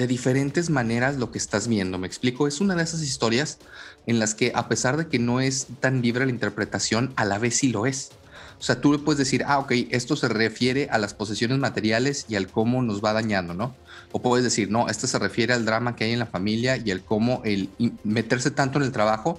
de 0.00 0.06
diferentes 0.06 0.70
maneras 0.70 1.18
lo 1.18 1.30
que 1.30 1.36
estás 1.36 1.68
viendo. 1.68 1.98
Me 1.98 2.06
explico, 2.06 2.48
es 2.48 2.62
una 2.62 2.74
de 2.74 2.82
esas 2.82 3.02
historias 3.02 3.58
en 4.06 4.18
las 4.18 4.34
que 4.34 4.50
a 4.54 4.66
pesar 4.66 4.96
de 4.96 5.08
que 5.08 5.18
no 5.18 5.42
es 5.42 5.66
tan 5.80 6.00
libre 6.00 6.24
la 6.24 6.32
interpretación, 6.32 7.12
a 7.16 7.26
la 7.26 7.38
vez 7.38 7.56
sí 7.56 7.68
lo 7.68 7.84
es. 7.84 8.12
O 8.58 8.62
sea, 8.62 8.80
tú 8.80 8.92
le 8.92 8.98
puedes 8.98 9.18
decir, 9.18 9.44
ah, 9.46 9.58
ok, 9.58 9.72
esto 9.90 10.16
se 10.16 10.28
refiere 10.28 10.88
a 10.90 10.96
las 10.96 11.12
posesiones 11.12 11.58
materiales 11.58 12.24
y 12.30 12.36
al 12.36 12.48
cómo 12.48 12.80
nos 12.80 13.04
va 13.04 13.12
dañando, 13.12 13.52
¿no? 13.52 13.74
O 14.10 14.22
puedes 14.22 14.42
decir, 14.42 14.70
no, 14.70 14.88
esto 14.88 15.06
se 15.06 15.18
refiere 15.18 15.52
al 15.52 15.66
drama 15.66 15.96
que 15.96 16.04
hay 16.04 16.12
en 16.12 16.18
la 16.18 16.26
familia 16.26 16.78
y 16.78 16.90
al 16.92 17.04
cómo 17.04 17.42
el 17.44 17.68
meterse 18.02 18.50
tanto 18.50 18.78
en 18.78 18.84
el 18.84 18.92
trabajo, 18.92 19.38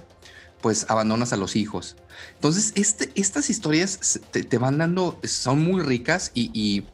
pues 0.60 0.86
abandonas 0.88 1.32
a 1.32 1.36
los 1.36 1.56
hijos. 1.56 1.96
Entonces, 2.36 2.70
este, 2.76 3.10
estas 3.16 3.50
historias 3.50 4.20
te, 4.30 4.58
van 4.58 4.78
dando, 4.78 5.18
son 5.24 5.60
muy 5.60 5.82
ricas 5.82 6.30
y, 6.34 6.84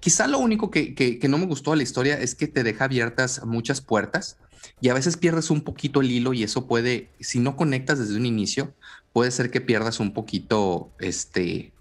quizá 0.00 0.26
lo 0.26 0.38
único 0.38 0.70
que, 0.70 1.18
no 1.28 1.38
me 1.38 1.46
gustó 1.46 1.70
de 1.72 1.78
la 1.78 1.82
historia 1.82 2.18
es 2.18 2.34
que 2.34 2.48
te 2.48 2.62
deja 2.62 2.84
abiertas 2.84 3.44
muchas 3.44 3.80
puertas 3.80 4.38
y 4.80 4.88
a 4.88 4.94
veces 4.94 5.16
pierdes 5.16 5.50
un 5.50 5.62
poquito 5.62 6.00
el 6.00 6.10
hilo 6.10 6.32
y 6.32 6.42
eso 6.42 6.66
puede, 6.66 7.10
si 7.20 7.38
no 7.38 7.56
conectas 7.56 7.98
desde 7.98 8.16
un 8.16 8.26
inicio, 8.26 8.74
puede 9.12 9.30
ser 9.30 9.50
que 9.50 9.60
pierdas 9.60 10.00
un 10.00 10.12
poquito, 10.12 10.90
este, 10.98 11.72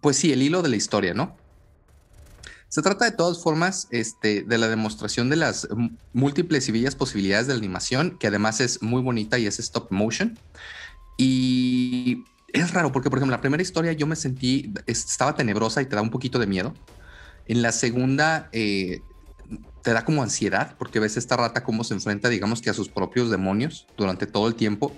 pues 0.00 0.16
sí, 0.16 0.32
el 0.32 0.42
hilo 0.42 0.62
de 0.62 0.68
la 0.68 0.76
historia, 0.76 1.14
¿no? 1.14 1.36
Se 2.72 2.80
trata 2.80 3.04
de 3.04 3.10
todas 3.10 3.42
formas 3.42 3.86
este, 3.90 4.44
de 4.44 4.56
la 4.56 4.66
demostración 4.66 5.28
de 5.28 5.36
las 5.36 5.68
múltiples 6.14 6.66
y 6.68 6.72
bellas 6.72 6.94
posibilidades 6.94 7.46
de 7.46 7.52
la 7.52 7.58
animación, 7.58 8.16
que 8.18 8.28
además 8.28 8.60
es 8.62 8.80
muy 8.80 9.02
bonita 9.02 9.38
y 9.38 9.46
es 9.46 9.58
stop 9.58 9.90
motion. 9.90 10.38
Y 11.18 12.24
es 12.52 12.72
raro 12.72 12.92
porque, 12.92 13.10
por 13.10 13.18
ejemplo, 13.18 13.36
la 13.36 13.40
primera 13.40 13.62
historia 13.62 13.92
yo 13.92 14.06
me 14.06 14.16
sentí, 14.16 14.72
estaba 14.86 15.34
tenebrosa 15.34 15.82
y 15.82 15.86
te 15.86 15.96
da 15.96 16.02
un 16.02 16.10
poquito 16.10 16.38
de 16.38 16.46
miedo. 16.46 16.74
En 17.46 17.62
la 17.62 17.72
segunda 17.72 18.48
eh, 18.52 19.00
te 19.82 19.92
da 19.92 20.04
como 20.04 20.22
ansiedad 20.22 20.76
porque 20.78 21.00
ves 21.00 21.16
esta 21.16 21.36
rata 21.36 21.64
cómo 21.64 21.84
se 21.84 21.94
enfrenta, 21.94 22.28
digamos 22.28 22.62
que 22.62 22.70
a 22.70 22.74
sus 22.74 22.88
propios 22.88 23.30
demonios 23.30 23.86
durante 23.96 24.26
todo 24.26 24.48
el 24.48 24.54
tiempo. 24.54 24.94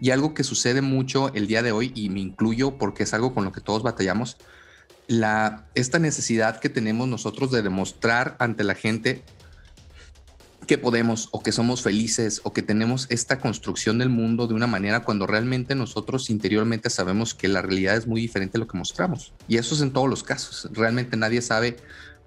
Y 0.00 0.10
algo 0.10 0.34
que 0.34 0.44
sucede 0.44 0.80
mucho 0.80 1.32
el 1.34 1.46
día 1.46 1.62
de 1.62 1.72
hoy, 1.72 1.92
y 1.94 2.10
me 2.10 2.20
incluyo 2.20 2.78
porque 2.78 3.04
es 3.04 3.14
algo 3.14 3.34
con 3.34 3.44
lo 3.44 3.52
que 3.52 3.60
todos 3.60 3.82
batallamos, 3.82 4.38
la, 5.06 5.66
esta 5.74 5.98
necesidad 5.98 6.60
que 6.60 6.68
tenemos 6.68 7.08
nosotros 7.08 7.50
de 7.50 7.62
demostrar 7.62 8.36
ante 8.38 8.64
la 8.64 8.74
gente 8.74 9.22
que 10.64 10.78
podemos 10.78 11.28
o 11.32 11.42
que 11.42 11.52
somos 11.52 11.82
felices 11.82 12.40
o 12.44 12.52
que 12.52 12.62
tenemos 12.62 13.06
esta 13.10 13.38
construcción 13.40 13.98
del 13.98 14.08
mundo 14.08 14.46
de 14.46 14.54
una 14.54 14.66
manera 14.66 15.04
cuando 15.04 15.26
realmente 15.26 15.74
nosotros 15.74 16.30
interiormente 16.30 16.90
sabemos 16.90 17.34
que 17.34 17.48
la 17.48 17.62
realidad 17.62 17.96
es 17.96 18.06
muy 18.06 18.20
diferente 18.20 18.58
a 18.58 18.60
lo 18.60 18.66
que 18.66 18.78
mostramos. 18.78 19.32
Y 19.48 19.56
eso 19.56 19.74
es 19.74 19.80
en 19.80 19.92
todos 19.92 20.08
los 20.08 20.22
casos. 20.22 20.68
Realmente 20.72 21.16
nadie 21.16 21.42
sabe 21.42 21.76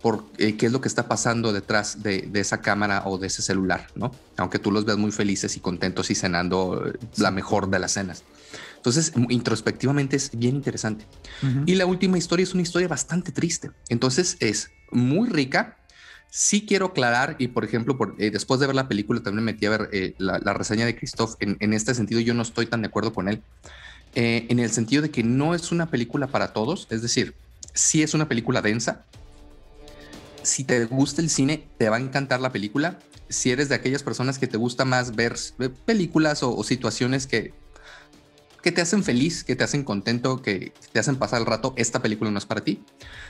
por 0.02 0.24
eh, 0.38 0.56
qué 0.58 0.68
es 0.68 0.72
lo 0.72 0.82
que 0.82 0.88
está 0.88 1.08
pasando 1.08 1.54
detrás 1.54 2.04
de, 2.04 2.30
esa 2.36 2.62
cámara 2.62 3.04
o 3.06 3.18
de 3.18 3.28
ese 3.28 3.42
celular, 3.42 3.88
¿no? 3.96 4.12
Aunque 4.38 4.60
tú 4.60 4.72
los 4.72 4.86
veas 4.86 4.98
muy 4.98 5.12
felices 5.12 5.58
y 5.58 5.60
contentos 5.60 6.12
y 6.12 6.16
cenando 6.16 6.88
eh, 6.88 6.94
la 7.18 7.32
mejor 7.32 7.70
de 7.70 7.80
las 7.80 7.94
cenas. 7.94 8.24
Entonces, 8.76 9.12
introspectivamente 9.30 10.16
es 10.16 10.32
bien 10.32 10.56
interesante. 10.56 11.06
Y 11.66 11.76
la 11.76 11.86
última 11.86 12.18
historia 12.18 12.44
es 12.44 12.54
una 12.54 12.62
historia 12.64 12.88
bastante 12.88 13.32
triste. 13.32 13.72
Entonces, 13.90 14.38
es 14.40 14.70
muy 14.92 15.28
rica. 15.28 15.78
Sí 16.30 16.66
quiero 16.66 16.88
aclarar, 16.88 17.36
y 17.40 17.48
por 17.48 17.64
ejemplo, 17.64 17.98
eh, 18.18 18.32
después 18.32 18.60
de 18.60 18.68
ver 18.68 18.76
la 18.76 18.88
película, 18.88 19.22
también 19.22 19.46
me 19.46 19.54
metí 19.54 19.66
a 19.66 19.72
ver 19.72 20.16
la, 20.18 20.54
reseña 20.54 20.86
de 20.86 20.96
Christoph. 20.96 21.36
En, 21.40 21.58
en, 21.60 21.74
este 21.74 21.96
sentido, 21.96 22.20
yo 22.22 22.34
no 22.34 22.42
estoy 22.42 22.66
tan 22.66 22.82
de 22.82 22.88
acuerdo 22.88 23.14
con 23.14 23.28
él. 23.28 23.42
en 24.14 24.60
el 24.60 24.72
sentido 24.72 25.02
de 25.02 25.12
que 25.12 25.24
no 25.24 25.56
es 25.56 25.72
una 25.72 25.90
película 25.90 26.28
para 26.28 26.54
todos. 26.54 26.88
Es 26.90 27.02
decir, 27.02 27.34
sí 27.74 28.04
es 28.04 28.14
una 28.14 28.28
película 28.28 28.62
densa, 28.62 29.06
si 30.48 30.64
te 30.64 30.86
gusta 30.86 31.22
el 31.22 31.30
cine, 31.30 31.68
te 31.78 31.90
va 31.90 31.98
a 31.98 32.00
encantar 32.00 32.40
la 32.40 32.52
película. 32.52 33.00
Si 33.30 33.52
eres 33.52 33.68
de 33.68 33.76
aquellas 33.76 34.02
personas 34.02 34.40
que 34.40 34.48
te 34.48 34.58
gusta 34.58 34.86
más 34.86 35.16
ver 35.16 35.36
películas 35.86 36.42
o, 36.42 36.64
situaciones 36.64 37.28
que, 37.28 37.54
que 38.62 38.72
te 38.72 38.82
hacen 38.82 39.04
feliz, 39.04 39.44
que 39.44 39.56
te 39.56 39.64
hacen 39.64 39.84
contento, 39.84 40.42
que 40.42 40.74
te 40.92 41.00
hacen 41.00 41.18
pasar 41.18 41.40
el 41.40 41.46
rato, 41.46 41.74
esta 41.78 42.02
película 42.02 42.32
no 42.32 42.38
es 42.38 42.46
para 42.46 42.62
ti. 42.62 42.84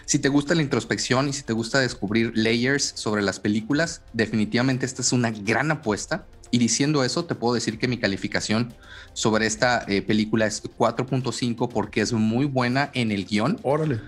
Si 0.06 0.20
te 0.20 0.30
gusta 0.30 0.56
la 0.56 0.62
introspección 0.62 1.28
y 1.28 1.34
si 1.34 1.44
te 1.44 1.54
gusta 1.54 1.80
descubrir 1.80 2.32
layers 2.36 2.94
sobre 2.96 3.22
las 3.22 3.40
películas, 3.40 4.02
definitivamente 4.13 4.86
esta 4.86 5.02
es 5.02 5.12
una 5.12 5.32
gran 5.32 5.72
apuesta. 5.72 6.26
Y 6.50 6.60
diciendo 6.60 7.04
eso, 7.04 7.26
te 7.26 7.36
puedo 7.36 7.56
decir 7.56 7.78
que 7.78 7.90
mi 7.90 7.98
calificación 7.98 8.74
sobre 9.12 9.48
esta 9.48 9.84
eh, 9.88 10.02
película 10.02 10.46
es 10.46 10.63
4.5 10.63 11.68
porque 11.68 12.00
es 12.00 12.13
muy 12.13 12.46
buena 12.46 12.90
en 12.94 13.12
el 13.12 13.26
guion. 13.26 13.60
Órale 13.63 14.00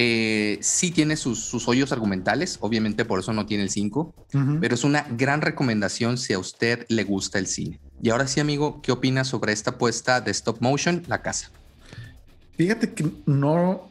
eh, 0.00 0.58
sí 0.60 0.92
tiene 0.92 1.16
sus, 1.16 1.66
hoyos 1.66 1.90
argumentales, 1.90 2.58
obviamente 2.60 3.04
por 3.04 3.18
eso 3.18 3.32
no 3.32 3.46
tiene 3.46 3.64
el 3.64 3.70
5, 3.70 4.14
pero 4.60 4.76
es 4.76 4.84
una 4.84 5.04
gran 5.10 5.40
recomendación 5.40 6.18
si 6.18 6.34
a 6.34 6.38
usted 6.38 6.86
le 6.88 7.02
gusta 7.02 7.40
el 7.40 7.48
cine. 7.48 7.80
Y 8.02 8.10
ahora 8.10 8.26
sí, 8.26 8.40
amigo, 8.40 8.80
¿qué 8.82 8.92
opinas 8.92 9.28
sobre 9.28 9.52
esta 9.52 9.70
apuesta 9.70 10.20
de 10.20 10.30
stop 10.30 10.60
motion, 10.60 11.02
La 11.08 11.22
Casa? 11.22 11.50
Fíjate 12.56 12.92
que 12.92 13.10
no 13.26 13.88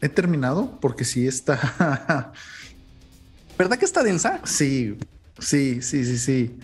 he 0.00 0.08
terminado 0.08 0.78
porque 0.80 1.04
sí 1.04 1.26
está... 1.26 2.32
¿Verdad 3.58 3.78
que 3.78 3.86
está 3.86 4.02
densa? 4.02 4.40
Sí, 4.44 4.98
sí, 5.38 5.80
sí, 5.80 6.04
sí, 6.04 6.18
sí. 6.18 6.58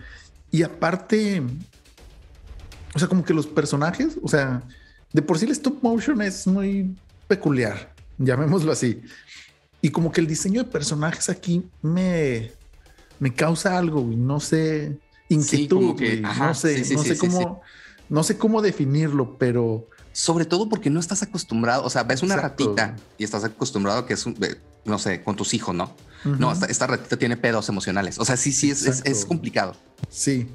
Y 0.50 0.62
aparte, 0.62 1.42
o 2.94 2.98
sea, 2.98 3.08
como 3.08 3.24
que 3.24 3.32
los 3.32 3.46
personajes, 3.46 4.18
o 4.22 4.28
sea, 4.28 4.62
de 5.12 5.22
por 5.22 5.38
sí 5.38 5.46
el 5.46 5.52
stop 5.52 5.82
motion 5.82 6.20
es 6.20 6.46
muy 6.46 6.94
peculiar 7.26 7.92
llamémoslo 8.24 8.72
así. 8.72 9.02
Y 9.80 9.90
como 9.90 10.12
que 10.12 10.20
el 10.20 10.26
diseño 10.26 10.62
de 10.62 10.70
personajes 10.70 11.28
aquí 11.28 11.64
me, 11.80 12.52
me 13.18 13.34
causa 13.34 13.76
algo, 13.76 14.02
no 14.02 14.40
sé, 14.40 14.98
inquietud, 15.34 16.00
no 16.20 16.54
sé, 16.54 16.84
no 16.94 17.02
sé 17.02 17.18
cómo, 17.18 17.60
no 18.08 18.22
sé 18.22 18.36
cómo 18.36 18.62
definirlo, 18.62 19.36
pero 19.38 19.88
sobre 20.12 20.44
todo 20.44 20.68
porque 20.68 20.90
no 20.90 21.00
estás 21.00 21.22
acostumbrado, 21.22 21.84
o 21.84 21.90
sea, 21.90 22.04
ves 22.04 22.22
una 22.22 22.36
ratita 22.36 22.96
y 23.18 23.24
estás 23.24 23.44
acostumbrado 23.44 24.00
a 24.00 24.06
que 24.06 24.14
es 24.14 24.26
un, 24.26 24.36
no 24.84 24.98
sé, 24.98 25.22
con 25.22 25.36
tus 25.36 25.54
hijos, 25.54 25.74
¿no? 25.74 25.94
No, 26.24 26.52
esta, 26.52 26.86
ratita 26.86 27.16
tiene 27.16 27.36
pedos 27.36 27.68
emocionales. 27.68 28.18
O 28.18 28.24
sea, 28.24 28.36
sí, 28.36 28.52
sí, 28.52 28.70
es, 28.70 28.84
es, 28.86 29.24
complicado. 29.24 29.74
Sí. 30.08 30.48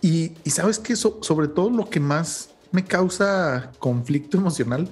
Y, 0.00 0.32
sabes 0.46 0.78
que 0.78 0.94
sobre 0.94 1.48
todo 1.48 1.70
lo 1.70 1.90
que 1.90 1.98
más 1.98 2.50
me 2.70 2.84
causa 2.84 3.72
conflicto 3.78 4.36
emocional 4.36 4.88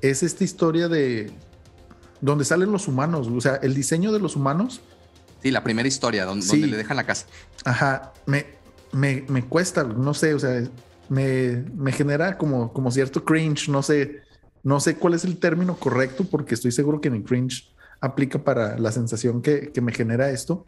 es 0.00 0.22
esta 0.22 0.42
historia 0.42 0.88
de 0.88 1.32
donde 2.20 2.44
salen 2.44 2.72
los 2.72 2.88
humanos, 2.88 3.28
o 3.28 3.40
sea, 3.40 3.56
el 3.56 3.74
diseño 3.74 4.12
de 4.12 4.20
los 4.20 4.36
humanos. 4.36 4.80
Sí, 5.42 5.50
la 5.50 5.64
primera 5.64 5.88
historia 5.88 6.24
donde, 6.24 6.46
donde 6.46 6.66
le 6.66 6.76
dejan 6.76 6.96
la 6.96 7.04
casa. 7.04 7.26
Ajá, 7.64 8.12
me, 8.26 8.46
me, 8.92 9.24
me, 9.28 9.44
cuesta, 9.44 9.82
no 9.82 10.14
sé, 10.14 10.34
o 10.34 10.38
sea, 10.38 10.62
me, 11.08 11.64
me 11.76 11.92
genera 11.92 12.38
como, 12.38 12.72
como 12.72 12.90
cierto 12.90 13.24
cringe, 13.24 13.68
no 13.68 13.82
sé, 13.82 14.22
no 14.62 14.78
sé 14.78 14.96
cuál 14.96 15.14
es 15.14 15.24
el 15.24 15.38
término 15.38 15.76
correcto 15.76 16.24
porque 16.24 16.54
estoy 16.54 16.72
seguro 16.72 17.00
que 17.00 17.10
mi 17.10 17.22
cringe 17.22 17.72
aplica 18.00 18.42
para 18.42 18.78
la 18.78 18.92
sensación 18.92 19.42
que, 19.42 19.72
que 19.72 19.80
me 19.80 19.92
genera 19.92 20.30
esto, 20.30 20.66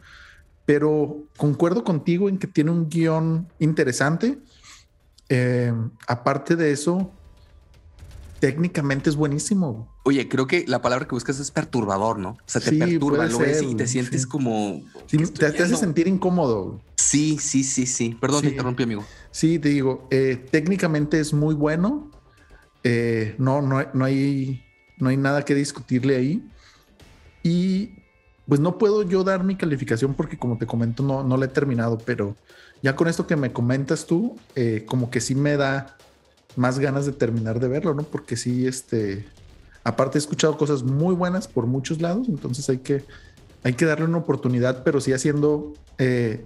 pero 0.65 1.23
concuerdo 1.37 1.83
contigo 1.83 2.27
en 2.27 2.37
que 2.37 2.47
tiene 2.47 2.71
un 2.71 2.89
guion 2.89 3.47
interesante. 3.59 4.39
Eh, 5.29 5.73
aparte 6.07 6.55
de 6.55 6.71
eso, 6.71 7.11
técnicamente 8.39 9.09
es 9.09 9.15
buenísimo. 9.15 9.93
Oye, 10.03 10.27
creo 10.27 10.47
que 10.47 10.65
la 10.67 10.81
palabra 10.81 11.07
que 11.07 11.15
buscas 11.15 11.39
es 11.39 11.51
perturbador, 11.51 12.19
¿no? 12.19 12.29
O 12.31 12.37
sea, 12.45 12.61
te 12.61 12.71
perturba, 12.71 13.25
lo 13.25 13.39
ves 13.39 13.61
y 13.61 13.75
te 13.75 13.87
sientes 13.87 14.27
como... 14.27 14.81
te, 15.09 15.45
hace 15.45 15.75
sentir 15.75 16.07
incómodo. 16.07 16.79
Sí, 16.95 17.37
sí, 17.39 17.63
sí, 17.63 17.85
sí. 17.85 18.17
Perdón, 18.19 18.43
te 18.43 18.49
interrumpí, 18.49 18.83
amigo. 18.83 19.05
Sí, 19.31 19.59
te 19.59 19.69
digo, 19.69 20.07
eh, 20.11 20.43
técnicamente 20.51 21.19
es 21.19 21.33
muy 21.33 21.55
bueno. 21.55 22.11
Eh, 22.83 23.35
no, 23.37 23.61
no, 23.61 23.83
no, 23.93 24.05
hay, 24.05 24.63
no 24.97 25.09
hay 25.09 25.17
nada 25.17 25.43
que 25.43 25.55
discutirle 25.55 26.15
ahí. 26.15 26.47
Y 27.41 27.91
pues 28.47 28.59
no 28.59 28.77
puedo 28.77 29.03
yo 29.03 29.23
dar 29.23 29.43
mi 29.43 29.55
calificación 29.55 30.13
porque 30.13 30.37
como 30.37 30.57
te 30.57 30.67
comento 30.67 31.03
no, 31.03 31.23
no 31.23 31.37
la 31.37 31.45
he 31.45 31.49
terminado, 31.49 31.97
pero 31.97 32.35
ya 32.81 32.95
con 32.95 33.07
esto 33.07 33.25
que 33.25 33.35
me 33.35 33.51
comentas 33.51 34.05
tú, 34.05 34.37
eh, 34.55 34.83
como 34.85 35.09
que 35.09 35.21
sí 35.21 35.35
me 35.35 35.57
da 35.57 35.97
más 36.55 36.79
ganas 36.79 37.05
de 37.05 37.11
terminar 37.11 37.59
de 37.59 37.67
verlo, 37.67 37.93
¿no? 37.93 38.03
Porque 38.03 38.35
sí, 38.37 38.67
este, 38.67 39.25
aparte 39.83 40.17
he 40.17 40.19
escuchado 40.19 40.57
cosas 40.57 40.83
muy 40.83 41.15
buenas 41.15 41.47
por 41.47 41.67
muchos 41.67 42.01
lados, 42.01 42.27
entonces 42.27 42.69
hay 42.69 42.79
que, 42.79 43.03
hay 43.63 43.73
que 43.73 43.85
darle 43.85 44.05
una 44.05 44.17
oportunidad, 44.17 44.83
pero 44.83 45.01
sí 45.01 45.13
haciendo, 45.13 45.73
eh, 45.97 46.45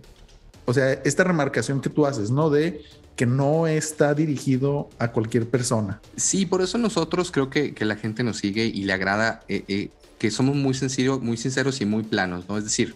o 0.65 0.73
sea, 0.73 0.93
esta 0.93 1.23
remarcación 1.23 1.81
que 1.81 1.89
tú 1.89 2.05
haces, 2.05 2.31
¿no? 2.31 2.49
De 2.49 2.81
que 3.15 3.25
no 3.25 3.67
está 3.67 4.13
dirigido 4.13 4.89
a 4.97 5.11
cualquier 5.11 5.45
persona. 5.49 5.99
Sí, 6.15 6.45
por 6.45 6.61
eso 6.61 6.77
nosotros 6.77 7.31
creo 7.31 7.49
que, 7.49 7.73
que 7.73 7.83
la 7.83 7.97
gente 7.97 8.23
nos 8.23 8.37
sigue 8.37 8.65
y 8.65 8.83
le 8.83 8.93
agrada 8.93 9.41
eh, 9.49 9.65
eh, 9.67 9.89
que 10.17 10.31
somos 10.31 10.55
muy, 10.55 10.73
sencillo, 10.73 11.19
muy 11.19 11.35
sinceros 11.35 11.81
y 11.81 11.85
muy 11.85 12.03
planos, 12.03 12.47
¿no? 12.47 12.57
Es 12.57 12.63
decir, 12.63 12.95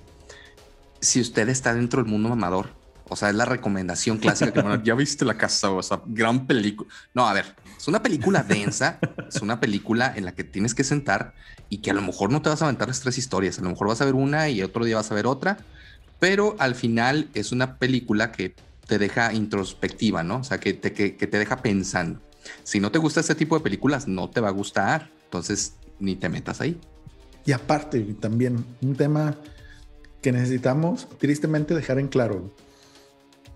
si 1.02 1.20
usted 1.20 1.50
está 1.50 1.74
dentro 1.74 2.02
del 2.02 2.10
mundo 2.10 2.30
mamador, 2.30 2.70
o 3.10 3.16
sea, 3.16 3.30
es 3.30 3.36
la 3.36 3.46
recomendación 3.46 4.18
clásica 4.18 4.52
que 4.52 4.64
ya 4.84 4.96
viste 4.96 5.26
la 5.26 5.38
casa, 5.38 5.72
o 5.72 5.84
sea, 5.84 6.02
gran 6.06 6.48
película. 6.48 6.90
No, 7.14 7.28
a 7.28 7.34
ver, 7.34 7.56
es 7.78 7.88
una 7.88 8.02
película 8.02 8.44
densa, 8.44 9.00
es 9.28 9.42
una 9.42 9.60
película 9.60 10.14
en 10.16 10.26
la 10.26 10.34
que 10.34 10.44
tienes 10.44 10.74
que 10.74 10.84
sentar 10.84 11.34
y 11.70 11.80
que 11.80 11.92
a 11.92 11.94
lo 11.94 12.02
mejor 12.02 12.32
no 12.32 12.42
te 12.42 12.50
vas 12.50 12.62
a 12.62 12.66
aventar 12.66 12.88
las 12.88 13.02
tres 13.02 13.18
historias, 13.18 13.60
a 13.60 13.62
lo 13.62 13.70
mejor 13.70 13.88
vas 13.88 14.02
a 14.02 14.06
ver 14.06 14.16
una 14.16 14.50
y 14.50 14.62
otro 14.62 14.86
día 14.86 14.96
vas 14.96 15.12
a 15.12 15.16
ver 15.16 15.28
otra, 15.28 15.58
pero 16.20 16.56
al 16.60 16.76
final 16.76 17.30
es 17.34 17.52
una 17.52 17.78
película 17.78 18.32
que 18.32 18.56
te 18.88 18.98
deja 18.98 19.34
introspectiva, 19.34 20.24
¿no? 20.24 20.38
O 20.38 20.44
sea, 20.44 20.60
que 20.60 20.74
te, 20.74 20.94
que, 20.94 21.12
te 21.12 21.38
deja 21.38 21.62
pensando. 21.62 22.22
Si 22.64 22.80
no 22.80 22.92
te 22.92 23.00
gusta 23.00 23.22
este 23.22 23.36
tipo 23.36 23.58
de 23.58 23.64
películas, 23.64 24.08
no 24.08 24.30
te 24.30 24.42
va 24.42 24.50
a 24.50 24.52
gustar, 24.52 25.10
entonces 25.26 25.76
ni 26.00 26.16
te 26.16 26.30
metas 26.30 26.62
ahí. 26.62 26.80
Y 27.46 27.52
aparte, 27.52 28.00
también 28.20 28.66
un 28.82 28.96
tema 28.96 29.36
que 30.22 30.32
necesitamos 30.32 31.08
tristemente 31.20 31.76
dejar 31.76 32.00
en 32.00 32.08
claro 32.08 32.54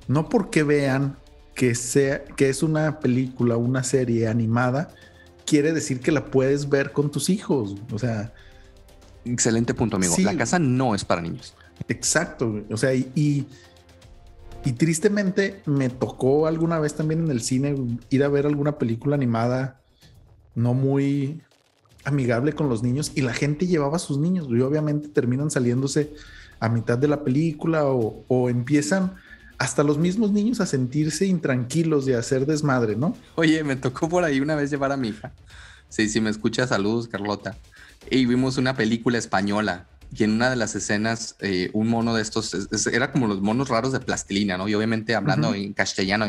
no 0.07 0.29
porque 0.29 0.63
vean 0.63 1.17
que, 1.55 1.75
sea, 1.75 2.23
que 2.23 2.49
es 2.49 2.63
una 2.63 2.99
película, 2.99 3.57
una 3.57 3.83
serie 3.83 4.27
animada, 4.27 4.93
quiere 5.45 5.73
decir 5.73 5.99
que 5.99 6.11
la 6.11 6.25
puedes 6.25 6.69
ver 6.69 6.91
con 6.91 7.09
tus 7.11 7.29
hijos. 7.29 7.75
O 7.91 7.97
sea. 7.97 8.33
Excelente 9.25 9.73
punto, 9.73 9.97
amigo. 9.97 10.15
La 10.19 10.37
casa 10.37 10.59
no 10.59 10.93
es 10.93 11.03
para 11.03 11.21
niños. 11.21 11.55
Exacto. 11.87 12.63
O 12.69 12.77
sea, 12.77 12.93
y, 12.93 13.11
y, 13.15 14.71
tristemente 14.73 15.61
me 15.65 15.89
tocó 15.89 16.45
alguna 16.45 16.79
vez 16.79 16.93
también 16.93 17.23
en 17.23 17.31
el 17.31 17.41
cine 17.41 17.75
ir 18.09 18.23
a 18.23 18.27
ver 18.27 18.45
alguna 18.45 18.77
película 18.77 19.15
animada 19.15 19.79
no 20.55 20.73
muy 20.73 21.41
amigable 22.03 22.53
con 22.53 22.67
los 22.67 22.83
niños 22.83 23.11
y 23.15 23.21
la 23.21 23.33
gente 23.33 23.67
llevaba 23.67 23.95
a 23.95 23.99
sus 23.99 24.17
niños 24.17 24.47
y 24.49 24.59
obviamente 24.59 25.07
terminan 25.07 25.51
saliéndose 25.51 26.13
a 26.59 26.67
mitad 26.67 26.97
de 26.97 27.07
la 27.07 27.23
película 27.23 27.85
o, 27.85 28.25
o 28.27 28.49
empiezan 28.49 29.15
hasta 29.57 29.83
los 29.83 29.97
mismos 29.97 30.31
niños 30.31 30.59
a 30.59 30.65
sentirse 30.65 31.25
intranquilos 31.25 32.07
y 32.07 32.13
a 32.13 32.19
hacer 32.19 32.45
desmadre, 32.45 32.95
¿no? 32.95 33.15
Oye, 33.35 33.63
me 33.63 33.75
tocó 33.75 34.07
por 34.07 34.23
ahí 34.23 34.39
una 34.39 34.55
vez 34.55 34.69
llevar 34.69 34.91
a 34.91 34.97
mi 34.97 35.09
hija. 35.09 35.33
Sí, 35.89 36.09
sí, 36.09 36.21
me 36.21 36.29
escucha, 36.29 36.67
saludos, 36.67 37.07
Carlota. 37.07 37.57
Y 38.09 38.25
vimos 38.25 38.57
una 38.57 38.75
película 38.75 39.17
española 39.17 39.87
y 40.15 40.23
en 40.23 40.31
una 40.31 40.49
de 40.49 40.55
las 40.55 40.75
escenas 40.75 41.35
eh, 41.39 41.69
un 41.73 41.89
mono 41.89 42.15
de 42.15 42.21
estos 42.21 42.87
era 42.91 43.11
como 43.11 43.27
los 43.27 43.41
monos 43.41 43.67
raros 43.67 43.91
de 43.91 43.99
plastilina, 43.99 44.57
¿no? 44.57 44.67
Y 44.67 44.75
obviamente 44.75 45.15
hablando 45.15 45.53
en 45.53 45.73
castellano. 45.73 46.27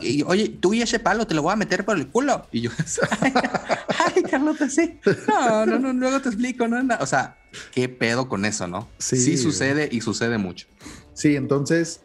Y, 0.00 0.22
Oye, 0.22 0.48
tú 0.60 0.72
y 0.74 0.82
ese 0.82 1.00
palo 1.00 1.26
te 1.26 1.34
lo 1.34 1.42
voy 1.42 1.52
a 1.52 1.56
meter 1.56 1.84
por 1.84 1.96
el 1.96 2.08
culo. 2.08 2.46
Y 2.52 2.60
yo, 2.62 2.70
ay, 4.14 4.22
Carlota, 4.30 4.68
sí. 4.68 5.00
No, 5.26 5.66
no, 5.66 5.78
no, 5.78 5.92
luego 5.92 6.20
te 6.20 6.28
explico, 6.28 6.68
¿no? 6.68 6.96
O 7.00 7.06
sea, 7.06 7.38
qué 7.72 7.88
pedo 7.88 8.28
con 8.28 8.44
eso, 8.44 8.68
¿no? 8.68 8.88
Sí, 8.98 9.16
sí 9.16 9.36
sucede 9.36 9.88
y 9.90 10.00
sucede 10.00 10.38
mucho. 10.38 10.68
Sí, 11.14 11.34
entonces 11.34 12.02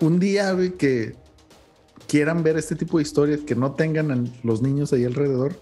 un 0.00 0.18
día 0.18 0.56
que 0.78 1.14
quieran 2.06 2.42
ver 2.42 2.56
este 2.56 2.76
tipo 2.76 2.98
de 2.98 3.02
historias, 3.02 3.40
que 3.40 3.54
no 3.54 3.72
tengan 3.72 4.32
los 4.42 4.62
niños 4.62 4.92
ahí 4.92 5.04
alrededor, 5.04 5.58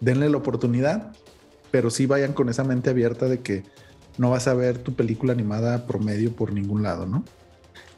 denle 0.00 0.28
la 0.28 0.36
oportunidad, 0.36 1.12
pero 1.70 1.90
sí 1.90 2.06
vayan 2.06 2.32
con 2.32 2.48
esa 2.48 2.64
mente 2.64 2.90
abierta 2.90 3.26
de 3.26 3.40
que 3.40 3.64
no 4.18 4.30
vas 4.30 4.46
a 4.46 4.54
ver 4.54 4.78
tu 4.78 4.94
película 4.94 5.32
animada 5.32 5.86
promedio 5.86 6.34
por 6.34 6.52
ningún 6.52 6.82
lado, 6.82 7.06
¿no? 7.06 7.24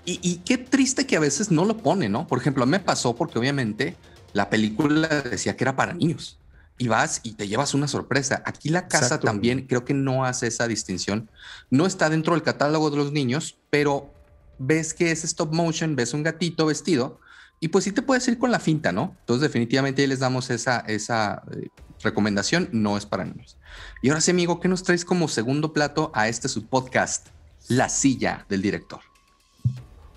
Y, 0.07 0.37
qué 0.45 0.59
triste 0.59 1.07
que 1.07 1.17
a 1.17 1.21
veces 1.21 1.51
no 1.51 1.65
lo 1.65 1.79
pone, 1.79 2.11
¿no? 2.11 2.27
Por 2.27 2.39
ejemplo, 2.39 2.67
me 2.67 2.79
pasó 2.79 3.17
porque 3.17 3.39
obviamente 3.39 3.97
la 4.35 4.51
película 4.51 5.09
decía 5.09 5.57
que 5.57 5.65
era 5.65 5.77
para 5.77 5.95
niños 5.95 6.39
y 6.77 6.89
vas 6.89 7.21
y 7.23 7.33
te 7.33 7.49
llevas 7.49 7.73
una 7.73 7.89
sorpresa. 7.89 8.43
Aquí 8.45 8.69
la 8.69 8.87
casa 8.87 9.19
también 9.19 9.67
creo 9.67 9.87
que 9.87 9.95
no 9.95 10.27
hace 10.27 10.47
esa 10.47 10.69
distinción. 10.69 11.31
No 11.71 11.87
está 11.87 12.11
dentro 12.11 12.35
del 12.35 12.43
catálogo 12.43 12.91
de 12.91 12.99
los 12.99 13.13
niños, 13.13 13.57
pero 13.71 14.13
ves 14.59 14.95
que 14.95 15.11
es 15.11 15.25
stop 15.25 15.53
motion, 15.53 15.97
ves 15.97 16.15
un 16.15 16.23
gatito 16.23 16.67
vestido 16.67 17.21
y 17.61 17.69
pues 17.69 17.85
sí 17.85 17.93
te 17.93 18.03
puedes 18.03 18.27
ir 18.29 18.39
con 18.39 18.51
la 18.51 18.61
finta, 18.61 18.93
¿no? 18.93 19.17
Entonces 19.21 19.43
definitivamente 19.43 20.03
ahí 20.03 20.09
les 20.09 20.19
damos 20.19 20.51
esa, 20.51 20.81
esa 20.81 21.43
eh, 21.53 21.69
recomendación, 22.03 22.69
no 22.73 22.97
es 22.97 23.07
para 23.07 23.25
niños. 23.25 23.57
Y 24.03 24.09
ahora 24.09 24.21
sí, 24.21 24.31
amigo, 24.31 24.61
¿qué 24.61 24.69
nos 24.69 24.83
traes 24.83 25.05
como 25.05 25.29
segundo 25.29 25.73
plato 25.73 26.11
a 26.15 26.29
este 26.29 26.49
su 26.49 26.67
podcast, 26.67 27.29
La 27.69 27.89
silla 27.89 28.45
del 28.49 28.63
director? 28.63 29.01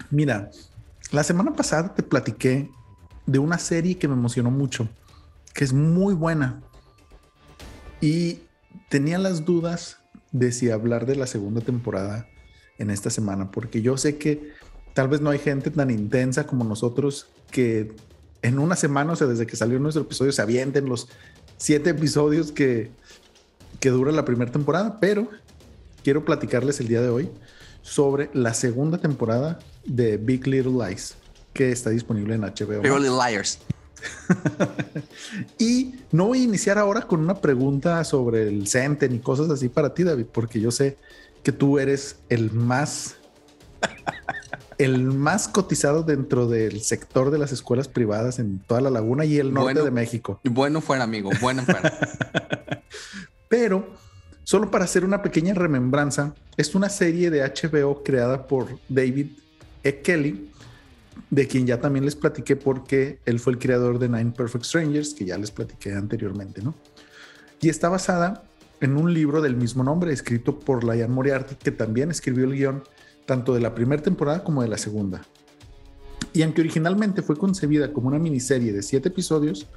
Mira, 0.09 0.51
la 1.11 1.23
semana 1.23 1.53
pasada 1.53 1.93
te 1.93 2.03
platiqué 2.03 2.69
de 3.25 3.39
una 3.39 3.57
serie 3.59 3.97
que 3.97 4.07
me 4.07 4.15
emocionó 4.15 4.51
mucho, 4.51 4.89
que 5.53 5.63
es 5.63 5.73
muy 5.73 6.13
buena. 6.13 6.61
Y 8.01 8.41
tenía 8.89 9.17
las 9.17 9.45
dudas 9.45 9.99
de 10.31 10.51
si 10.51 10.69
hablar 10.69 11.05
de 11.05 11.15
la 11.15 11.27
segunda 11.27 11.61
temporada 11.61 12.27
en 12.77 12.89
esta 12.89 13.09
semana, 13.09 13.51
porque 13.51 13.81
yo 13.81 13.97
sé 13.97 14.17
que 14.17 14.53
tal 14.93 15.07
vez 15.07 15.21
no 15.21 15.29
hay 15.29 15.39
gente 15.39 15.71
tan 15.71 15.91
intensa 15.91 16.45
como 16.47 16.63
nosotros 16.63 17.27
que 17.51 17.91
en 18.41 18.59
una 18.59 18.75
semana, 18.75 19.13
o 19.13 19.15
sea, 19.15 19.27
desde 19.27 19.47
que 19.47 19.55
salió 19.55 19.79
nuestro 19.79 20.03
episodio, 20.03 20.31
se 20.31 20.41
avienten 20.41 20.87
los 20.87 21.07
siete 21.57 21.91
episodios 21.91 22.51
que, 22.51 22.91
que 23.79 23.89
dura 23.89 24.11
la 24.11 24.25
primera 24.25 24.51
temporada, 24.51 24.99
pero 24.99 25.29
quiero 26.03 26.23
platicarles 26.23 26.79
el 26.79 26.87
día 26.87 27.01
de 27.01 27.09
hoy 27.09 27.29
sobre 27.81 28.29
la 28.33 28.53
segunda 28.53 28.97
temporada 28.97 29.59
de 29.85 30.17
Big 30.17 30.45
Little 30.47 30.73
Lies, 30.85 31.15
que 31.53 31.71
está 31.71 31.89
disponible 31.89 32.35
en 32.35 32.41
HBO. 32.41 32.81
Big 32.81 32.91
Little 32.91 33.09
Liars. 33.09 33.59
y 35.57 35.95
no 36.11 36.27
voy 36.27 36.41
a 36.41 36.43
iniciar 36.43 36.77
ahora 36.77 37.01
con 37.01 37.19
una 37.19 37.35
pregunta 37.35 38.03
sobre 38.03 38.47
el 38.47 38.67
Centen 38.67 39.15
y 39.15 39.19
cosas 39.19 39.49
así 39.49 39.69
para 39.69 39.93
ti, 39.93 40.03
David, 40.03 40.25
porque 40.31 40.59
yo 40.59 40.71
sé 40.71 40.97
que 41.47 41.53
tú 41.53 41.79
eres 41.79 42.17
el 42.27 42.51
más, 42.51 43.15
el 44.77 45.03
más 45.03 45.47
cotizado 45.47 46.03
dentro 46.03 46.45
del 46.45 46.81
sector 46.81 47.31
de 47.31 47.37
las 47.37 47.53
escuelas 47.53 47.87
privadas 47.87 48.37
en 48.39 48.59
toda 48.59 48.81
la 48.81 48.89
laguna 48.89 49.23
y 49.23 49.37
el 49.37 49.53
norte 49.53 49.81
de 49.81 49.89
México. 49.89 50.41
Bueno 50.43 50.81
fuera, 50.81 51.05
amigo, 51.05 51.29
bueno 51.39 51.63
fuera. 51.63 51.97
Pero 53.47 53.95
Solo 54.43 54.71
para 54.71 54.83
hacer 54.83 55.05
una 55.05 55.21
pequeña 55.21 55.53
remembranza, 55.53 56.33
es 56.57 56.73
una 56.75 56.89
serie 56.89 57.29
de 57.29 57.41
HBO 57.41 58.01
creada 58.03 58.47
por 58.47 58.79
David 58.89 59.27
E. 59.83 60.01
Kelly, 60.01 60.51
de 61.29 61.47
quien 61.47 61.65
ya 61.65 61.79
también 61.79 62.03
les 62.03 62.15
platiqué 62.15 62.57
porque 62.57 63.19
él 63.25 63.39
fue 63.39 63.53
el 63.53 63.59
creador 63.59 63.99
de 63.99 64.09
Nine 64.09 64.31
Perfect 64.31 64.65
Strangers, 64.65 65.13
que 65.13 65.23
ya 65.23 65.37
les 65.37 65.51
platiqué 65.51 65.93
anteriormente, 65.93 66.61
¿no? 66.61 66.75
Y 67.61 67.67
está 67.67 67.89
basada 67.89 68.43
en 68.79 68.97
un 68.97 69.13
libro 69.13 69.41
del 69.41 69.55
mismo 69.55 69.83
nombre, 69.83 70.13
escrito 70.13 70.59
por 70.59 70.83
Liane 70.83 71.13
Moriarty, 71.13 71.55
que 71.55 71.71
también 71.71 72.11
escribió 72.11 72.45
el 72.45 72.53
guion 72.53 72.83
tanto 73.25 73.53
de 73.53 73.61
la 73.61 73.75
primera 73.75 74.01
temporada 74.01 74.43
como 74.43 74.61
de 74.61 74.67
la 74.67 74.77
segunda. 74.77 75.21
Y 76.33 76.43
aunque 76.43 76.61
originalmente 76.61 77.21
fue 77.21 77.35
concebida 77.35 77.91
como 77.91 78.07
una 78.07 78.19
miniserie 78.19 78.71
de 78.71 78.83
siete 78.83 79.09
episodios, 79.09 79.67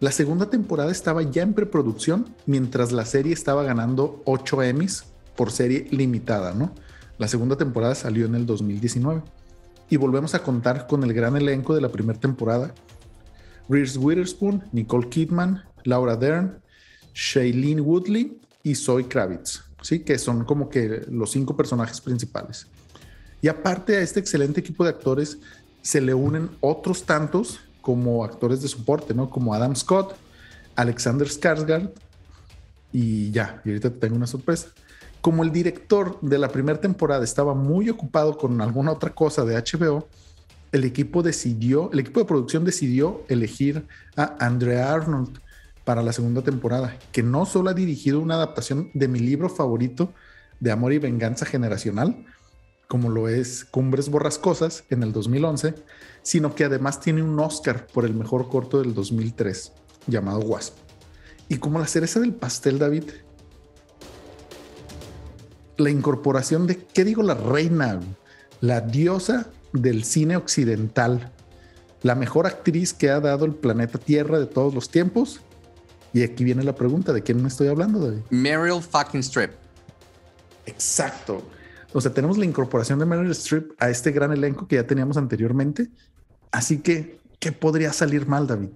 la 0.00 0.12
segunda 0.12 0.48
temporada 0.50 0.92
estaba 0.92 1.22
ya 1.22 1.42
en 1.42 1.54
preproducción 1.54 2.26
mientras 2.46 2.92
la 2.92 3.04
serie 3.04 3.32
estaba 3.32 3.64
ganando 3.64 4.22
8 4.26 4.62
Emmys 4.62 5.04
por 5.36 5.50
serie 5.50 5.86
limitada, 5.90 6.54
¿no? 6.54 6.72
La 7.18 7.26
segunda 7.26 7.56
temporada 7.56 7.94
salió 7.94 8.26
en 8.26 8.34
el 8.34 8.46
2019 8.46 9.22
y 9.90 9.96
volvemos 9.96 10.34
a 10.34 10.42
contar 10.42 10.86
con 10.86 11.02
el 11.02 11.12
gran 11.14 11.36
elenco 11.36 11.74
de 11.74 11.80
la 11.80 11.88
primera 11.88 12.18
temporada. 12.18 12.74
Reese 13.68 13.98
Witherspoon, 13.98 14.64
Nicole 14.72 15.08
Kidman, 15.08 15.64
Laura 15.84 16.16
Dern, 16.16 16.60
Shailene 17.14 17.80
Woodley 17.80 18.38
y 18.62 18.74
Zoe 18.74 19.08
Kravitz, 19.08 19.62
¿sí? 19.82 20.00
que 20.00 20.18
son 20.18 20.44
como 20.44 20.68
que 20.68 21.06
los 21.10 21.30
cinco 21.30 21.56
personajes 21.56 22.00
principales. 22.00 22.66
Y 23.40 23.48
aparte 23.48 23.96
a 23.96 24.00
este 24.00 24.20
excelente 24.20 24.60
equipo 24.60 24.84
de 24.84 24.90
actores 24.90 25.38
se 25.82 26.00
le 26.00 26.14
unen 26.14 26.50
otros 26.60 27.04
tantos 27.04 27.60
como 27.80 28.24
actores 28.24 28.60
de 28.60 28.68
soporte, 28.68 29.14
¿no? 29.14 29.30
Como 29.30 29.54
Adam 29.54 29.74
Scott, 29.74 30.16
Alexander 30.76 31.28
Skarsgård 31.28 31.90
y 32.92 33.30
ya, 33.30 33.62
y 33.64 33.70
ahorita 33.70 33.90
tengo 33.90 34.16
una 34.16 34.26
sorpresa. 34.26 34.68
Como 35.20 35.42
el 35.42 35.52
director 35.52 36.20
de 36.20 36.38
la 36.38 36.48
primera 36.48 36.80
temporada 36.80 37.24
estaba 37.24 37.54
muy 37.54 37.88
ocupado 37.90 38.36
con 38.36 38.60
alguna 38.60 38.92
otra 38.92 39.14
cosa 39.14 39.44
de 39.44 39.56
HBO, 39.56 40.08
el 40.72 40.84
equipo 40.84 41.22
decidió, 41.22 41.90
el 41.92 42.00
equipo 42.00 42.20
de 42.20 42.26
producción 42.26 42.64
decidió 42.64 43.24
elegir 43.28 43.86
a 44.16 44.36
Andrea 44.38 44.92
Arnold 44.92 45.40
para 45.88 46.02
la 46.02 46.12
segunda 46.12 46.42
temporada, 46.42 46.98
que 47.12 47.22
no 47.22 47.46
solo 47.46 47.70
ha 47.70 47.72
dirigido 47.72 48.20
una 48.20 48.34
adaptación 48.34 48.90
de 48.92 49.08
mi 49.08 49.20
libro 49.20 49.48
favorito 49.48 50.12
de 50.60 50.70
Amor 50.70 50.92
y 50.92 50.98
Venganza 50.98 51.46
Generacional, 51.46 52.26
como 52.88 53.08
lo 53.08 53.26
es 53.26 53.64
Cumbres 53.64 54.10
Borrascosas 54.10 54.84
en 54.90 55.02
el 55.02 55.14
2011, 55.14 55.76
sino 56.20 56.54
que 56.54 56.64
además 56.64 57.00
tiene 57.00 57.22
un 57.22 57.40
Oscar 57.40 57.86
por 57.86 58.04
el 58.04 58.12
mejor 58.12 58.50
corto 58.50 58.82
del 58.82 58.92
2003, 58.92 59.72
llamado 60.06 60.40
Wasp. 60.40 60.76
Y 61.48 61.56
como 61.56 61.78
la 61.78 61.86
cereza 61.86 62.20
del 62.20 62.34
pastel, 62.34 62.78
David, 62.78 63.04
la 65.78 65.88
incorporación 65.88 66.66
de, 66.66 66.76
¿qué 66.76 67.02
digo? 67.02 67.22
La 67.22 67.32
reina, 67.32 67.98
la 68.60 68.82
diosa 68.82 69.46
del 69.72 70.04
cine 70.04 70.36
occidental, 70.36 71.32
la 72.02 72.14
mejor 72.14 72.46
actriz 72.46 72.92
que 72.92 73.08
ha 73.08 73.20
dado 73.20 73.46
el 73.46 73.54
planeta 73.54 73.98
Tierra 73.98 74.38
de 74.38 74.44
todos 74.44 74.74
los 74.74 74.90
tiempos. 74.90 75.40
Y 76.12 76.22
aquí 76.22 76.44
viene 76.44 76.62
la 76.62 76.74
pregunta, 76.74 77.12
¿de 77.12 77.22
quién 77.22 77.42
me 77.42 77.48
estoy 77.48 77.68
hablando, 77.68 78.00
David? 78.00 78.22
Meryl 78.30 78.82
fucking 78.82 79.20
Streep. 79.20 79.52
Exacto. 80.66 81.42
O 81.92 82.00
sea, 82.00 82.12
tenemos 82.12 82.38
la 82.38 82.44
incorporación 82.44 82.98
de 82.98 83.06
Meryl 83.06 83.30
Streep 83.30 83.72
a 83.78 83.88
este 83.90 84.10
gran 84.10 84.32
elenco 84.32 84.66
que 84.66 84.76
ya 84.76 84.86
teníamos 84.86 85.16
anteriormente. 85.16 85.88
Así 86.50 86.78
que, 86.78 87.18
¿qué 87.38 87.52
podría 87.52 87.92
salir 87.92 88.26
mal, 88.26 88.46
David? 88.46 88.70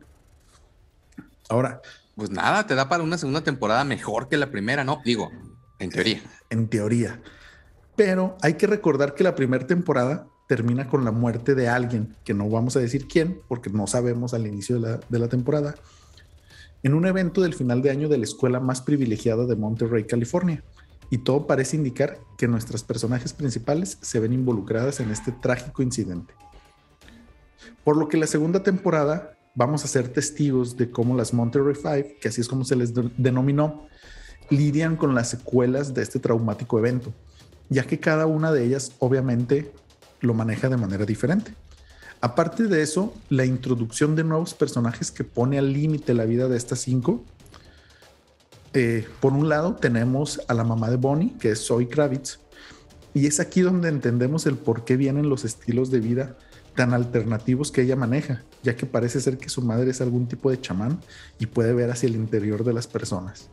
Ahora. 1.49 1.81
Pues 2.15 2.31
nada, 2.31 2.67
te 2.67 2.75
da 2.75 2.91
para 2.91 3.03
una 3.03 3.17
segunda 3.17 3.43
temporada 3.43 3.85
mejor 3.85 4.29
que 4.29 4.37
la 4.37 4.51
primera, 4.51 4.85
¿no? 4.85 5.01
Digo, 5.03 5.31
en 5.79 5.91
teoría. 5.91 6.23
En 6.51 6.69
teoría. 6.69 7.21
Pero 7.97 8.37
hay 8.43 8.55
que 8.55 8.67
recordar 8.67 9.15
que 9.15 9.25
la 9.25 9.35
primera 9.35 9.67
temporada 9.67 10.27
termina 10.47 10.89
con 10.89 11.05
la 11.05 11.11
muerte 11.11 11.55
de 11.55 11.69
alguien, 11.69 12.15
que 12.25 12.35
no 12.35 12.49
vamos 12.49 12.77
a 12.77 12.81
decir 12.81 13.09
quién, 13.09 13.41
porque 13.49 13.71
no 13.71 13.87
sabemos 13.87 14.35
al 14.35 14.47
inicio 14.47 14.77
de 14.77 14.83
la, 14.83 15.01
de 15.09 15.19
la 15.19 15.29
temporada, 15.29 15.75
en 16.83 16.95
un 16.95 17.07
evento 17.07 17.41
del 17.41 17.55
final 17.55 17.83
de 17.83 17.91
año 17.91 18.09
de 18.09 18.19
la 18.19 18.25
escuela 18.25 18.61
más 18.61 18.81
privilegiada 18.81 19.47
de 19.47 19.57
Monterrey, 19.57 20.05
California 20.05 20.63
y 21.11 21.19
todo 21.19 21.47
parece 21.47 21.77
indicar 21.77 22.19
que 22.39 22.49
nuestras 22.49 22.83
personajes 22.83 23.33
principales 23.33 23.99
se 24.01 24.19
ven 24.19 24.33
involucradas 24.33 24.99
en 25.01 25.11
este 25.11 25.31
trágico 25.31 25.83
incidente. 25.83 26.33
Por 27.85 27.97
lo 27.97 28.09
que 28.09 28.17
la 28.17 28.27
segunda 28.27 28.63
temporada 28.63 29.37
vamos 29.55 29.85
a 29.85 29.89
ser 29.89 30.09
testigos 30.09 30.77
de 30.77 30.91
cómo 30.91 31.17
las 31.17 31.35
Monterey 31.35 31.75
Five, 31.75 32.17
que 32.21 32.29
así 32.29 32.41
es 32.41 32.49
como 32.49 32.65
se 32.65 32.77
les 32.77 32.95
denominó, 32.95 33.87
lidian 34.51 34.97
con 34.97 35.15
las 35.15 35.31
secuelas 35.31 35.95
de 35.95 36.03
este 36.03 36.19
traumático 36.19 36.79
evento, 36.79 37.13
ya 37.69 37.85
que 37.85 38.01
cada 38.01 38.27
una 38.27 38.51
de 38.53 38.65
ellas 38.65 38.93
obviamente 38.99 39.73
lo 40.21 40.35
maneja 40.35 40.69
de 40.69 40.77
manera 40.77 41.05
diferente. 41.05 41.53
Aparte 42.23 42.69
de 42.69 42.83
eso, 42.83 43.13
la 43.29 43.45
introducción 43.45 44.17
de 44.17 44.25
nuevos 44.25 44.55
personajes 44.55 45.11
que 45.11 45.25
pone 45.25 45.59
al 45.59 45.73
límite 45.73 46.15
la 46.15 46.25
vida 46.25 46.49
de 46.49 46.57
estas 46.57 46.79
cinco 46.79 47.25
eh, 48.75 49.07
por 49.21 49.35
un 49.35 49.49
lado 49.51 49.75
tenemos 49.75 50.41
a 50.49 50.55
la 50.55 50.65
mamá 50.65 50.89
de 50.89 50.97
Bonnie, 50.97 51.35
que 51.39 51.51
es 51.51 51.67
Zoe 51.67 51.89
Kravitz, 51.89 52.39
y 53.13 53.27
es 53.27 53.39
aquí 53.39 53.61
donde 53.61 53.89
entendemos 53.89 54.47
el 54.47 54.57
por 54.57 54.85
qué 54.85 54.97
vienen 54.97 55.29
los 55.29 55.45
estilos 55.45 55.91
de 55.91 56.01
vida 56.01 56.37
tan 56.75 56.95
alternativos 56.95 57.71
que 57.71 57.83
ella 57.83 57.97
maneja, 57.97 58.43
ya 58.63 58.75
que 58.75 58.87
parece 58.87 59.21
ser 59.21 59.37
que 59.37 59.51
su 59.51 59.61
madre 59.61 59.91
es 59.91 60.01
algún 60.01 60.27
tipo 60.27 60.51
de 60.51 60.59
chamán 60.59 61.01
y 61.39 61.47
puede 61.47 61.75
ver 61.75 61.91
hacia 61.91 62.09
el 62.09 62.15
interior 62.15 62.65
de 62.65 62.73
las 62.73 62.87
personas. 62.87 63.51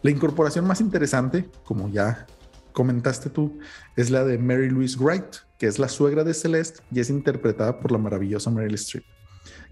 La 0.00 0.10
incorporación 0.10 0.66
más 0.66 0.80
interesante, 0.80 1.50
como 1.64 1.90
ya 1.90 2.26
comentaste 2.72 3.28
tú, 3.28 3.58
es 3.96 4.08
la 4.08 4.24
de 4.24 4.38
Mary 4.38 4.70
Louise 4.70 4.96
Wright, 4.98 5.36
que 5.58 5.66
es 5.66 5.78
la 5.78 5.88
suegra 5.88 6.24
de 6.24 6.34
Celeste 6.34 6.80
y 6.92 7.00
es 7.00 7.10
interpretada 7.10 7.80
por 7.80 7.92
la 7.92 7.98
maravillosa 7.98 8.50
Meryl 8.50 8.74
Streep 8.74 9.04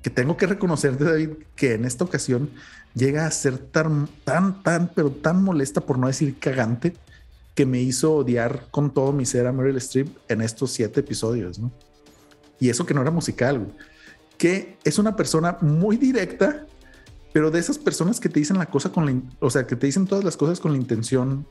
que 0.06 0.10
tengo 0.10 0.36
que 0.36 0.46
reconocerte, 0.46 1.02
David, 1.02 1.30
que 1.56 1.74
en 1.74 1.84
esta 1.84 2.04
ocasión 2.04 2.50
llega 2.94 3.26
a 3.26 3.30
ser 3.32 3.58
tan, 3.58 4.08
tan, 4.24 4.62
tan, 4.62 4.88
pero 4.94 5.10
tan 5.10 5.42
molesta, 5.42 5.80
por 5.80 5.98
no 5.98 6.06
decir 6.06 6.38
cagante, 6.38 6.94
que 7.56 7.66
me 7.66 7.80
hizo 7.80 8.14
odiar 8.14 8.68
con 8.70 8.94
todo 8.94 9.12
mi 9.12 9.26
ser 9.26 9.48
a 9.48 9.52
Meryl 9.52 9.76
Streep 9.78 10.08
en 10.28 10.42
estos 10.42 10.70
siete 10.70 11.00
episodios, 11.00 11.58
¿no? 11.58 11.72
Y 12.60 12.70
eso 12.70 12.86
que 12.86 12.94
no 12.94 13.02
era 13.02 13.10
musical, 13.10 13.74
que 14.38 14.78
es 14.84 14.98
una 15.00 15.16
persona 15.16 15.58
muy 15.60 15.96
directa, 15.96 16.66
pero 17.32 17.50
de 17.50 17.58
esas 17.58 17.76
personas 17.76 18.20
que 18.20 18.28
te 18.28 18.38
dicen 18.38 18.58
la 18.58 18.66
cosa 18.66 18.92
con 18.92 19.06
la, 19.06 19.20
o 19.40 19.50
sea, 19.50 19.66
que 19.66 19.74
te 19.74 19.86
dicen 19.86 20.06
todas 20.06 20.24
las 20.24 20.36
cosas 20.36 20.60
con 20.60 20.70
la 20.70 20.78
intención 20.78 21.46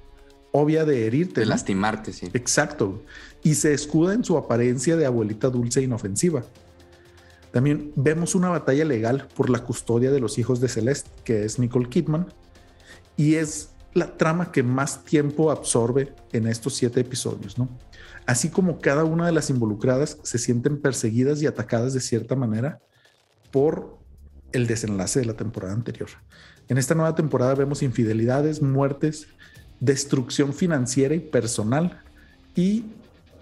obvia 0.55 0.85
de 0.85 1.05
herirte. 1.05 1.41
De 1.41 1.45
lastimarte, 1.45 2.13
sí. 2.13 2.29
Exacto. 2.33 3.03
Y 3.43 3.55
se 3.55 3.73
escuda 3.73 4.13
en 4.13 4.23
su 4.23 4.37
apariencia 4.37 4.95
de 4.95 5.05
abuelita 5.05 5.49
dulce 5.49 5.81
e 5.81 5.83
inofensiva. 5.83 6.43
También 7.51 7.91
vemos 7.95 8.35
una 8.35 8.49
batalla 8.49 8.85
legal 8.85 9.27
por 9.35 9.49
la 9.49 9.59
custodia 9.59 10.11
de 10.11 10.19
los 10.19 10.37
hijos 10.37 10.61
de 10.61 10.69
Celeste, 10.69 11.09
que 11.23 11.43
es 11.43 11.59
Nicole 11.59 11.89
Kidman, 11.89 12.27
y 13.17 13.35
es 13.35 13.69
la 13.93 14.17
trama 14.17 14.51
que 14.51 14.63
más 14.63 15.03
tiempo 15.03 15.51
absorbe 15.51 16.13
en 16.31 16.47
estos 16.47 16.75
siete 16.75 17.01
episodios, 17.01 17.57
¿no? 17.57 17.69
Así 18.25 18.49
como 18.49 18.79
cada 18.79 19.03
una 19.03 19.25
de 19.25 19.31
las 19.31 19.49
involucradas 19.49 20.17
se 20.23 20.37
sienten 20.37 20.81
perseguidas 20.81 21.41
y 21.41 21.47
atacadas 21.47 21.93
de 21.93 22.01
cierta 22.01 22.35
manera 22.35 22.79
por 23.51 23.97
el 24.51 24.67
desenlace 24.67 25.19
de 25.19 25.25
la 25.25 25.35
temporada 25.35 25.73
anterior. 25.73 26.09
En 26.67 26.77
esta 26.77 26.95
nueva 26.95 27.15
temporada 27.15 27.55
vemos 27.55 27.83
infidelidades, 27.83 28.61
muertes, 28.61 29.27
destrucción 29.79 30.53
financiera 30.53 31.15
y 31.15 31.19
personal 31.19 32.01
y 32.55 32.85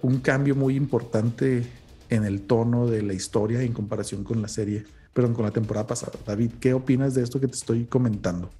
un 0.01 0.19
cambio 0.19 0.55
muy 0.55 0.75
importante 0.75 1.63
en 2.09 2.25
el 2.25 2.41
tono 2.41 2.87
de 2.87 3.01
la 3.01 3.13
historia 3.13 3.61
en 3.61 3.73
comparación 3.73 4.23
con 4.23 4.41
la 4.41 4.47
serie, 4.47 4.85
perdón, 5.13 5.33
con 5.33 5.45
la 5.45 5.51
temporada 5.51 5.87
pasada. 5.87 6.13
David, 6.25 6.51
¿qué 6.59 6.73
opinas 6.73 7.13
de 7.15 7.23
esto 7.23 7.39
que 7.39 7.47
te 7.47 7.55
estoy 7.55 7.85
comentando? 7.85 8.51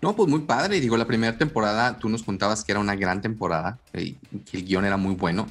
No, 0.00 0.14
pues 0.16 0.28
muy 0.28 0.40
padre. 0.40 0.80
Digo, 0.80 0.96
la 0.96 1.06
primera 1.06 1.38
temporada 1.38 1.98
tú 1.98 2.08
nos 2.08 2.22
contabas 2.22 2.64
que 2.64 2.72
era 2.72 2.80
una 2.80 2.96
gran 2.96 3.22
temporada, 3.22 3.78
y 3.94 4.14
que 4.50 4.58
el 4.58 4.64
guion 4.64 4.84
era 4.84 4.96
muy 4.96 5.14
bueno. 5.14 5.46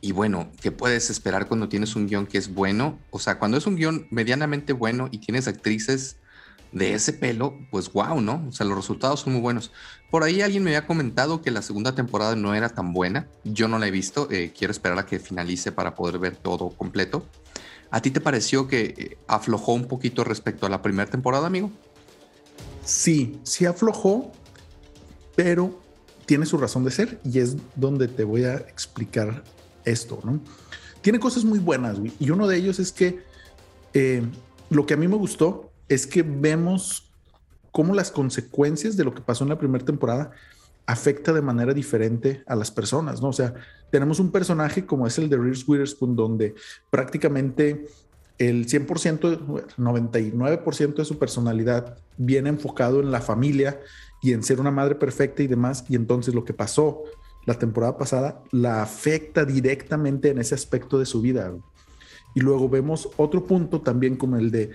Y 0.00 0.12
bueno, 0.12 0.50
¿qué 0.60 0.70
puedes 0.70 1.10
esperar 1.10 1.48
cuando 1.48 1.68
tienes 1.68 1.96
un 1.96 2.06
guion 2.06 2.26
que 2.26 2.38
es 2.38 2.52
bueno? 2.52 2.98
O 3.10 3.18
sea, 3.18 3.38
cuando 3.38 3.56
es 3.56 3.66
un 3.66 3.76
guion 3.76 4.06
medianamente 4.10 4.72
bueno 4.72 5.08
y 5.10 5.18
tienes 5.18 5.48
actrices 5.48 6.16
de 6.72 6.94
ese 6.94 7.12
pelo, 7.12 7.58
pues 7.70 7.92
wow, 7.92 8.20
¿no? 8.20 8.44
O 8.48 8.52
sea, 8.52 8.66
los 8.66 8.76
resultados 8.76 9.20
son 9.20 9.34
muy 9.34 9.42
buenos. 9.42 9.72
Por 10.10 10.22
ahí 10.22 10.42
alguien 10.42 10.62
me 10.62 10.70
había 10.70 10.86
comentado 10.86 11.42
que 11.42 11.50
la 11.50 11.62
segunda 11.62 11.94
temporada 11.94 12.36
no 12.36 12.54
era 12.54 12.68
tan 12.68 12.92
buena. 12.92 13.28
Yo 13.44 13.68
no 13.68 13.78
la 13.78 13.86
he 13.88 13.90
visto. 13.90 14.28
Eh, 14.30 14.52
quiero 14.56 14.70
esperar 14.70 14.98
a 14.98 15.06
que 15.06 15.18
finalice 15.18 15.72
para 15.72 15.94
poder 15.94 16.18
ver 16.18 16.36
todo 16.36 16.70
completo. 16.70 17.24
¿A 17.90 18.02
ti 18.02 18.10
te 18.10 18.20
pareció 18.20 18.68
que 18.68 18.94
eh, 18.98 19.18
aflojó 19.26 19.72
un 19.72 19.86
poquito 19.86 20.24
respecto 20.24 20.66
a 20.66 20.68
la 20.68 20.82
primera 20.82 21.10
temporada, 21.10 21.46
amigo? 21.46 21.70
Sí, 22.84 23.38
sí 23.44 23.66
aflojó, 23.66 24.32
pero 25.36 25.80
tiene 26.26 26.44
su 26.44 26.58
razón 26.58 26.84
de 26.84 26.90
ser 26.90 27.20
y 27.24 27.38
es 27.38 27.56
donde 27.74 28.08
te 28.08 28.24
voy 28.24 28.44
a 28.44 28.56
explicar 28.56 29.42
esto, 29.84 30.20
¿no? 30.24 30.40
Tiene 31.00 31.18
cosas 31.20 31.44
muy 31.44 31.58
buenas, 31.58 31.96
y 32.18 32.30
uno 32.30 32.46
de 32.46 32.56
ellos 32.56 32.78
es 32.78 32.92
que 32.92 33.22
eh, 33.94 34.22
lo 34.68 34.84
que 34.84 34.94
a 34.94 34.96
mí 34.96 35.08
me 35.08 35.16
gustó 35.16 35.67
es 35.88 36.06
que 36.06 36.22
vemos 36.22 37.12
cómo 37.72 37.94
las 37.94 38.10
consecuencias 38.10 38.96
de 38.96 39.04
lo 39.04 39.14
que 39.14 39.22
pasó 39.22 39.44
en 39.44 39.50
la 39.50 39.58
primera 39.58 39.84
temporada 39.84 40.30
afecta 40.86 41.32
de 41.32 41.42
manera 41.42 41.74
diferente 41.74 42.42
a 42.46 42.56
las 42.56 42.70
personas, 42.70 43.20
¿no? 43.20 43.28
O 43.28 43.32
sea, 43.32 43.54
tenemos 43.90 44.20
un 44.20 44.32
personaje 44.32 44.86
como 44.86 45.06
es 45.06 45.18
el 45.18 45.28
de 45.28 45.36
Reese 45.36 45.64
Witherspoon, 45.66 46.16
donde 46.16 46.54
prácticamente 46.90 47.86
el 48.38 48.66
100%, 48.66 49.76
99% 49.76 50.94
de 50.94 51.04
su 51.04 51.18
personalidad 51.18 51.98
viene 52.16 52.48
enfocado 52.48 53.00
en 53.00 53.10
la 53.10 53.20
familia 53.20 53.80
y 54.22 54.32
en 54.32 54.42
ser 54.42 54.60
una 54.60 54.70
madre 54.70 54.94
perfecta 54.94 55.42
y 55.42 55.46
demás. 55.46 55.84
Y 55.88 55.96
entonces 55.96 56.34
lo 56.34 56.44
que 56.44 56.54
pasó 56.54 57.02
la 57.44 57.54
temporada 57.54 57.98
pasada 57.98 58.42
la 58.50 58.82
afecta 58.82 59.44
directamente 59.44 60.30
en 60.30 60.38
ese 60.38 60.54
aspecto 60.54 60.98
de 60.98 61.06
su 61.06 61.20
vida. 61.20 61.52
Y 62.34 62.40
luego 62.40 62.68
vemos 62.68 63.08
otro 63.16 63.46
punto 63.46 63.80
también 63.80 64.16
como 64.16 64.36
el 64.36 64.50
de 64.50 64.70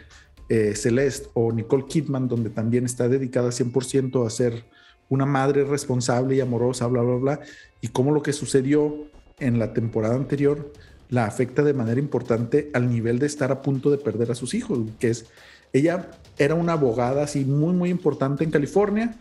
eh, 0.53 0.75
Celeste 0.75 1.29
o 1.33 1.51
Nicole 1.51 1.85
Kidman, 1.87 2.27
donde 2.27 2.51
también 2.51 2.85
está 2.85 3.09
dedicada 3.09 3.49
100% 3.49 4.23
a 4.23 4.29
ser 4.29 4.65
una 5.09 5.25
madre 5.25 5.63
responsable 5.63 6.35
y 6.35 6.41
amorosa, 6.41 6.85
bla, 6.85 7.01
bla, 7.01 7.15
bla, 7.15 7.39
y 7.81 7.87
cómo 7.87 8.11
lo 8.11 8.21
que 8.21 8.33
sucedió 8.33 9.07
en 9.39 9.57
la 9.57 9.73
temporada 9.73 10.13
anterior 10.13 10.71
la 11.09 11.25
afecta 11.25 11.63
de 11.63 11.73
manera 11.73 11.99
importante 11.99 12.69
al 12.75 12.87
nivel 12.87 13.17
de 13.17 13.25
estar 13.25 13.51
a 13.51 13.63
punto 13.63 13.89
de 13.89 13.97
perder 13.97 14.29
a 14.29 14.35
sus 14.35 14.53
hijos, 14.53 14.77
que 14.99 15.09
es, 15.09 15.25
ella 15.73 16.11
era 16.37 16.53
una 16.53 16.73
abogada 16.73 17.23
así 17.23 17.45
muy, 17.45 17.73
muy 17.73 17.89
importante 17.89 18.43
en 18.43 18.51
California, 18.51 19.17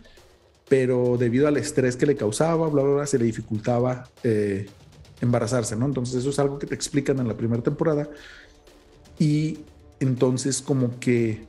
pero 0.69 1.17
debido 1.17 1.47
al 1.47 1.57
estrés 1.57 1.95
que 1.95 2.05
le 2.05 2.15
causaba, 2.15 2.69
bla, 2.69 2.83
bla, 2.83 2.93
bla, 2.93 3.07
se 3.07 3.17
le 3.17 3.25
dificultaba 3.25 4.07
eh, 4.23 4.67
embarazarse, 5.19 5.75
¿no? 5.75 5.87
Entonces 5.87 6.13
eso 6.13 6.29
es 6.29 6.37
algo 6.37 6.59
que 6.59 6.67
te 6.67 6.75
explican 6.75 7.17
en 7.17 7.27
la 7.27 7.35
primera 7.35 7.63
temporada 7.63 8.07
y 9.17 9.57
entonces 10.03 10.61
como 10.61 10.99
que 10.99 11.45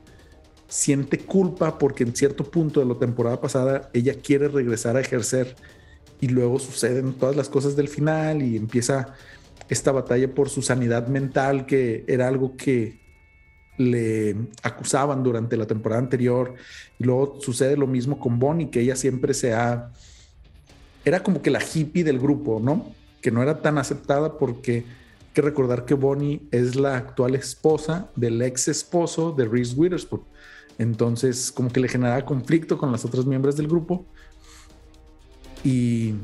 siente 0.67 1.19
culpa 1.19 1.77
porque 1.77 2.03
en 2.03 2.15
cierto 2.15 2.43
punto 2.43 2.79
de 2.79 2.85
la 2.87 2.95
temporada 2.95 3.39
pasada 3.39 3.89
ella 3.93 4.15
quiere 4.15 4.47
regresar 4.47 4.97
a 4.97 5.01
ejercer 5.01 5.55
y 6.19 6.27
luego 6.27 6.59
suceden 6.59 7.13
todas 7.13 7.35
las 7.35 7.49
cosas 7.49 7.75
del 7.75 7.87
final 7.87 8.41
y 8.41 8.57
empieza 8.57 9.13
esta 9.69 9.91
batalla 9.91 10.33
por 10.33 10.49
su 10.49 10.61
sanidad 10.61 11.07
mental 11.07 11.65
que 11.65 12.03
era 12.07 12.27
algo 12.27 12.57
que 12.57 12.99
le 13.77 14.35
acusaban 14.63 15.21
durante 15.23 15.57
la 15.57 15.67
temporada 15.67 16.01
anterior 16.01 16.55
y 16.97 17.03
luego 17.03 17.37
sucede 17.41 17.77
lo 17.77 17.87
mismo 17.87 18.19
con 18.19 18.39
Bonnie 18.39 18.69
que 18.69 18.81
ella 18.81 18.95
siempre 18.95 19.33
se 19.33 19.53
ha 19.53 19.91
era 21.05 21.21
como 21.21 21.41
que 21.41 21.51
la 21.51 21.61
hippie 21.61 22.03
del 22.03 22.19
grupo, 22.19 22.59
¿no? 22.59 22.91
Que 23.21 23.29
no 23.29 23.43
era 23.43 23.61
tan 23.61 23.77
aceptada 23.77 24.37
porque 24.37 24.83
que 25.35 25.41
recordar 25.41 25.85
que 25.85 25.93
Bonnie 25.93 26.47
es 26.51 26.75
la 26.75 26.95
actual 26.95 27.35
esposa 27.35 28.09
del 28.15 28.41
ex 28.41 28.69
esposo 28.69 29.33
de 29.33 29.45
Reese 29.45 29.75
Witherspoon. 29.75 30.23
Entonces, 30.79 31.51
como 31.51 31.69
que 31.69 31.81
le 31.81 31.89
generaba 31.89 32.25
conflicto 32.25 32.77
con 32.77 32.91
las 32.91 33.05
otras 33.05 33.25
miembros 33.25 33.55
del 33.57 33.67
grupo 33.67 34.05
y 35.63 36.15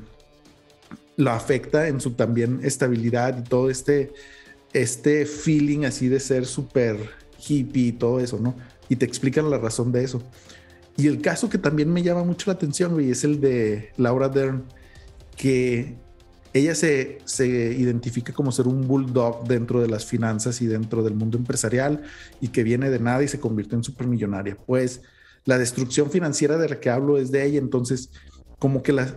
lo 1.17 1.31
afecta 1.31 1.87
en 1.87 1.99
su 1.99 2.11
también 2.11 2.61
estabilidad 2.63 3.37
y 3.37 3.43
todo 3.43 3.69
este, 3.69 4.13
este 4.73 5.25
feeling 5.25 5.83
así 5.83 6.07
de 6.07 6.19
ser 6.19 6.45
súper 6.45 6.97
hippie 7.37 7.87
y 7.87 7.91
todo 7.91 8.19
eso, 8.19 8.39
¿no? 8.39 8.55
Y 8.87 8.95
te 8.95 9.05
explican 9.05 9.49
la 9.49 9.57
razón 9.57 9.91
de 9.91 10.05
eso. 10.05 10.21
Y 10.95 11.07
el 11.07 11.21
caso 11.21 11.49
que 11.49 11.57
también 11.57 11.91
me 11.91 12.01
llama 12.01 12.23
mucho 12.23 12.49
la 12.49 12.53
atención, 12.53 12.93
güey, 12.93 13.11
es 13.11 13.23
el 13.23 13.41
de 13.41 13.91
Laura 13.97 14.29
Dern, 14.29 14.63
que 15.35 15.95
ella 16.53 16.75
se, 16.75 17.19
se, 17.25 17.47
identifica 17.47 18.33
como 18.33 18.51
ser 18.51 18.67
un 18.67 18.87
bulldog 18.87 19.47
dentro 19.47 19.81
de 19.81 19.87
las 19.87 20.05
finanzas 20.05 20.61
y 20.61 20.67
dentro 20.67 21.01
del 21.03 21.15
mundo 21.15 21.37
empresarial 21.37 22.03
y 22.41 22.49
que 22.49 22.63
viene 22.63 22.89
de 22.89 22.99
nada 22.99 23.23
y 23.23 23.27
se 23.27 23.39
convierte 23.39 23.75
en 23.75 23.83
supermillonaria. 23.83 24.57
Pues 24.65 25.01
la 25.45 25.57
destrucción 25.57 26.11
financiera 26.11 26.57
de 26.57 26.69
la 26.69 26.79
que 26.79 26.89
hablo 26.89 27.17
es 27.17 27.31
de 27.31 27.45
ella, 27.45 27.59
entonces 27.59 28.09
como 28.59 28.83
que 28.83 28.91
la, 28.91 29.15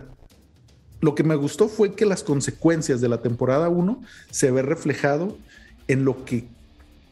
lo 1.01 1.13
que 1.13 1.23
me 1.23 1.35
gustó 1.35 1.67
fue 1.67 1.93
que 1.93 2.05
las 2.05 2.23
consecuencias 2.23 3.01
de 3.01 3.09
la 3.09 3.21
temporada 3.21 3.69
1 3.69 4.01
se 4.31 4.51
ve 4.51 4.61
reflejado 4.61 5.37
en 5.87 6.05
lo 6.05 6.25
que 6.25 6.47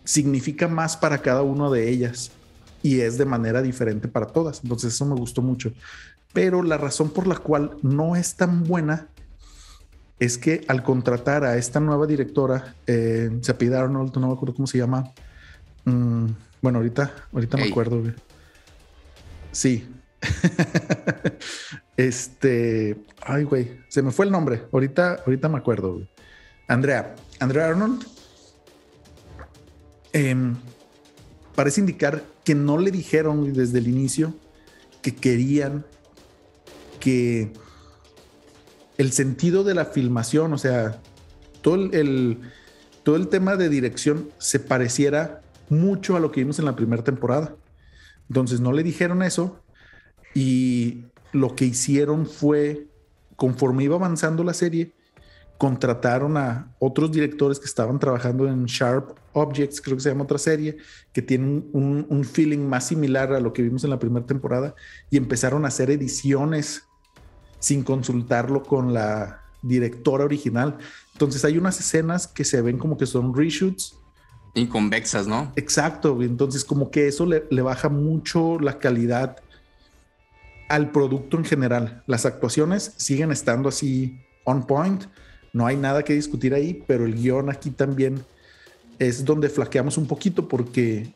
significa 0.03 0.67
más 0.67 0.97
para 0.97 1.19
cada 1.19 1.43
una 1.43 1.69
de 1.69 1.89
ellas 1.89 2.32
y 2.82 3.01
es 3.01 3.17
de 3.17 3.26
manera 3.26 3.61
diferente 3.61 4.07
para 4.07 4.28
todas. 4.28 4.61
Entonces 4.63 4.93
eso 4.93 5.05
me 5.05 5.15
gustó 5.15 5.41
mucho. 5.41 5.71
Pero 6.34 6.63
la 6.63 6.78
razón 6.78 7.11
por 7.11 7.28
la 7.28 7.38
cual 7.38 7.78
no 7.82 8.15
es 8.15 8.36
tan 8.36 8.63
buena 8.63 9.09
es 10.20 10.38
que 10.38 10.64
al 10.68 10.84
contratar 10.84 11.43
a 11.43 11.57
esta 11.57 11.80
nueva 11.80 12.07
directora, 12.07 12.76
eh, 12.88 13.30
se 13.41 13.51
apellidaron, 13.51 13.93
no, 13.93 14.05
no 14.05 14.28
me 14.28 14.34
acuerdo 14.34 14.55
cómo 14.55 14.68
se 14.68 14.78
llama. 14.78 15.11
Mm, 15.86 16.28
bueno, 16.61 16.78
ahorita, 16.80 17.11
ahorita 17.34 17.57
me 17.57 17.64
acuerdo. 17.64 18.01
Sí. 19.51 19.88
este, 21.97 22.97
ay, 23.22 23.43
güey, 23.43 23.80
se 23.89 24.01
me 24.01 24.11
fue 24.11 24.26
el 24.26 24.32
nombre. 24.32 24.64
Ahorita, 24.72 25.24
ahorita 25.26 25.49
me 25.49 25.57
acuerdo. 25.57 26.01
Andrea, 26.68 27.16
Andrea 27.39 27.68
Arnold. 27.68 28.05
Em, 30.14 30.55
parece 31.55 31.82
indicar 31.82 32.24
que 32.43 32.55
no 32.55 32.78
le 32.78 32.91
dijeron 32.91 33.51
desde 33.53 33.80
el 33.80 33.88
inicio 33.88 34.34
que 35.01 35.16
querían 35.16 35.86
que 36.99 37.51
el 38.97 39.11
sentido 39.11 39.63
de 39.63 39.73
la 39.73 39.85
filmación, 39.85 40.53
o 40.53 40.57
sea, 40.57 40.99
todo 41.61 41.75
el, 41.75 42.39
todo 43.03 43.15
el 43.15 43.27
tema 43.27 43.55
de 43.55 43.69
dirección 43.69 44.29
se 44.37 44.59
pareciera 44.59 45.41
mucho 45.69 46.15
a 46.15 46.19
lo 46.19 46.31
que 46.31 46.41
vimos 46.41 46.59
en 46.59 46.65
la 46.65 46.75
primera 46.75 47.03
temporada. 47.03 47.55
Entonces 48.29 48.59
no 48.59 48.71
le 48.71 48.83
dijeron 48.83 49.23
eso 49.23 49.59
y 50.33 51.05
lo 51.31 51.55
que 51.55 51.65
hicieron 51.65 52.25
fue, 52.25 52.87
conforme 53.35 53.83
iba 53.83 53.95
avanzando 53.95 54.43
la 54.43 54.53
serie, 54.53 54.93
contrataron 55.57 56.37
a 56.37 56.73
otros 56.79 57.11
directores 57.11 57.59
que 57.59 57.65
estaban 57.65 57.99
trabajando 57.99 58.47
en 58.47 58.65
Sharp 58.65 59.17
Objects, 59.33 59.81
creo 59.81 59.97
que 59.97 60.03
se 60.03 60.09
llama 60.09 60.23
otra 60.23 60.37
serie, 60.37 60.77
que 61.13 61.21
tiene 61.21 61.63
un, 61.71 62.05
un 62.09 62.25
feeling 62.25 62.59
más 62.59 62.87
similar 62.87 63.33
a 63.33 63.39
lo 63.39 63.53
que 63.53 63.61
vimos 63.61 63.83
en 63.83 63.91
la 63.91 63.99
primera 63.99 64.25
temporada, 64.25 64.75
y 65.09 65.17
empezaron 65.17 65.63
a 65.65 65.69
hacer 65.69 65.89
ediciones 65.89 66.83
sin 67.64 67.84
consultarlo 67.84 68.61
con 68.64 68.93
la 68.93 69.41
directora 69.61 70.26
original. 70.26 70.78
Entonces 71.14 71.45
hay 71.45 71.57
unas 71.57 71.80
escenas 71.80 72.28
que 72.28 72.43
se 72.43 72.61
ven 72.61 72.78
como 72.78 72.97
que 72.97 73.05
son 73.05 73.34
reshoots. 73.34 73.97
Inconvexas, 74.53 75.28
¿no? 75.28 75.53
Exacto. 75.55 76.22
Entonces 76.22 76.66
como 76.66 76.91
que 76.91 77.07
eso 77.07 77.26
le, 77.26 77.45
le 77.49 77.61
baja 77.61 77.88
mucho 77.88 78.59
la 78.59 78.80
calidad 78.80 79.38
al 80.68 80.91
producto 80.91 81.38
en 81.38 81.45
general. 81.45 82.03
Las 82.05 82.26
actuaciones 82.26 82.93
siguen 82.97 83.32
estando 83.32 83.70
así 83.70 84.20
on 84.43 84.68
point. 84.68 85.05
No 85.53 85.66
hay 85.66 85.78
nada 85.78 86.03
que 86.03 86.14
discutir 86.14 86.53
ahí, 86.53 86.84
pero 86.86 87.05
el 87.05 87.16
guion 87.16 87.49
aquí 87.49 87.70
también 87.70 88.26
es 88.99 89.24
donde 89.24 89.47
flaqueamos 89.47 89.97
un 89.97 90.05
poquito 90.05 90.49
porque 90.49 91.14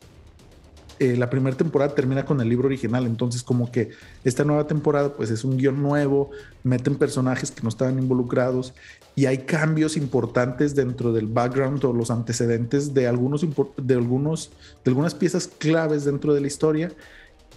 eh, 1.00 1.16
la 1.16 1.30
primera 1.30 1.56
temporada 1.56 1.94
termina 1.94 2.24
con 2.24 2.40
el 2.40 2.48
libro 2.48 2.66
original, 2.66 3.06
entonces 3.06 3.42
como 3.42 3.70
que 3.70 3.90
esta 4.24 4.44
nueva 4.44 4.66
temporada 4.66 5.14
pues 5.14 5.30
es 5.30 5.44
un 5.44 5.56
guion 5.56 5.80
nuevo, 5.80 6.30
meten 6.64 6.96
personajes 6.96 7.50
que 7.50 7.62
no 7.62 7.68
estaban 7.68 7.98
involucrados 7.98 8.74
y 9.14 9.26
hay 9.26 9.38
cambios 9.38 9.96
importantes 9.96 10.74
dentro 10.74 11.12
del 11.12 11.26
background 11.26 11.84
o 11.84 11.92
los 11.92 12.10
antecedentes 12.10 12.94
de 12.94 13.06
algunos 13.06 13.44
de 13.76 13.94
algunos 13.94 14.50
de 14.84 14.90
algunas 14.90 15.14
piezas 15.14 15.46
claves 15.46 16.04
dentro 16.04 16.34
de 16.34 16.40
la 16.40 16.46
historia 16.46 16.92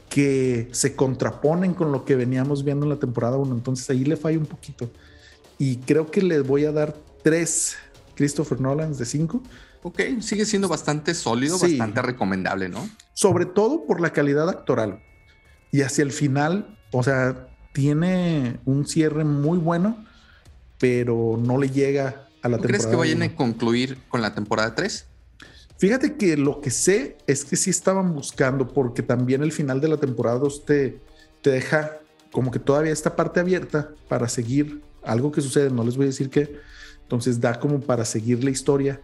que 0.10 0.68
se 0.72 0.96
contraponen 0.96 1.74
con 1.74 1.92
lo 1.92 2.06
que 2.06 2.16
veníamos 2.16 2.64
viendo 2.64 2.86
en 2.86 2.90
la 2.90 3.00
temporada 3.00 3.38
1, 3.38 3.56
entonces 3.56 3.90
ahí 3.90 4.04
le 4.04 4.18
falla 4.18 4.38
un 4.38 4.46
poquito. 4.46 4.90
Y 5.58 5.78
creo 5.78 6.12
que 6.12 6.22
les 6.22 6.46
voy 6.46 6.66
a 6.66 6.72
dar 6.72 6.96
tres 7.24 7.78
Christopher 8.16 8.60
Nolan 8.60 8.96
de 8.96 9.06
cinco 9.06 9.42
Ok, 9.84 10.02
sigue 10.20 10.46
siendo 10.46 10.68
bastante 10.68 11.14
sólido, 11.14 11.58
bastante 11.58 12.02
recomendable, 12.02 12.70
¿no? 12.70 12.88
Sobre 13.14 13.46
todo 13.46 13.86
por 13.86 14.00
la 14.00 14.14
calidad 14.14 14.48
actoral. 14.50 15.02
Y 15.72 15.82
hacia 15.82 16.04
el 16.04 16.12
final, 16.12 16.78
o 16.92 17.02
sea, 17.02 17.48
tiene 17.74 18.60
un 18.66 18.86
cierre 18.86 19.24
muy 19.24 19.58
bueno, 19.58 20.06
pero 20.78 21.40
no 21.42 21.58
le 21.58 21.70
llega 21.70 22.28
a 22.42 22.50
la 22.50 22.58
temporada. 22.58 22.68
¿Crees 22.68 22.86
que 22.86 22.96
vayan 22.96 23.24
a 23.24 23.36
concluir 23.36 23.98
con 24.10 24.22
la 24.22 24.36
temporada 24.36 24.76
3? 24.76 25.08
Fíjate 25.78 26.16
que 26.16 26.38
lo 26.38 26.62
que 26.62 26.70
sé 26.70 27.18
es 27.26 27.44
que 27.44 27.56
sí 27.56 27.72
estaban 27.72 28.14
buscando, 28.14 28.68
porque 28.68 29.02
también 29.02 29.42
el 29.42 29.52
final 29.52 29.82
de 29.82 29.88
la 29.88 29.98
temporada 29.98 30.38
2 30.38 30.66
te, 30.66 31.00
te 31.42 31.50
deja 31.50 31.98
como 32.32 32.52
que 32.52 32.60
todavía 32.60 32.92
esta 32.92 33.16
parte 33.16 33.40
abierta 33.40 33.90
para 34.08 34.30
seguir 34.30 34.82
algo 35.04 35.32
que 35.32 35.42
sucede, 35.42 35.72
no 35.72 35.84
les 35.84 35.98
voy 35.98 36.06
a 36.06 36.10
decir 36.10 36.30
qué, 36.30 36.60
entonces 37.02 37.42
da 37.42 37.60
como 37.60 37.82
para 37.82 38.06
seguir 38.06 38.44
la 38.44 38.52
historia 38.52 39.02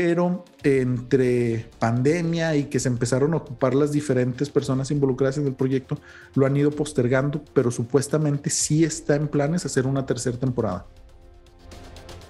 pero 0.00 0.44
entre 0.62 1.68
pandemia 1.80 2.54
y 2.54 2.66
que 2.66 2.78
se 2.78 2.86
empezaron 2.86 3.34
a 3.34 3.38
ocupar 3.38 3.74
las 3.74 3.90
diferentes 3.90 4.48
personas 4.48 4.92
involucradas 4.92 5.38
en 5.38 5.46
el 5.48 5.54
proyecto, 5.54 5.98
lo 6.36 6.46
han 6.46 6.56
ido 6.56 6.70
postergando, 6.70 7.42
pero 7.52 7.72
supuestamente 7.72 8.48
sí 8.48 8.84
está 8.84 9.16
en 9.16 9.26
planes 9.26 9.66
hacer 9.66 9.88
una 9.88 10.06
tercera 10.06 10.38
temporada. 10.38 10.86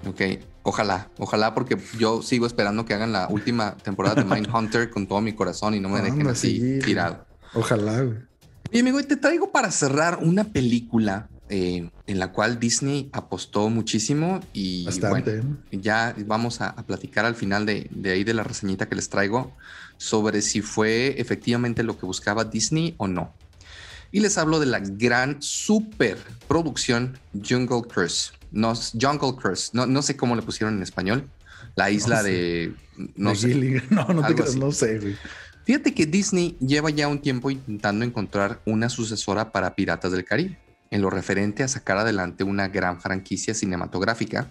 Ok, 0.08 0.40
ojalá, 0.62 1.10
ojalá, 1.18 1.52
porque 1.52 1.76
yo 1.98 2.22
sigo 2.22 2.46
esperando 2.46 2.86
que 2.86 2.94
hagan 2.94 3.12
la 3.12 3.28
última 3.28 3.76
temporada 3.76 4.14
de 4.14 4.24
Mindhunter 4.24 4.88
con 4.88 5.06
todo 5.06 5.20
mi 5.20 5.34
corazón 5.34 5.74
y 5.74 5.80
no 5.80 5.90
me 5.90 6.00
dejen 6.00 6.26
así 6.26 6.78
tirado. 6.78 7.26
Ojalá. 7.52 8.02
Y 8.72 8.80
amigo, 8.80 9.02
te 9.02 9.16
traigo 9.16 9.52
para 9.52 9.70
cerrar 9.70 10.20
una 10.22 10.44
película 10.44 11.28
eh, 11.48 11.88
en 12.06 12.18
la 12.18 12.32
cual 12.32 12.58
Disney 12.60 13.08
apostó 13.12 13.68
muchísimo 13.70 14.40
y 14.52 14.84
Bastante. 14.84 15.40
bueno, 15.40 15.56
ya 15.72 16.14
vamos 16.26 16.60
a, 16.60 16.68
a 16.70 16.84
platicar 16.86 17.24
al 17.24 17.34
final 17.34 17.66
de, 17.66 17.88
de 17.90 18.10
ahí 18.12 18.24
de 18.24 18.34
la 18.34 18.42
reseñita 18.44 18.88
que 18.88 18.94
les 18.96 19.08
traigo 19.08 19.52
sobre 19.96 20.42
si 20.42 20.60
fue 20.62 21.20
efectivamente 21.20 21.82
lo 21.82 21.98
que 21.98 22.06
buscaba 22.06 22.44
Disney 22.44 22.94
o 22.98 23.08
no. 23.08 23.32
Y 24.12 24.20
les 24.20 24.38
hablo 24.38 24.58
de 24.60 24.66
la 24.66 24.78
gran 24.80 25.42
super 25.42 26.16
producción 26.46 27.18
Jungle 27.46 27.82
Cruise. 27.82 28.32
No, 28.50 28.72
Jungle 28.98 29.34
Cruise, 29.36 29.70
no, 29.74 29.86
no 29.86 30.00
sé 30.02 30.16
cómo 30.16 30.34
le 30.36 30.42
pusieron 30.42 30.76
en 30.76 30.82
español. 30.82 31.28
La 31.76 31.90
isla 31.90 32.16
No 32.16 32.22
sé. 32.22 32.28
de... 32.30 32.74
No 33.16 33.30
De 33.30 33.36
sé. 33.36 33.82
No, 33.90 34.06
no 34.08 34.20
te 34.22 34.26
Algo 34.28 34.34
creas, 34.36 34.50
así. 34.50 34.58
no 34.58 34.72
sé, 34.72 34.98
güey. 34.98 35.16
Fíjate 35.64 35.92
que 35.92 36.06
Disney 36.06 36.56
lleva 36.60 36.88
ya 36.88 37.08
un 37.08 37.20
tiempo 37.20 37.50
intentando 37.50 38.04
encontrar 38.04 38.62
una 38.64 38.88
sucesora 38.88 39.52
para 39.52 39.74
Piratas 39.74 40.10
del 40.12 40.24
Caribe, 40.24 40.58
en 40.90 41.02
lo 41.02 41.10
referente 41.10 41.62
a 41.62 41.68
sacar 41.68 41.98
adelante 41.98 42.44
una 42.44 42.68
gran 42.68 43.00
franquicia 43.00 43.54
cinematográfica 43.54 44.50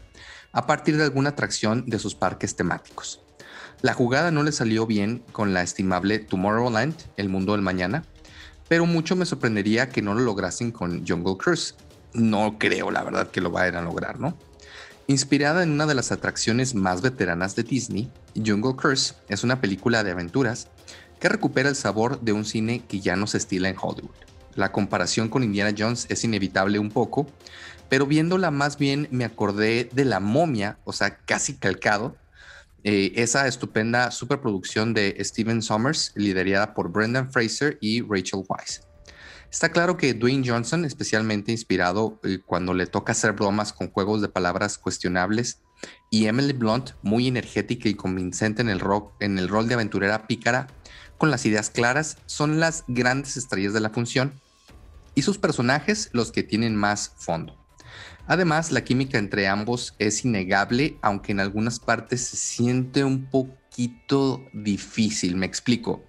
a 0.52 0.66
partir 0.66 0.98
de 0.98 1.04
alguna 1.04 1.30
atracción 1.30 1.86
de 1.88 2.00
sus 2.00 2.16
parques 2.16 2.56
temáticos. 2.56 3.22
La 3.82 3.94
jugada 3.94 4.32
no 4.32 4.44
le 4.44 4.52
salió 4.52 4.88
bien 4.88 5.24
con 5.32 5.54
la 5.54 5.62
estimable 5.62 6.20
Tomorrowland, 6.20 6.96
el 7.16 7.30
mundo 7.30 7.52
del 7.52 7.62
mañana, 7.62 8.04
pero 8.68 8.86
mucho 8.86 9.16
me 9.16 9.26
sorprendería 9.26 9.90
que 9.90 10.02
no 10.02 10.14
lo 10.14 10.22
lograsen 10.22 10.72
con 10.72 11.06
Jungle 11.08 11.38
Cruise. 11.38 11.76
No 12.14 12.58
creo, 12.58 12.90
la 12.90 13.04
verdad, 13.04 13.30
que 13.30 13.42
lo 13.42 13.52
vayan 13.52 13.76
a 13.76 13.82
lograr, 13.82 14.20
¿no? 14.20 14.36
Inspirada 15.06 15.64
en 15.64 15.72
una 15.72 15.86
de 15.86 15.96
las 15.96 16.12
atracciones 16.12 16.76
más 16.76 17.02
veteranas 17.02 17.56
de 17.56 17.64
Disney, 17.64 18.12
Jungle 18.36 18.76
Cruise 18.76 19.16
es 19.30 19.44
una 19.44 19.62
película 19.62 20.04
de 20.04 20.12
aventuras 20.12 20.68
que 21.20 21.30
recupera 21.30 21.70
el 21.70 21.76
sabor 21.76 22.20
de 22.22 22.34
un 22.34 22.46
cine 22.46 22.84
que 22.88 23.00
ya 23.00 23.16
no 23.16 23.28
se 23.28 23.38
estila 23.38 23.70
en 23.70 23.78
Hollywood. 23.80 24.16
La 24.58 24.72
comparación 24.72 25.30
con 25.30 25.44
Indiana 25.44 25.76
Jones 25.78 26.08
es 26.10 26.24
inevitable 26.24 26.80
un 26.80 26.90
poco, 26.90 27.28
pero 27.90 28.08
viéndola 28.08 28.50
más 28.50 28.78
bien 28.78 29.08
me 29.12 29.24
acordé 29.24 29.88
de 29.94 30.04
La 30.04 30.20
momia, 30.20 30.80
o 30.84 30.94
sea, 30.94 31.20
casi 31.20 31.54
calcado, 31.54 32.18
eh, 32.84 33.14
esa 33.16 33.48
estupenda 33.48 34.10
superproducción 34.10 34.96
de 34.96 35.16
Steven 35.20 35.62
Sommers, 35.62 36.12
liderada 36.16 36.74
por 36.74 36.92
Brendan 36.92 37.32
Fraser 37.32 37.78
y 37.82 38.02
Rachel 38.02 38.44
Weisz. 38.48 38.82
Está 39.52 39.70
claro 39.70 39.96
que 39.96 40.16
Dwayne 40.16 40.48
Johnson, 40.48 40.86
especialmente 40.86 41.52
inspirado 41.52 42.20
eh, 42.24 42.40
cuando 42.44 42.74
le 42.74 42.88
toca 42.88 43.12
hacer 43.12 43.34
bromas 43.34 43.74
con 43.74 43.92
juegos 43.92 44.22
de 44.22 44.28
palabras 44.28 44.80
cuestionables, 44.80 45.62
y 46.10 46.26
Emily 46.26 46.54
Blunt, 46.54 46.94
muy 47.04 47.28
energética 47.28 47.88
y 47.88 47.94
convincente 47.94 48.64
en 48.64 48.70
el, 48.70 48.80
rock, 48.80 49.14
en 49.20 49.38
el 49.38 49.48
rol 49.48 49.68
de 49.68 49.76
aventurera 49.76 50.26
pícara, 50.26 50.68
con 51.20 51.30
las 51.32 51.46
ideas 51.46 51.70
claras, 51.70 52.18
son 52.26 52.60
las 52.60 52.84
grandes 52.88 53.38
estrellas 53.38 53.74
de 53.74 53.80
la 53.80 53.90
función, 53.90 54.34
y 55.18 55.24
sus 55.24 55.40
personajes 55.40 56.12
los 56.14 56.32
que 56.32 56.44
tienen 56.44 56.76
más 56.76 57.12
fondo. 57.18 57.58
Además, 58.28 58.72
la 58.72 58.84
química 58.84 59.18
entre 59.18 59.48
ambos 59.48 59.96
es 59.98 60.24
innegable, 60.24 61.00
aunque 61.02 61.32
en 61.32 61.40
algunas 61.40 61.80
partes 61.80 62.22
se 62.22 62.38
siente 62.38 63.04
un 63.04 63.26
poquito 63.26 64.46
difícil. 64.54 65.36
Me 65.36 65.48
explico. 65.48 66.06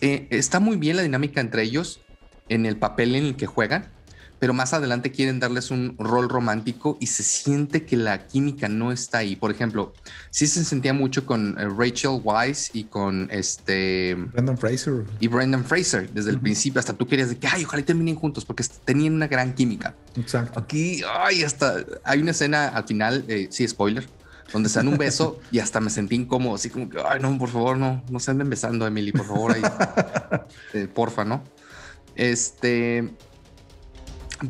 Eh, 0.00 0.26
está 0.30 0.58
muy 0.58 0.76
bien 0.76 0.96
la 0.96 1.02
dinámica 1.02 1.40
entre 1.40 1.62
ellos 1.62 2.00
en 2.48 2.66
el 2.66 2.76
papel 2.76 3.14
en 3.14 3.24
el 3.24 3.36
que 3.36 3.46
juegan, 3.46 3.92
pero 4.38 4.52
más 4.54 4.72
adelante 4.72 5.10
quieren 5.10 5.40
darles 5.40 5.70
un 5.70 5.96
rol 5.98 6.28
romántico 6.28 6.96
y 7.00 7.06
se 7.06 7.22
siente 7.22 7.84
que 7.84 7.96
la 7.96 8.26
química 8.26 8.68
no 8.68 8.92
está 8.92 9.18
ahí. 9.18 9.34
Por 9.36 9.50
ejemplo, 9.50 9.92
sí 10.30 10.46
se 10.46 10.64
sentía 10.64 10.92
mucho 10.92 11.26
con 11.26 11.58
eh, 11.58 11.68
Rachel 11.68 12.20
Weisz 12.22 12.70
y 12.72 12.84
con 12.84 13.28
este 13.32 14.14
Brandon 14.32 14.56
Fraser. 14.56 15.04
y 15.20 15.28
Brendan 15.28 15.64
Fraser 15.64 16.08
desde 16.12 16.30
el 16.30 16.36
Ujú. 16.36 16.44
principio. 16.44 16.78
Hasta 16.78 16.92
tú 16.92 17.06
querías 17.06 17.30
de 17.30 17.36
que 17.36 17.46
ay, 17.48 17.64
ojalá 17.64 17.82
terminen 17.84 18.14
juntos 18.14 18.44
porque 18.44 18.64
tenían 18.84 19.14
una 19.14 19.26
gran 19.26 19.54
química. 19.54 19.94
Exacto. 20.16 20.60
Aquí, 20.60 21.02
ay, 21.20 21.42
hasta 21.42 21.76
hay 22.04 22.20
una 22.20 22.30
escena 22.30 22.68
al 22.68 22.84
final, 22.84 23.24
eh, 23.28 23.48
sí, 23.50 23.66
spoiler, 23.66 24.06
donde 24.52 24.68
se 24.68 24.78
dan 24.78 24.88
un 24.88 24.96
beso 24.98 25.40
y 25.50 25.58
hasta 25.58 25.80
me 25.80 25.90
sentí 25.90 26.14
incómodo, 26.14 26.54
así 26.54 26.70
como 26.70 26.88
que, 26.88 26.98
ay, 27.06 27.20
no, 27.20 27.36
por 27.36 27.48
favor, 27.50 27.76
no, 27.76 28.02
no 28.08 28.18
se 28.20 28.30
anden 28.30 28.48
besando, 28.48 28.86
Emily, 28.86 29.12
por 29.12 29.26
favor, 29.26 29.52
ahí, 29.52 29.62
eh, 30.74 30.86
porfa, 30.86 31.24
¿no? 31.24 31.42
Este, 32.14 33.08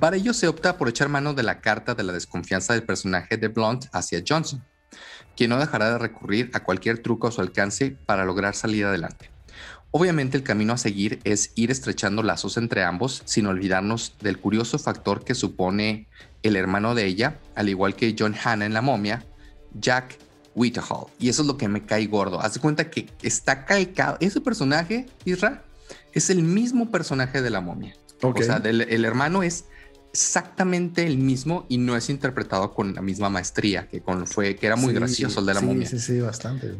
para 0.00 0.16
ello 0.16 0.34
se 0.34 0.48
opta 0.48 0.76
por 0.76 0.88
echar 0.88 1.08
mano 1.08 1.34
de 1.34 1.42
la 1.42 1.60
carta 1.60 1.94
de 1.94 2.02
la 2.02 2.12
desconfianza 2.12 2.72
del 2.74 2.82
personaje 2.82 3.36
de 3.36 3.48
Blunt 3.48 3.86
hacia 3.92 4.22
Johnson, 4.26 4.64
quien 5.36 5.50
no 5.50 5.58
dejará 5.58 5.90
de 5.92 5.98
recurrir 5.98 6.50
a 6.54 6.60
cualquier 6.64 6.98
truco 6.98 7.28
a 7.28 7.32
su 7.32 7.40
alcance 7.40 7.96
para 8.06 8.24
lograr 8.24 8.54
salir 8.54 8.84
adelante. 8.84 9.30
Obviamente 9.90 10.36
el 10.36 10.42
camino 10.42 10.74
a 10.74 10.78
seguir 10.78 11.18
es 11.24 11.52
ir 11.54 11.70
estrechando 11.70 12.22
lazos 12.22 12.58
entre 12.58 12.84
ambos 12.84 13.22
sin 13.24 13.46
olvidarnos 13.46 14.16
del 14.20 14.38
curioso 14.38 14.78
factor 14.78 15.24
que 15.24 15.34
supone 15.34 16.08
el 16.42 16.56
hermano 16.56 16.94
de 16.94 17.06
ella, 17.06 17.38
al 17.54 17.68
igual 17.70 17.96
que 17.96 18.14
John 18.18 18.34
Hanna 18.42 18.66
en 18.66 18.74
La 18.74 18.82
momia, 18.82 19.24
Jack 19.72 20.18
Whitehall. 20.54 21.06
Y 21.18 21.30
eso 21.30 21.42
es 21.42 21.48
lo 21.48 21.56
que 21.56 21.68
me 21.68 21.86
cae 21.86 22.06
gordo. 22.06 22.40
Haz 22.40 22.54
de 22.54 22.60
cuenta 22.60 22.90
que 22.90 23.08
está 23.22 23.64
calcado. 23.64 24.18
Ese 24.20 24.40
personaje, 24.42 25.06
Isra, 25.24 25.62
es 26.12 26.28
el 26.28 26.42
mismo 26.42 26.90
personaje 26.90 27.40
de 27.40 27.48
La 27.50 27.60
momia. 27.62 27.94
O 28.20 28.42
sea, 28.46 28.58
del- 28.60 28.82
el 28.82 29.04
hermano 29.06 29.42
es 29.42 29.64
exactamente 30.12 31.06
el 31.06 31.18
mismo 31.18 31.66
y 31.68 31.78
no 31.78 31.96
es 31.96 32.10
interpretado 32.10 32.72
con 32.74 32.94
la 32.94 33.02
misma 33.02 33.28
maestría 33.28 33.88
que 33.88 34.00
con 34.00 34.26
fue 34.26 34.56
que 34.56 34.66
era 34.66 34.76
muy 34.76 34.88
Sí, 34.88 34.94
gracioso 34.94 35.40
el 35.40 35.46
de 35.46 35.54
la 35.54 35.60
sí, 35.60 35.66
momia. 35.66 35.86
Sí, 35.88 35.98
sí, 35.98 36.20
bastante. 36.20 36.74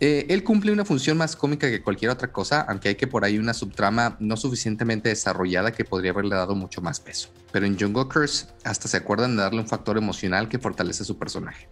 Eh, 0.00 0.26
él 0.28 0.42
cumple 0.42 0.72
una 0.72 0.84
función 0.84 1.16
más 1.16 1.36
cómica 1.36 1.70
que 1.70 1.80
cualquier 1.80 2.10
otra 2.10 2.32
cosa, 2.32 2.62
aunque 2.62 2.88
hay 2.90 2.94
que 2.96 3.06
por 3.06 3.24
ahí 3.24 3.38
una 3.38 3.54
subtrama 3.54 4.16
no 4.18 4.36
suficientemente 4.36 5.08
desarrollada 5.08 5.72
que 5.72 5.84
podría 5.84 6.10
haberle 6.10 6.34
dado 6.34 6.54
mucho 6.56 6.82
más 6.82 6.98
peso. 7.00 7.28
Pero 7.52 7.64
en 7.64 7.78
Jungle 7.78 8.06
Curse 8.12 8.46
hasta 8.64 8.88
se 8.88 8.96
acuerdan 8.96 9.36
de 9.36 9.42
darle 9.42 9.60
un 9.60 9.68
factor 9.68 9.96
emocional 9.96 10.48
que 10.48 10.58
fortalece 10.58 11.04
su 11.04 11.16
personaje. 11.16 11.68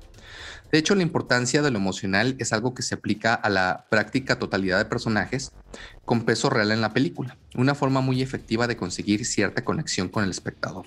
De 0.73 0.79
hecho, 0.79 0.95
la 0.95 1.03
importancia 1.03 1.61
de 1.61 1.71
lo 1.71 1.77
emocional 1.77 2.35
es 2.39 2.55
algo 2.55 2.73
que 2.73 2.81
se 2.81 2.95
aplica 2.95 3.35
a 3.35 3.51
la 3.51 3.85
práctica 3.91 4.39
totalidad 4.39 4.79
de 4.79 4.87
personajes 4.87 5.53
con 6.07 6.25
peso 6.25 6.49
real 6.49 6.73
en 6.73 6.81
la 6.81 6.95
película, 6.95 7.37
una 7.55 7.75
forma 7.75 8.01
muy 8.01 8.23
efectiva 8.23 8.67
de 8.67 8.79
conseguir 8.79 9.27
cierta 9.27 9.67
conexión 9.67 10.09
con 10.09 10.25
el 10.25 10.31
espectador, 10.31 10.87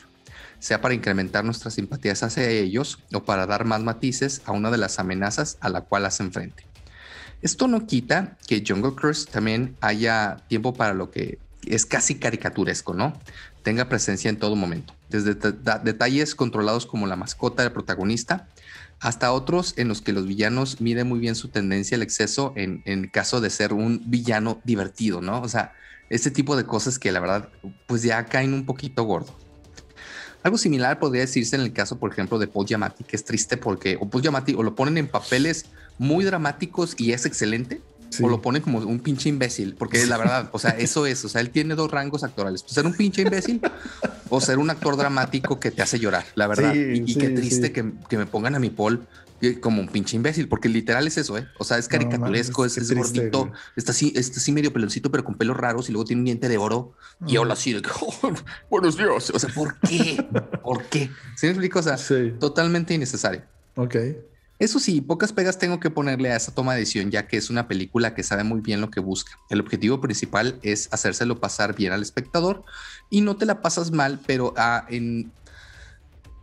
sea 0.57 0.81
para 0.81 0.95
incrementar 0.95 1.45
nuestras 1.45 1.75
simpatías 1.75 2.23
hacia 2.23 2.49
ellos 2.49 2.97
o 3.13 3.25
para 3.25 3.45
dar 3.45 3.65
más 3.65 3.83
matices 3.83 4.41
a 4.45 4.53
una 4.53 4.71
de 4.71 4.79
las 4.79 4.97
amenazas 4.97 5.59
a 5.61 5.69
la 5.69 5.81
cual 5.81 6.07
hacen 6.07 6.31
frente. 6.31 6.65
Esto 7.43 7.67
no 7.67 7.85
quita 7.85 8.37
que 8.47 8.63
Jungle 8.67 8.95
Cruise 8.95 9.27
también 9.27 9.75
haya 9.81 10.37
tiempo 10.47 10.73
para 10.73 10.95
lo 10.95 11.11
que 11.11 11.37
es 11.63 11.85
casi 11.85 12.15
caricaturesco, 12.15 12.95
¿no? 12.95 13.13
Tenga 13.61 13.87
presencia 13.87 14.29
en 14.29 14.39
todo 14.39 14.55
momento, 14.55 14.95
desde 15.09 15.35
detalles 15.35 16.33
controlados 16.33 16.87
como 16.87 17.05
la 17.05 17.15
mascota 17.15 17.61
del 17.61 17.71
protagonista 17.71 18.47
hasta 18.99 19.31
otros 19.31 19.73
en 19.77 19.87
los 19.87 20.01
que 20.01 20.13
los 20.13 20.25
villanos 20.25 20.81
miden 20.81 21.07
muy 21.07 21.19
bien 21.19 21.35
su 21.35 21.49
tendencia 21.49 21.95
al 21.95 22.03
exceso 22.03 22.53
en, 22.55 22.81
en 22.85 23.07
caso 23.07 23.41
de 23.41 23.49
ser 23.49 23.73
un 23.73 24.01
villano 24.05 24.61
divertido, 24.63 25.21
¿no? 25.21 25.41
O 25.41 25.49
sea, 25.49 25.73
este 26.09 26.31
tipo 26.31 26.55
de 26.55 26.65
cosas 26.65 26.99
que 26.99 27.11
la 27.11 27.19
verdad 27.19 27.49
pues 27.87 28.03
ya 28.03 28.25
caen 28.25 28.53
un 28.53 28.65
poquito 28.65 29.03
gordo. 29.03 29.33
Algo 30.43 30.59
similar 30.59 30.99
podría 30.99 31.21
decirse 31.21 31.55
en 31.55 31.63
el 31.63 31.73
caso, 31.73 31.97
por 31.97 32.11
ejemplo, 32.11 32.37
de 32.37 32.47
Paul 32.47 32.67
Giamatti, 32.67 33.03
que 33.03 33.15
es 33.15 33.25
triste 33.25 33.57
porque 33.57 33.97
o 33.99 34.07
Paul 34.07 34.21
Giamatti 34.21 34.53
o 34.53 34.61
lo 34.61 34.75
ponen 34.75 34.97
en 34.99 35.07
papeles 35.07 35.65
muy 35.97 36.23
dramáticos 36.23 36.93
y 36.99 37.13
es 37.13 37.25
excelente, 37.25 37.81
Sí. 38.09 38.23
o 38.23 38.29
lo 38.29 38.41
ponen 38.41 38.61
como 38.61 38.79
un 38.79 38.99
pinche 38.99 39.29
imbécil, 39.29 39.75
porque 39.75 40.05
la 40.05 40.17
verdad, 40.17 40.49
o 40.53 40.59
sea, 40.59 40.71
eso 40.71 41.05
es, 41.05 41.25
o 41.25 41.29
sea, 41.29 41.41
él 41.41 41.49
tiene 41.49 41.75
dos 41.75 41.91
rangos 41.91 42.23
actorales, 42.23 42.63
pues, 42.63 42.73
ser 42.73 42.85
un 42.85 42.93
pinche 42.93 43.23
imbécil 43.23 43.61
o 44.29 44.39
ser 44.39 44.57
un 44.57 44.69
actor 44.69 44.95
dramático 44.95 45.59
que 45.59 45.71
te 45.71 45.81
hace 45.81 45.99
llorar, 45.99 46.25
la 46.35 46.47
verdad. 46.47 46.71
Sí, 46.73 46.79
y, 46.79 47.01
y 47.03 47.07
sí, 47.13 47.19
qué 47.19 47.29
triste 47.29 47.71
que, 47.71 47.93
que 48.09 48.17
me 48.17 48.25
pongan 48.25 48.55
a 48.55 48.59
mi 48.59 48.69
Paul 48.69 49.05
eh, 49.41 49.59
como 49.59 49.81
un 49.81 49.89
pinche 49.89 50.15
imbécil, 50.15 50.47
porque 50.47 50.69
literal 50.69 51.05
es 51.07 51.17
eso, 51.17 51.37
¿eh? 51.37 51.45
O 51.59 51.65
sea, 51.65 51.77
es 51.77 51.89
caricaturesco, 51.89 52.61
mames, 52.61 52.77
es, 52.77 52.87
qué 52.87 52.93
es 52.95 53.01
triste, 53.01 53.17
gordito, 53.19 53.39
güey. 53.47 53.51
está 53.75 53.91
así, 53.91 54.13
está 54.15 54.39
así 54.39 54.51
medio 54.53 54.71
peloncito, 54.71 55.11
pero 55.11 55.25
con 55.25 55.35
pelos 55.35 55.57
raros 55.57 55.89
y 55.89 55.91
luego 55.91 56.05
tiene 56.05 56.21
un 56.21 56.25
diente 56.25 56.47
de 56.47 56.57
oro 56.57 56.93
y 57.27 57.35
Mm. 57.35 57.39
habla 57.39 57.53
así 57.55 57.73
de 57.73 57.81
que, 57.81 57.89
"Oh, 58.01 58.31
buenos 58.69 58.95
días. 58.97 59.29
O 59.31 59.39
sea, 59.39 59.49
¿por 59.53 59.77
qué? 59.81 60.25
¿Por 60.63 60.83
qué? 60.85 61.09
¿Sí 61.35 61.47
me 61.47 61.49
explico? 61.49 61.79
O 61.79 61.83
sea, 61.83 61.97
Sí. 61.97 62.33
totalmente 62.39 62.93
innecesario. 62.93 63.41
Ok. 63.75 63.95
Eso 64.57 64.79
sí, 64.79 65.01
pocas 65.01 65.33
pegas 65.33 65.59
tengo 65.59 65.81
que 65.81 65.89
ponerle 65.89 66.31
a 66.31 66.37
esa 66.37 66.53
toma 66.53 66.73
de 66.73 66.79
decisión, 66.79 67.11
ya 67.11 67.27
que 67.27 67.35
es 67.35 67.49
una 67.49 67.67
película 67.67 68.15
que 68.15 68.23
sabe 68.23 68.45
muy 68.45 68.61
bien 68.61 68.79
lo 68.79 68.89
que 68.89 69.01
busca. 69.01 69.37
El 69.49 69.59
objetivo 69.59 69.99
principal 69.99 70.59
es 70.63 70.87
hacérselo 70.93 71.41
pasar 71.41 71.75
bien 71.75 71.91
al 71.91 72.01
espectador 72.01 72.63
y 73.09 73.19
no 73.19 73.35
te 73.35 73.45
la 73.45 73.61
pasas 73.61 73.91
mal, 73.91 74.21
pero 74.25 74.53
ah, 74.55 74.85
en... 74.89 75.33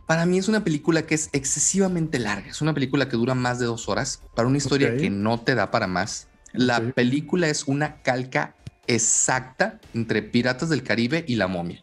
para 0.05 0.27
mí 0.27 0.37
es 0.37 0.47
una 0.47 0.63
película 0.63 1.07
que 1.07 1.15
es 1.15 1.29
excesivamente 1.33 2.19
larga. 2.19 2.49
Es 2.49 2.61
una 2.61 2.75
película 2.75 3.09
que 3.09 3.17
dura 3.17 3.33
más 3.33 3.57
de 3.57 3.65
dos 3.65 3.89
horas 3.89 4.21
para 4.35 4.47
una 4.47 4.59
historia 4.59 4.95
que 4.95 5.09
no 5.09 5.39
te 5.39 5.55
da 5.55 5.71
para 5.71 5.87
más. 5.87 6.27
La 6.51 6.81
película 6.81 7.47
es 7.47 7.63
una 7.63 8.03
calca 8.03 8.55
exacta 8.85 9.79
entre 9.95 10.21
Piratas 10.21 10.69
del 10.69 10.83
Caribe 10.83 11.25
y 11.27 11.35
La 11.35 11.47
Momia. 11.47 11.81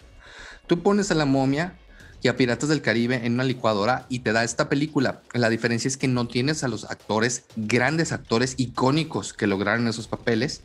Tú 0.68 0.80
pones 0.80 1.10
a 1.10 1.14
La 1.14 1.24
Momia 1.24 1.74
y 2.22 2.28
a 2.28 2.36
Piratas 2.36 2.68
del 2.68 2.82
Caribe 2.82 3.24
en 3.24 3.34
una 3.34 3.44
licuadora 3.44 4.06
y 4.08 4.20
te 4.20 4.32
da 4.32 4.44
esta 4.44 4.68
película. 4.68 5.22
La 5.32 5.48
diferencia 5.48 5.88
es 5.88 5.96
que 5.96 6.08
no 6.08 6.26
tienes 6.26 6.64
a 6.64 6.68
los 6.68 6.84
actores, 6.84 7.44
grandes 7.56 8.12
actores 8.12 8.54
icónicos 8.58 9.32
que 9.32 9.46
lograron 9.46 9.88
esos 9.88 10.06
papeles. 10.06 10.62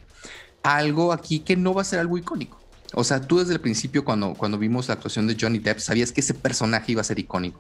Algo 0.64 1.14
aquí 1.14 1.40
que 1.40 1.56
no 1.56 1.74
va 1.74 1.82
a 1.82 1.86
ser 1.86 2.00
algo 2.00 2.18
icónico. 2.18 2.60
O 2.94 3.04
sea, 3.04 3.20
tú 3.20 3.40
desde 3.40 3.54
el 3.54 3.60
principio, 3.60 4.06
cuando, 4.06 4.34
cuando 4.36 4.58
vimos 4.58 4.88
la 4.88 4.94
actuación 4.94 5.28
de 5.28 5.36
Johnny 5.40 5.60
Depp, 5.60 5.80
sabías 5.80 6.12
que 6.14 6.22
ese 6.22 6.34
personaje 6.34 6.94
iba 6.94 7.02
a 7.02 7.04
ser 7.04 7.20
icónico. 7.20 7.60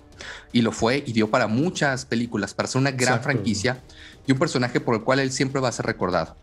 Y 0.53 0.61
lo 0.61 0.71
fue 0.71 1.03
y 1.05 1.11
dio 1.11 1.29
para 1.29 1.47
muchas 1.47 2.05
películas, 2.05 2.53
para 2.53 2.69
ser 2.69 2.79
una 2.79 2.91
gran 2.91 3.21
franquicia 3.21 3.81
y 4.25 4.31
un 4.31 4.39
personaje 4.39 4.79
por 4.79 4.95
el 4.95 5.01
cual 5.01 5.19
él 5.19 5.31
siempre 5.31 5.59
va 5.59 5.69
a 5.69 5.73
ser 5.73 5.85
recordado. 5.85 6.37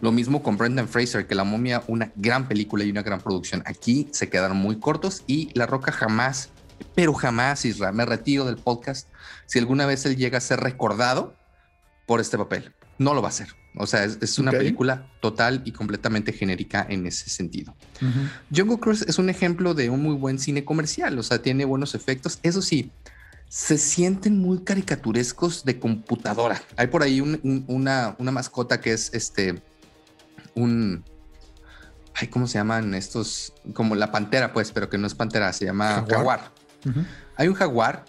Lo 0.00 0.10
mismo 0.10 0.42
con 0.42 0.56
Brendan 0.56 0.88
Fraser, 0.88 1.28
que 1.28 1.36
La 1.36 1.44
momia, 1.44 1.84
una 1.86 2.10
gran 2.16 2.48
película 2.48 2.82
y 2.82 2.90
una 2.90 3.02
gran 3.02 3.20
producción. 3.20 3.62
Aquí 3.64 4.08
se 4.10 4.28
quedaron 4.28 4.56
muy 4.56 4.80
cortos 4.80 5.22
y 5.28 5.50
La 5.54 5.66
Roca 5.66 5.92
jamás, 5.92 6.48
pero 6.94 7.14
jamás, 7.14 7.64
Isra, 7.64 7.92
me 7.92 8.04
retiro 8.04 8.44
del 8.44 8.56
podcast. 8.56 9.08
Si 9.46 9.58
alguna 9.58 9.86
vez 9.86 10.04
él 10.06 10.16
llega 10.16 10.38
a 10.38 10.40
ser 10.40 10.60
recordado 10.60 11.34
por 12.06 12.20
este 12.20 12.38
papel, 12.38 12.72
no 12.98 13.14
lo 13.14 13.22
va 13.22 13.28
a 13.28 13.30
hacer. 13.30 13.48
O 13.76 13.86
sea, 13.86 14.04
es, 14.04 14.38
una 14.38 14.50
película 14.50 15.10
total 15.20 15.62
y 15.64 15.72
completamente 15.72 16.32
genérica 16.32 16.86
en 16.88 17.06
ese 17.06 17.30
sentido. 17.30 17.74
Jungle 18.54 18.78
Cruise 18.78 19.02
es 19.08 19.18
un 19.18 19.30
ejemplo 19.30 19.72
de 19.72 19.88
un 19.88 20.02
muy 20.02 20.14
buen 20.14 20.38
cine 20.38 20.64
comercial, 20.64 21.18
o 21.18 21.22
sea, 21.22 21.40
tiene 21.40 21.64
buenos 21.64 21.94
efectos. 21.94 22.38
Eso 22.42 22.60
sí, 22.60 22.90
se 23.48 23.78
sienten 23.78 24.38
muy 24.38 24.58
caricaturescos 24.62 25.64
de 25.64 25.78
computadora. 25.78 26.60
Hay 26.76 26.88
por 26.88 27.02
ahí 27.02 27.20
una, 27.20 28.14
una 28.18 28.30
mascota 28.30 28.80
que 28.80 28.92
es 28.92 29.12
este, 29.14 29.62
un, 30.54 31.04
ay, 32.14 32.28
¿cómo 32.28 32.46
se 32.46 32.58
llaman 32.58 32.94
estos? 32.94 33.52
Como 33.72 33.94
la 33.94 34.12
pantera, 34.12 34.52
pues, 34.52 34.72
pero 34.72 34.88
que 34.88 34.98
no 34.98 35.06
es 35.06 35.14
pantera, 35.14 35.52
se 35.52 35.64
llama 35.64 36.04
jaguar. 36.08 36.52
Hay 37.36 37.48
un 37.48 37.54
jaguar 37.54 38.04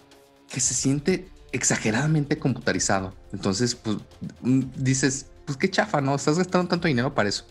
que 0.48 0.60
se 0.60 0.74
siente 0.74 1.28
exageradamente 1.52 2.38
computarizado. 2.38 3.14
Entonces, 3.32 3.74
pues, 3.74 3.98
mm, 4.42 4.62
dices, 4.76 5.26
pues 5.44 5.56
qué 5.56 5.70
chafa, 5.70 6.00
¿no? 6.00 6.14
Estás 6.14 6.38
gastando 6.38 6.68
tanto 6.68 6.88
dinero 6.88 7.14
para 7.14 7.28
eso. 7.28 7.46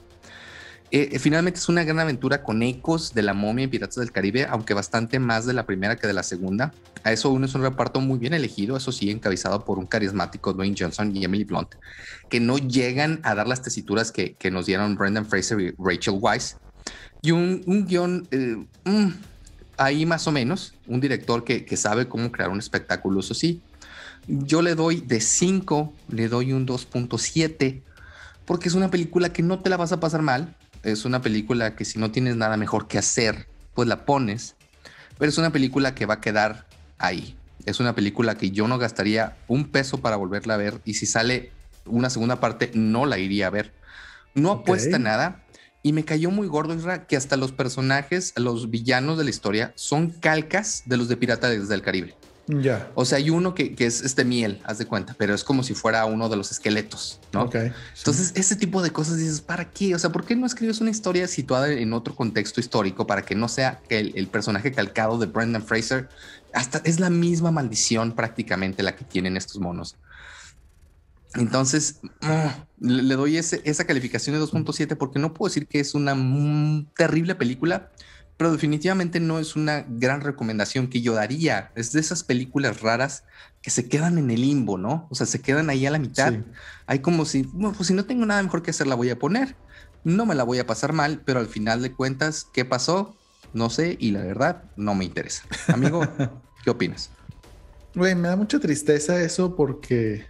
Eh, 0.92 1.10
eh, 1.12 1.20
finalmente 1.20 1.60
es 1.60 1.70
una 1.70 1.84
gran 1.84 2.00
aventura 2.00 2.44
con 2.44 2.62
ecos 2.62 3.16
de 3.16 3.24
la 3.24 3.34
momia 3.34 3.64
en 3.64 3.72
Piratas 3.72 3.96
del 3.96 4.12
Caribe, 4.12 4.46
aunque 4.48 4.76
bastante 4.76 5.18
más 5.18 5.46
de 5.46 5.54
la 5.54 5.66
primera 5.66 5.96
que 5.96 6.06
de 6.06 6.14
la 6.14 6.22
segunda. 6.22 6.72
A 7.04 7.12
eso 7.12 7.36
es 7.44 7.56
un 7.56 7.62
reparto 7.64 8.00
muy 8.00 8.20
bien 8.20 8.34
elegido, 8.34 8.78
eso 8.78 8.92
sí, 8.92 9.10
encabezado 9.10 9.66
por 9.66 9.80
un 9.80 9.88
carismático 9.88 10.54
Dwayne 10.54 10.76
Johnson 10.78 11.16
y 11.16 11.26
Emily 11.26 11.46
Blunt, 11.46 11.76
que 12.30 12.40
no 12.40 12.60
llegan 12.60 13.22
a 13.24 13.34
dar 13.34 13.48
las 13.48 13.64
tesituras 13.64 14.12
que, 14.12 14.36
nos 14.52 14.68
dieron 14.68 14.96
Brendan 14.96 15.26
Fraser 15.26 15.60
y 15.60 15.74
Rachel 15.80 16.20
Weisz. 16.22 16.58
Y 17.24 17.32
un, 17.32 17.64
un 17.66 17.88
guion 17.88 18.28
eh, 18.30 18.64
mm, 18.86 19.10
ahí 19.78 20.06
más 20.06 20.28
o 20.28 20.32
menos, 20.32 20.74
un 20.88 21.02
director 21.02 21.44
que, 21.44 21.66
que 21.66 21.78
sabe 21.78 22.08
cómo 22.08 22.32
crear 22.32 22.50
un 22.50 22.60
espectáculo, 22.60 23.20
eso 23.20 23.34
sí, 23.34 23.62
yo 24.28 24.62
le 24.62 24.76
doy 24.76 25.02
de 25.02 25.20
5, 25.20 25.94
le 26.10 26.30
doy 26.30 26.54
un 26.54 26.66
2.7, 26.66 27.82
porque 28.46 28.70
es 28.70 28.76
una 28.76 28.90
película 28.90 29.32
que 29.34 29.44
no 29.44 29.60
te 29.60 29.70
la 29.70 29.78
vas 29.78 29.92
a 29.92 30.00
pasar 30.00 30.22
mal. 30.22 30.56
Es 30.84 31.06
una 31.06 31.22
película 31.22 31.76
que 31.76 31.86
si 31.86 32.00
no 32.00 32.12
tienes 32.12 32.36
nada 32.36 32.58
mejor 32.58 32.88
que 32.88 32.98
hacer, 32.98 33.48
pues 33.74 33.88
la 33.88 34.06
pones. 34.06 34.56
Pero 35.18 35.30
es 35.30 35.38
una 35.38 35.52
película 35.52 35.96
que 35.96 36.06
va 36.06 36.16
a 36.16 36.22
quedar 36.22 36.66
ahí. 36.98 37.38
Es 37.66 37.80
una 37.80 37.96
película 37.96 38.36
que 38.36 38.52
yo 38.52 38.68
no 38.68 38.78
gastaría 38.78 39.38
un 39.48 39.66
peso 39.70 40.00
para 40.00 40.18
volverla 40.18 40.56
a 40.56 40.58
ver. 40.58 40.82
Y 40.84 40.96
si 40.96 41.06
sale 41.06 41.52
una 41.86 42.10
segunda 42.10 42.40
parte, 42.40 42.72
no 42.74 43.06
la 43.06 43.18
iría 43.18 43.48
a 43.48 43.52
ver. 43.52 43.74
No 44.36 44.52
apuesta 44.52 45.00
nada. 45.00 45.43
Y 45.86 45.92
me 45.92 46.06
cayó 46.06 46.32
muy 46.32 46.48
gordo, 46.48 46.74
Isra, 46.74 47.06
que 47.06 47.18
hasta 47.18 47.36
los 47.36 47.52
personajes, 47.52 48.34
los 48.38 48.70
villanos 48.70 49.18
de 49.18 49.26
la 49.26 49.30
historia, 49.30 49.74
son 49.76 50.10
calcas 50.10 50.84
de 50.86 50.96
los 50.96 51.10
de 51.10 51.18
Piratas 51.18 51.68
del 51.68 51.82
Caribe. 51.82 52.16
Ya. 52.48 52.90
O 52.96 53.06
sea, 53.06 53.18
hay 53.18 53.30
uno 53.30 53.54
que, 53.54 53.76
es 53.78 54.02
este 54.02 54.26
miel, 54.26 54.62
haz 54.66 54.78
de 54.78 54.86
cuenta, 54.86 55.16
pero 55.18 55.34
es 55.34 55.44
como 55.44 55.62
si 55.64 55.74
fuera 55.74 56.06
uno 56.06 56.30
de 56.30 56.36
los 56.36 56.52
esqueletos, 56.52 57.20
¿no? 57.32 57.44
Ok. 57.44 57.56
Entonces, 57.98 58.32
ese 58.36 58.56
tipo 58.56 58.82
de 58.82 58.92
cosas 58.92 59.18
dices, 59.18 59.42
¿para 59.42 59.70
qué? 59.72 59.94
O 59.94 60.00
sea, 60.00 60.12
¿por 60.12 60.26
qué 60.26 60.36
no 60.36 60.46
escribes 60.46 60.82
una 60.82 60.92
historia 60.92 61.28
situada 61.28 61.72
en 61.72 61.94
otro 61.94 62.16
contexto 62.16 62.60
histórico 62.60 63.06
para 63.06 63.22
que 63.22 63.36
no 63.36 63.48
sea 63.48 63.82
el, 63.90 64.14
el 64.16 64.28
personaje 64.28 64.72
calcado 64.72 65.18
de 65.18 65.28
Brendan 65.28 65.64
Fraser? 65.64 66.10
Hasta 66.54 66.82
es 66.84 67.00
la 67.00 67.10
misma 67.10 67.52
maldición 67.52 68.14
prácticamente 68.14 68.84
la 68.84 68.96
que 68.96 69.06
tienen 69.06 69.38
estos 69.38 69.60
monos. 69.60 69.96
Entonces, 71.36 72.00
le 72.80 73.16
doy 73.16 73.38
ese, 73.38 73.62
esa 73.66 73.86
calificación 73.86 74.36
de 74.36 74.42
2.7 74.42 74.98
porque 74.98 75.20
no 75.20 75.34
puedo 75.34 75.50
decir 75.50 75.68
que 75.68 75.80
es 75.80 75.96
una 75.96 76.16
terrible 76.96 77.36
película, 77.36 77.92
pero 78.38 78.52
definitivamente 78.52 79.20
no 79.20 79.40
es 79.40 79.56
una 79.56 79.86
gran 79.88 80.22
recomendación 80.22 80.88
que 80.88 81.02
yo 81.02 81.14
daría. 81.14 81.72
Es 81.76 81.92
de 81.92 82.00
esas 82.00 82.24
películas 82.24 82.82
raras 82.82 83.24
que 83.62 83.70
se 83.70 83.88
quedan 83.88 84.18
en 84.18 84.30
el 84.32 84.42
limbo, 84.42 84.78
¿no? 84.78 85.08
O 85.10 85.16
sea, 85.16 85.26
se 85.26 85.42
quedan 85.42 85.70
ahí 85.70 85.86
a 85.86 85.92
la 85.92 86.00
mitad. 86.00 86.34
Hay 86.86 87.00
como 87.00 87.26
si, 87.26 87.44
bueno, 87.44 87.74
pues 87.76 87.88
si 87.88 87.94
no 87.94 88.06
tengo 88.06 88.26
nada 88.26 88.44
mejor 88.44 88.62
que 88.62 88.72
hacer, 88.72 88.88
la 88.88 88.96
voy 88.96 89.10
a 89.10 89.18
poner. 89.18 89.56
No 90.04 90.26
me 90.26 90.36
la 90.36 90.44
voy 90.44 90.60
a 90.60 90.68
pasar 90.68 90.94
mal, 90.94 91.22
pero 91.24 91.40
al 91.40 91.48
final 91.48 91.82
de 91.82 91.94
cuentas, 91.94 92.48
¿qué 92.54 92.66
pasó? 92.66 93.16
No 93.54 93.70
sé 93.70 93.96
y 94.00 94.12
la 94.12 94.24
verdad 94.24 94.64
no 94.76 94.96
me 94.96 95.06
interesa. 95.06 95.44
Amigo, 95.68 96.02
¿qué 96.64 96.70
opinas? 96.70 97.12
Güey, 97.96 98.16
me 98.16 98.28
da 98.28 98.36
mucha 98.36 98.60
tristeza 98.60 99.22
eso 99.22 99.56
porque 99.56 100.26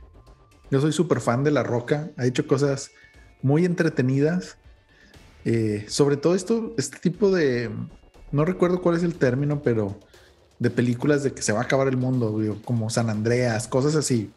yo 0.74 0.82
soy 0.82 0.92
súper 0.92 1.22
fan 1.22 1.44
de 1.44 1.52
La 1.52 1.64
Roca. 1.64 2.10
Ha 2.18 2.26
hecho 2.26 2.48
cosas 2.48 2.92
muy 3.42 3.64
entretenidas 3.64 4.58
eh, 5.46 5.86
sobre 5.88 6.18
todo 6.18 6.36
esto, 6.36 6.74
este 6.78 7.00
tipo 7.00 7.32
de, 7.32 7.70
no 8.32 8.46
recuerdo 8.46 8.82
cuál 8.82 8.96
es 8.96 9.04
el 9.04 9.16
término, 9.16 9.62
pero 9.62 10.00
de 10.60 10.70
películas 10.70 11.24
de 11.24 11.34
que 11.34 11.42
se 11.42 11.52
va 11.52 11.60
a 11.60 11.64
acabar 11.64 11.88
el 11.88 11.98
mundo, 11.98 12.40
como 12.64 12.90
San 12.90 13.10
Andreas, 13.10 13.68
cosas 13.68 13.96
así. 13.96 14.32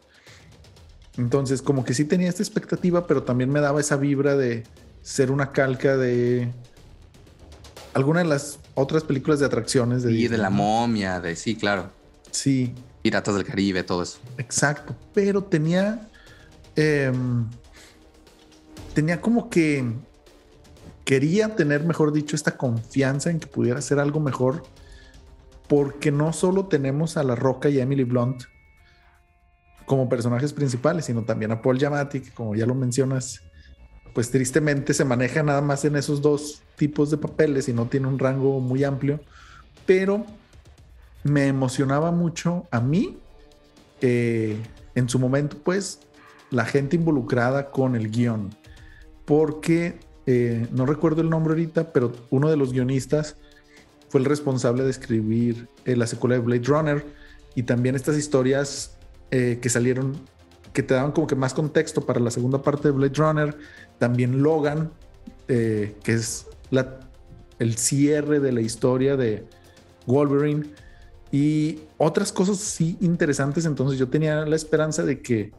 Entonces, 1.16 1.62
como 1.62 1.84
que 1.84 1.94
sí 1.94 2.04
tenía 2.04 2.28
esta 2.28 2.42
expectativa, 2.42 3.06
pero 3.06 3.22
también 3.22 3.50
me 3.50 3.60
daba 3.60 3.80
esa 3.80 3.96
vibra 3.96 4.36
de 4.36 4.64
ser 5.02 5.30
una 5.30 5.52
calca 5.52 5.96
de 5.96 6.52
alguna 7.94 8.20
de 8.20 8.26
las 8.26 8.58
otras 8.74 9.04
películas 9.04 9.38
de 9.38 9.46
atracciones. 9.46 10.02
De 10.02 10.12
y 10.12 10.28
de 10.28 10.36
la 10.36 10.50
momia, 10.50 11.20
de 11.20 11.36
sí, 11.36 11.56
claro. 11.56 11.90
Sí. 12.32 12.74
Piratas 13.02 13.34
del 13.36 13.44
Caribe, 13.44 13.84
todo 13.84 14.02
eso. 14.02 14.18
Exacto, 14.38 14.96
pero 15.14 15.44
tenía... 15.44 16.08
Em, 16.76 17.48
tenía 18.94 19.20
como 19.20 19.48
que 19.50 19.84
quería 21.04 21.54
tener, 21.56 21.84
mejor 21.84 22.12
dicho, 22.12 22.36
esta 22.36 22.56
confianza 22.56 23.30
en 23.30 23.40
que 23.40 23.46
pudiera 23.46 23.78
hacer 23.78 23.98
algo 23.98 24.20
mejor, 24.20 24.62
porque 25.68 26.12
no 26.12 26.32
solo 26.32 26.66
tenemos 26.66 27.16
a 27.16 27.22
La 27.22 27.34
Roca 27.34 27.68
y 27.68 27.78
a 27.80 27.82
Emily 27.82 28.04
Blunt 28.04 28.44
como 29.86 30.08
personajes 30.08 30.52
principales, 30.52 31.04
sino 31.06 31.24
también 31.24 31.52
a 31.52 31.62
Paul 31.62 31.78
Giamatti, 31.78 32.20
que 32.20 32.30
como 32.32 32.54
ya 32.54 32.66
lo 32.66 32.74
mencionas, 32.74 33.40
pues 34.14 34.30
tristemente 34.30 34.94
se 34.94 35.04
maneja 35.04 35.42
nada 35.42 35.60
más 35.60 35.84
en 35.84 35.96
esos 35.96 36.20
dos 36.20 36.62
tipos 36.76 37.10
de 37.10 37.18
papeles 37.18 37.68
y 37.68 37.72
no 37.72 37.86
tiene 37.86 38.08
un 38.08 38.18
rango 38.18 38.60
muy 38.60 38.82
amplio, 38.82 39.20
pero 39.86 40.26
me 41.22 41.46
emocionaba 41.46 42.10
mucho 42.10 42.66
a 42.70 42.80
mí, 42.80 43.18
eh, 44.00 44.60
en 44.94 45.08
su 45.08 45.18
momento, 45.18 45.56
pues, 45.62 46.00
la 46.56 46.64
gente 46.64 46.96
involucrada 46.96 47.70
con 47.70 47.94
el 47.96 48.10
guion, 48.10 48.48
porque 49.26 49.98
eh, 50.24 50.66
no 50.72 50.86
recuerdo 50.86 51.20
el 51.20 51.28
nombre 51.28 51.52
ahorita, 51.52 51.92
pero 51.92 52.12
uno 52.30 52.48
de 52.48 52.56
los 52.56 52.72
guionistas 52.72 53.36
fue 54.08 54.20
el 54.20 54.24
responsable 54.24 54.82
de 54.82 54.90
escribir 54.90 55.68
eh, 55.84 55.96
la 55.96 56.06
secuela 56.06 56.36
de 56.36 56.40
Blade 56.40 56.62
Runner 56.64 57.06
y 57.54 57.64
también 57.64 57.94
estas 57.94 58.16
historias 58.16 58.96
eh, 59.30 59.58
que 59.60 59.68
salieron, 59.68 60.16
que 60.72 60.82
te 60.82 60.94
daban 60.94 61.12
como 61.12 61.26
que 61.26 61.34
más 61.36 61.52
contexto 61.52 62.00
para 62.06 62.20
la 62.20 62.30
segunda 62.30 62.62
parte 62.62 62.88
de 62.88 62.92
Blade 62.92 63.14
Runner. 63.14 63.58
También 63.98 64.42
Logan, 64.42 64.90
que 65.46 65.94
es 66.06 66.46
la, 66.70 67.00
el 67.58 67.76
cierre 67.76 68.40
de 68.40 68.52
la 68.52 68.62
historia 68.62 69.16
de 69.16 69.44
Wolverine 70.06 70.70
y 71.30 71.80
otras 71.98 72.32
cosas 72.32 72.58
sí 72.58 72.96
interesantes. 73.00 73.66
Entonces 73.66 73.98
yo 73.98 74.08
tenía 74.08 74.44
la 74.46 74.56
esperanza 74.56 75.02
de 75.02 75.20
que 75.20 75.52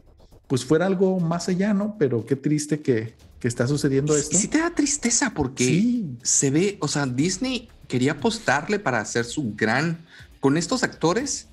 pues 0.48 0.64
fuera 0.64 0.86
algo 0.86 1.20
más 1.20 1.48
allá, 1.48 1.74
¿no? 1.74 1.96
Pero 1.98 2.26
qué 2.26 2.34
triste 2.34 2.80
que, 2.80 3.14
que 3.38 3.46
está 3.46 3.68
sucediendo 3.68 4.16
esto. 4.16 4.36
Sí 4.36 4.48
te 4.48 4.58
da 4.58 4.74
tristeza 4.74 5.32
porque 5.34 6.04
se 6.22 6.50
ve, 6.50 6.78
o 6.80 6.88
sea, 6.88 7.06
Disney 7.06 7.68
quería 7.86 8.12
apostarle 8.12 8.78
para 8.78 9.00
hacer 9.00 9.24
su 9.24 9.54
gran, 9.54 9.98
con 10.40 10.56
estos 10.56 10.82
actores, 10.82 11.46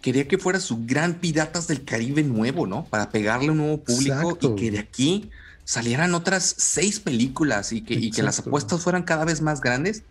quería 0.00 0.28
que 0.28 0.38
fuera 0.38 0.60
su 0.60 0.84
gran 0.84 1.14
Piratas 1.14 1.66
del 1.66 1.84
Caribe 1.84 2.22
nuevo, 2.22 2.66
¿no? 2.66 2.84
Para 2.84 3.10
pegarle 3.10 3.50
un 3.50 3.58
nuevo 3.58 3.82
público 3.82 4.38
y 4.40 4.54
que 4.56 4.70
de 4.70 4.78
aquí 4.80 5.30
salieran 5.64 6.14
otras 6.14 6.54
seis 6.58 7.00
películas 7.00 7.72
y 7.72 7.82
que, 7.82 7.94
y 7.94 8.10
que 8.10 8.22
las 8.22 8.40
apuestas 8.40 8.82
fueran 8.82 9.04
cada 9.04 9.24
vez 9.24 9.40
más 9.40 9.60
grandes. 9.60 10.02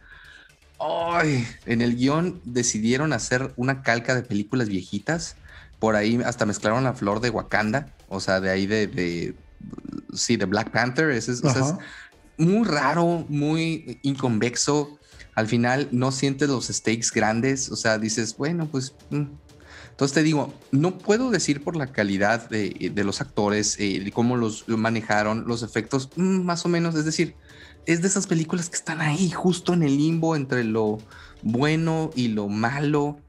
Ay, 0.80 1.46
en 1.68 1.82
el 1.82 1.96
guion 1.96 2.42
decidieron 2.44 3.14
hacer 3.14 3.54
una 3.56 3.84
calca 3.84 4.16
de 4.16 4.24
películas 4.24 4.68
viejitas. 4.68 5.36
Por 5.82 5.98
ahí 5.98 6.18
hasta 6.24 6.46
mezclaron 6.46 6.86
la 6.86 6.94
flor 6.94 7.20
de 7.20 7.30
Wakanda, 7.30 7.94
o 8.08 8.22
sea, 8.22 8.40
de 8.40 8.50
ahí 8.50 8.68
de 8.68 9.36
sí, 10.14 10.38
de 10.38 10.46
Black 10.46 10.72
Panther. 10.72 11.12
Es, 11.12 11.28
es, 11.30 11.42
muy 12.38 12.68
raro, 12.68 13.26
muy 13.30 14.00
inconvexo. 14.04 14.98
Al 15.36 15.48
final 15.48 15.88
no 15.92 16.12
sientes 16.12 16.50
los 16.50 16.68
stakes 16.68 17.12
grandes, 17.14 17.70
o 17.72 17.76
sea, 17.76 17.98
dices, 17.98 18.36
bueno, 18.38 18.68
pues... 18.68 18.94
Mm. 19.10 19.26
Entonces 19.92 20.16
te 20.16 20.24
digo, 20.24 20.52
no 20.72 20.98
puedo 20.98 21.30
decir 21.30 21.64
por 21.64 21.76
la 21.76 21.92
calidad 21.92 22.50
de, 22.50 22.92
los 23.06 23.22
actores, 23.22 23.78
eh, 23.80 24.00
de 24.04 24.12
cómo 24.12 24.36
los 24.36 24.68
manejaron, 24.68 25.44
los 25.46 25.62
efectos, 25.62 26.10
mm, 26.16 26.42
más 26.42 26.66
o 26.66 26.70
menos, 26.70 26.96
es 26.96 27.06
decir, 27.06 27.36
es 27.86 28.02
de 28.02 28.08
esas 28.08 28.26
películas 28.26 28.70
que 28.70 28.78
están 28.78 29.00
ahí, 29.00 29.30
justo 29.30 29.74
en 29.74 29.84
el 29.84 29.98
limbo 29.98 30.36
entre 30.36 30.64
lo 30.64 30.98
bueno 31.44 32.10
y 32.16 32.30
lo 32.30 32.48
malo. 32.48 33.20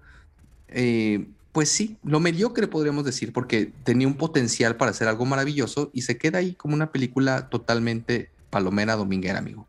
Eh, 0.69 1.27
pues 1.53 1.69
sí, 1.69 1.99
lo 2.03 2.19
mediocre 2.19 2.67
podríamos 2.67 3.05
decir, 3.05 3.33
porque 3.33 3.73
tenía 3.85 4.07
un 4.07 4.17
potencial 4.17 4.77
para 4.77 4.91
hacer 4.91 5.07
algo 5.07 5.27
maravilloso 5.27 5.91
y 5.93 6.03
se 6.03 6.17
queda 6.17 6.39
ahí 6.39 6.55
como 6.55 6.75
una 6.75 6.91
película 6.91 7.51
totalmente 7.51 8.31
palomera 8.49 8.97
dominguera, 8.97 9.39
amigo. 9.39 9.69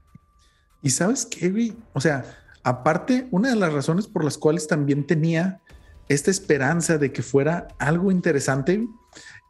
Y 0.81 0.91
sabes 0.91 1.25
qué, 1.25 1.73
O 1.93 1.99
sea, 1.99 2.25
aparte, 2.63 3.27
una 3.31 3.49
de 3.49 3.55
las 3.55 3.73
razones 3.73 4.07
por 4.07 4.23
las 4.23 4.37
cuales 4.37 4.67
también 4.67 5.05
tenía 5.05 5.61
esta 6.07 6.31
esperanza 6.31 6.97
de 6.97 7.11
que 7.11 7.21
fuera 7.21 7.67
algo 7.79 8.11
interesante 8.11 8.87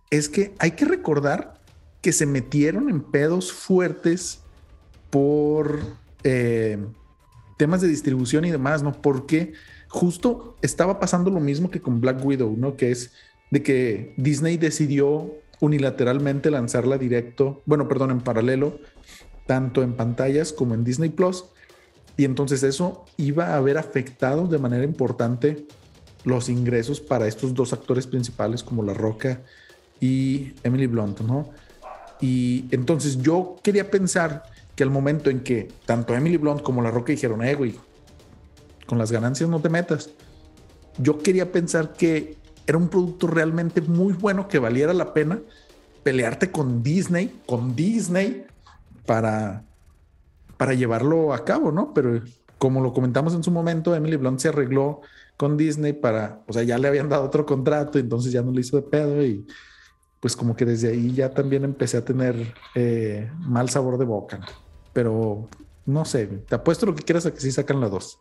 es 0.10 0.30
que 0.30 0.54
hay 0.60 0.72
que 0.72 0.86
recordar 0.86 1.62
que 2.02 2.12
se 2.14 2.26
metieron 2.26 2.90
en 2.90 3.02
pedos 3.02 3.52
fuertes 3.52 4.42
por 5.10 5.80
eh, 6.24 6.78
temas 7.58 7.82
de 7.82 7.88
distribución 7.88 8.46
y 8.46 8.52
demás, 8.52 8.84
¿no? 8.84 8.92
Porque 8.92 9.54
justo 9.94 10.58
estaba 10.64 11.00
pasando 11.00 11.30
lo 11.30 11.40
mismo 11.40 11.70
que 11.70 11.80
con 11.80 12.02
Black 12.02 12.26
Widow, 12.26 12.56
¿no? 12.58 12.76
Que 12.76 12.90
es 12.90 13.12
de 13.52 13.62
que 13.62 14.16
Disney 14.18 14.58
decidió 14.58 15.32
unilateralmente 15.60 16.50
lanzarla 16.50 16.98
directo, 16.98 17.62
bueno, 17.68 17.88
perdón, 17.88 18.10
en 18.10 18.22
paralelo, 18.22 18.80
tanto 19.46 19.84
en 19.84 19.94
pantallas 19.94 20.52
como 20.52 20.74
en 20.74 20.84
Disney 20.84 21.10
Plus. 21.10 21.46
Y 22.18 22.26
entonces 22.26 22.64
eso 22.64 23.06
iba 23.18 23.50
a 23.50 23.58
haber 23.58 23.78
afectado 23.78 24.48
de 24.48 24.58
manera 24.58 24.84
importante 24.84 25.68
los 26.24 26.50
ingresos 26.50 27.00
para 27.00 27.28
estos 27.28 27.54
dos 27.54 27.72
actores 27.72 28.08
principales 28.08 28.64
como 28.64 28.82
La 28.82 28.96
Roca 28.96 29.42
y 30.00 30.54
Emily 30.64 30.88
Blunt, 30.88 31.20
¿no? 31.22 31.52
Y 32.20 32.66
entonces 32.72 33.22
yo 33.22 33.58
quería 33.62 33.92
pensar 33.92 34.44
que 34.76 34.82
al 34.82 34.90
momento 34.90 35.30
en 35.30 35.42
que 35.42 35.70
tanto 35.86 36.16
Emily 36.16 36.38
Blunt 36.38 36.64
como 36.64 36.82
La 36.82 36.90
Roca 36.90 37.12
dijeron, 37.12 37.44
eh, 37.44 37.54
güey, 37.54 37.76
con 38.94 39.00
las 39.00 39.12
ganancias 39.12 39.50
no 39.50 39.60
te 39.60 39.70
metas, 39.70 40.12
yo 41.00 41.18
quería 41.18 41.52
pensar 41.52 41.94
que 41.94 42.38
era 42.68 42.78
un 42.78 42.90
producto 42.90 43.26
realmente 43.26 43.82
muy 43.82 44.14
bueno 44.14 44.48
que 44.48 44.60
valiera 44.60 44.94
la 44.94 45.16
pena 45.16 45.40
pelearte 46.04 46.52
con 46.52 46.84
Disney, 46.84 47.42
con 47.48 47.76
Disney, 47.76 48.46
para, 49.08 49.64
para 50.58 50.76
llevarlo 50.76 51.34
a 51.34 51.44
cabo, 51.44 51.72
¿no? 51.72 51.92
Pero 51.92 52.22
como 52.60 52.82
lo 52.82 52.94
comentamos 52.94 53.34
en 53.34 53.42
su 53.42 53.50
momento, 53.50 53.96
Emily 53.96 54.16
Blunt 54.16 54.40
se 54.40 54.50
arregló 54.50 55.02
con 55.38 55.58
Disney 55.58 55.94
para, 55.94 56.44
o 56.48 56.54
sea, 56.54 56.62
ya 56.62 56.78
le 56.78 56.88
habían 56.88 57.10
dado 57.10 57.24
otro 57.24 57.48
contrato, 57.48 57.98
entonces 57.98 58.32
ya 58.32 58.44
no 58.44 58.52
le 58.52 58.62
hizo 58.62 58.76
de 58.76 58.84
pedo 58.84 59.26
y 59.26 59.48
pues 60.20 60.36
como 60.36 60.56
que 60.56 60.66
desde 60.66 60.90
ahí 60.90 61.14
ya 61.14 61.34
también 61.34 61.64
empecé 61.64 61.98
a 61.98 62.06
tener 62.06 62.54
eh, 62.76 63.28
mal 63.40 63.70
sabor 63.70 63.98
de 63.98 64.06
boca. 64.06 64.40
Pero 64.94 65.50
no 65.84 66.06
sé, 66.06 66.28
te 66.28 66.54
apuesto 66.54 66.86
lo 66.86 66.94
que 66.94 67.02
quieras 67.02 67.26
a 67.26 67.34
que 67.34 67.40
sí 67.40 67.52
sacan 67.52 67.82
la 67.82 67.90
dos. 67.90 68.20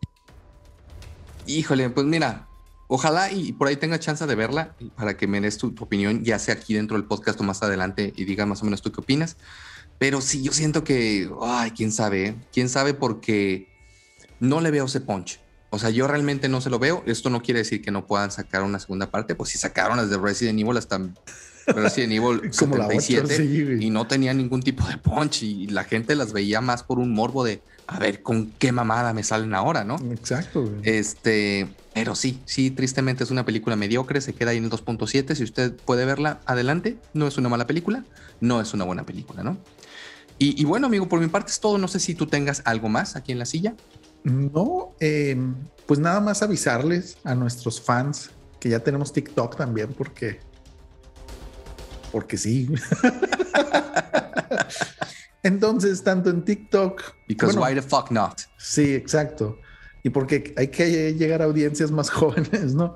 Híjole, 1.45 1.89
pues 1.89 2.05
mira, 2.05 2.47
ojalá 2.87 3.31
y 3.31 3.53
por 3.53 3.67
ahí 3.67 3.75
tenga 3.75 3.99
chance 3.99 4.25
de 4.25 4.35
verla 4.35 4.75
para 4.95 5.17
que 5.17 5.27
me 5.27 5.41
des 5.41 5.57
tu, 5.57 5.73
opinión, 5.79 6.23
ya 6.23 6.39
sea 6.39 6.55
aquí 6.55 6.73
dentro 6.73 6.97
del 6.97 7.05
podcast 7.05 7.39
o 7.39 7.43
más 7.43 7.63
adelante 7.63 8.13
y 8.15 8.25
diga 8.25 8.45
más 8.45 8.61
o 8.61 8.65
menos 8.65 8.81
tú 8.81 8.91
qué 8.91 9.01
opinas. 9.01 9.37
Pero 9.99 10.21
sí, 10.21 10.41
yo 10.41 10.51
siento 10.51 10.83
que, 10.83 11.29
ay, 11.41 11.71
quién 11.71 11.91
sabe, 11.91 12.35
quién 12.51 12.69
sabe 12.69 12.93
porque 12.93 13.67
no 14.39 14.61
le 14.61 14.71
veo 14.71 14.85
ese 14.85 15.01
punch. 15.01 15.39
O 15.69 15.79
sea, 15.79 15.89
yo 15.89 16.07
realmente 16.07 16.49
no 16.49 16.61
se 16.61 16.69
lo 16.69 16.77
veo. 16.77 17.03
Esto 17.07 17.29
no 17.29 17.41
quiere 17.41 17.59
decir 17.59 17.81
que 17.81 17.89
no 17.89 18.05
puedan 18.05 18.31
sacar 18.31 18.61
una 18.63 18.79
segunda 18.79 19.09
parte. 19.09 19.33
Pues 19.33 19.49
si 19.49 19.57
sacaron 19.57 19.97
las 19.97 20.09
de 20.09 20.17
Resident 20.17 20.59
Evil 20.59 20.77
hasta 20.77 20.99
Resident 21.67 22.13
Evil 22.13 22.51
Como 22.59 22.75
77 22.75 23.79
y 23.81 23.89
no 23.89 24.05
tenía 24.05 24.33
ningún 24.33 24.61
tipo 24.61 24.85
de 24.87 24.97
punch 24.97 25.43
y 25.43 25.67
la 25.67 25.83
gente 25.83 26.15
las 26.15 26.31
veía 26.31 26.61
más 26.61 26.83
por 26.83 26.99
un 26.99 27.11
morbo 27.13 27.43
de 27.43 27.61
a 27.87 27.99
ver 27.99 28.21
con 28.23 28.51
qué 28.51 28.71
mamada 28.71 29.13
me 29.13 29.23
salen 29.23 29.53
ahora, 29.53 29.83
¿no? 29.83 29.97
Exacto. 30.11 30.71
Este, 30.83 31.67
pero 31.93 32.15
sí, 32.15 32.39
sí, 32.45 32.71
tristemente 32.71 33.23
es 33.23 33.31
una 33.31 33.45
película 33.45 33.75
mediocre, 33.75 34.21
se 34.21 34.33
queda 34.33 34.51
ahí 34.51 34.57
en 34.57 34.65
el 34.65 34.71
2.7. 34.71 35.35
Si 35.35 35.43
usted 35.43 35.75
puede 35.75 36.05
verla, 36.05 36.39
adelante. 36.45 36.97
No 37.13 37.27
es 37.27 37.37
una 37.37 37.49
mala 37.49 37.67
película, 37.67 38.03
no 38.41 38.61
es 38.61 38.73
una 38.73 38.85
buena 38.85 39.05
película, 39.05 39.43
¿no? 39.43 39.57
Y, 40.39 40.59
y 40.59 40.65
bueno, 40.65 40.87
amigo, 40.87 41.07
por 41.07 41.19
mi 41.19 41.27
parte 41.27 41.51
es 41.51 41.59
todo. 41.59 41.77
No 41.77 41.87
sé 41.87 41.99
si 41.99 42.15
tú 42.15 42.25
tengas 42.27 42.61
algo 42.65 42.89
más 42.89 43.15
aquí 43.15 43.31
en 43.31 43.39
la 43.39 43.45
silla. 43.45 43.75
No, 44.23 44.95
em, 44.99 45.53
pues 45.85 45.99
nada 45.99 46.19
más 46.21 46.41
avisarles 46.41 47.17
a 47.23 47.35
nuestros 47.35 47.81
fans 47.81 48.31
que 48.59 48.69
ya 48.69 48.79
tenemos 48.79 49.11
TikTok 49.11 49.57
también, 49.57 49.93
porque, 49.93 50.39
porque 52.11 52.37
sí. 52.37 52.69
Entonces, 55.43 56.01
tanto 56.03 56.29
en 56.29 56.43
TikTok. 56.43 57.01
Because 57.27 57.59
why 57.59 57.75
the 57.75 57.81
fuck 57.81 58.09
not? 58.11 58.41
Sí, 58.57 58.93
exacto. 58.93 59.59
Y 60.01 60.09
porque 60.09 60.53
hay 60.57 60.69
que 60.69 61.13
llegar 61.13 61.41
a 61.41 61.45
audiencias 61.45 61.91
más 61.91 62.09
jóvenes, 62.11 62.73
¿no? 62.73 62.95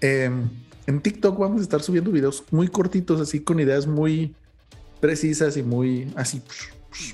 Em, 0.00 0.48
en 0.86 1.00
TikTok 1.00 1.38
vamos 1.38 1.60
a 1.60 1.62
estar 1.62 1.82
subiendo 1.82 2.10
videos 2.10 2.44
muy 2.50 2.68
cortitos, 2.68 3.20
así 3.20 3.40
con 3.40 3.58
ideas 3.58 3.86
muy 3.86 4.34
precisas 5.00 5.56
y 5.56 5.62
muy 5.62 6.12
así, 6.16 6.42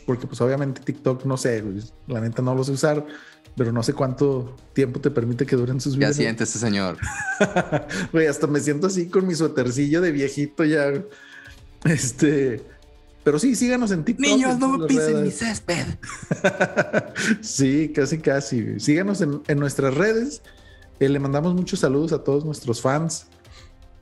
porque 0.07 0.27
pues 0.27 0.41
obviamente 0.41 0.81
TikTok, 0.83 1.25
no 1.25 1.37
sé, 1.37 1.65
la 2.07 2.21
neta 2.21 2.43
no 2.43 2.55
lo 2.55 2.65
sé 2.65 2.73
usar, 2.73 3.05
pero 3.57 3.73
no 3.73 3.83
sé 3.83 3.93
cuánto 3.93 4.57
tiempo 4.73 5.01
te 5.01 5.11
permite 5.11 5.47
que 5.47 5.57
duren 5.57 5.81
sus 5.81 5.97
videos. 5.97 6.17
Ya 6.17 6.23
siente 6.23 6.45
ese 6.45 6.59
señor. 6.59 6.99
Güey, 8.13 8.27
hasta 8.27 8.47
me 8.47 8.61
siento 8.61 8.87
así 8.87 9.09
con 9.09 9.27
mi 9.27 9.35
suétercillo 9.35 10.01
de 10.01 10.13
viejito 10.13 10.65
ya. 10.65 10.93
Este, 11.85 12.63
pero 13.25 13.39
sí, 13.39 13.55
síganos 13.55 13.91
en 13.93 14.05
TikTok. 14.05 14.27
Niños, 14.27 14.59
no 14.59 14.79
me 14.79 14.87
pisen 14.87 15.23
mi 15.23 15.31
césped. 15.31 15.87
sí, 17.41 17.93
casi, 17.95 18.19
casi. 18.19 18.81
Síganos 18.81 19.21
en, 19.21 19.59
nuestras 19.59 19.95
redes. 19.95 20.43
Eh, 20.99 21.09
le 21.09 21.19
mandamos 21.19 21.55
muchos 21.55 21.81
saludos 21.81 22.13
a 22.13 22.25
todos 22.25 22.45
nuestros 22.45 22.81
fans 22.81 23.27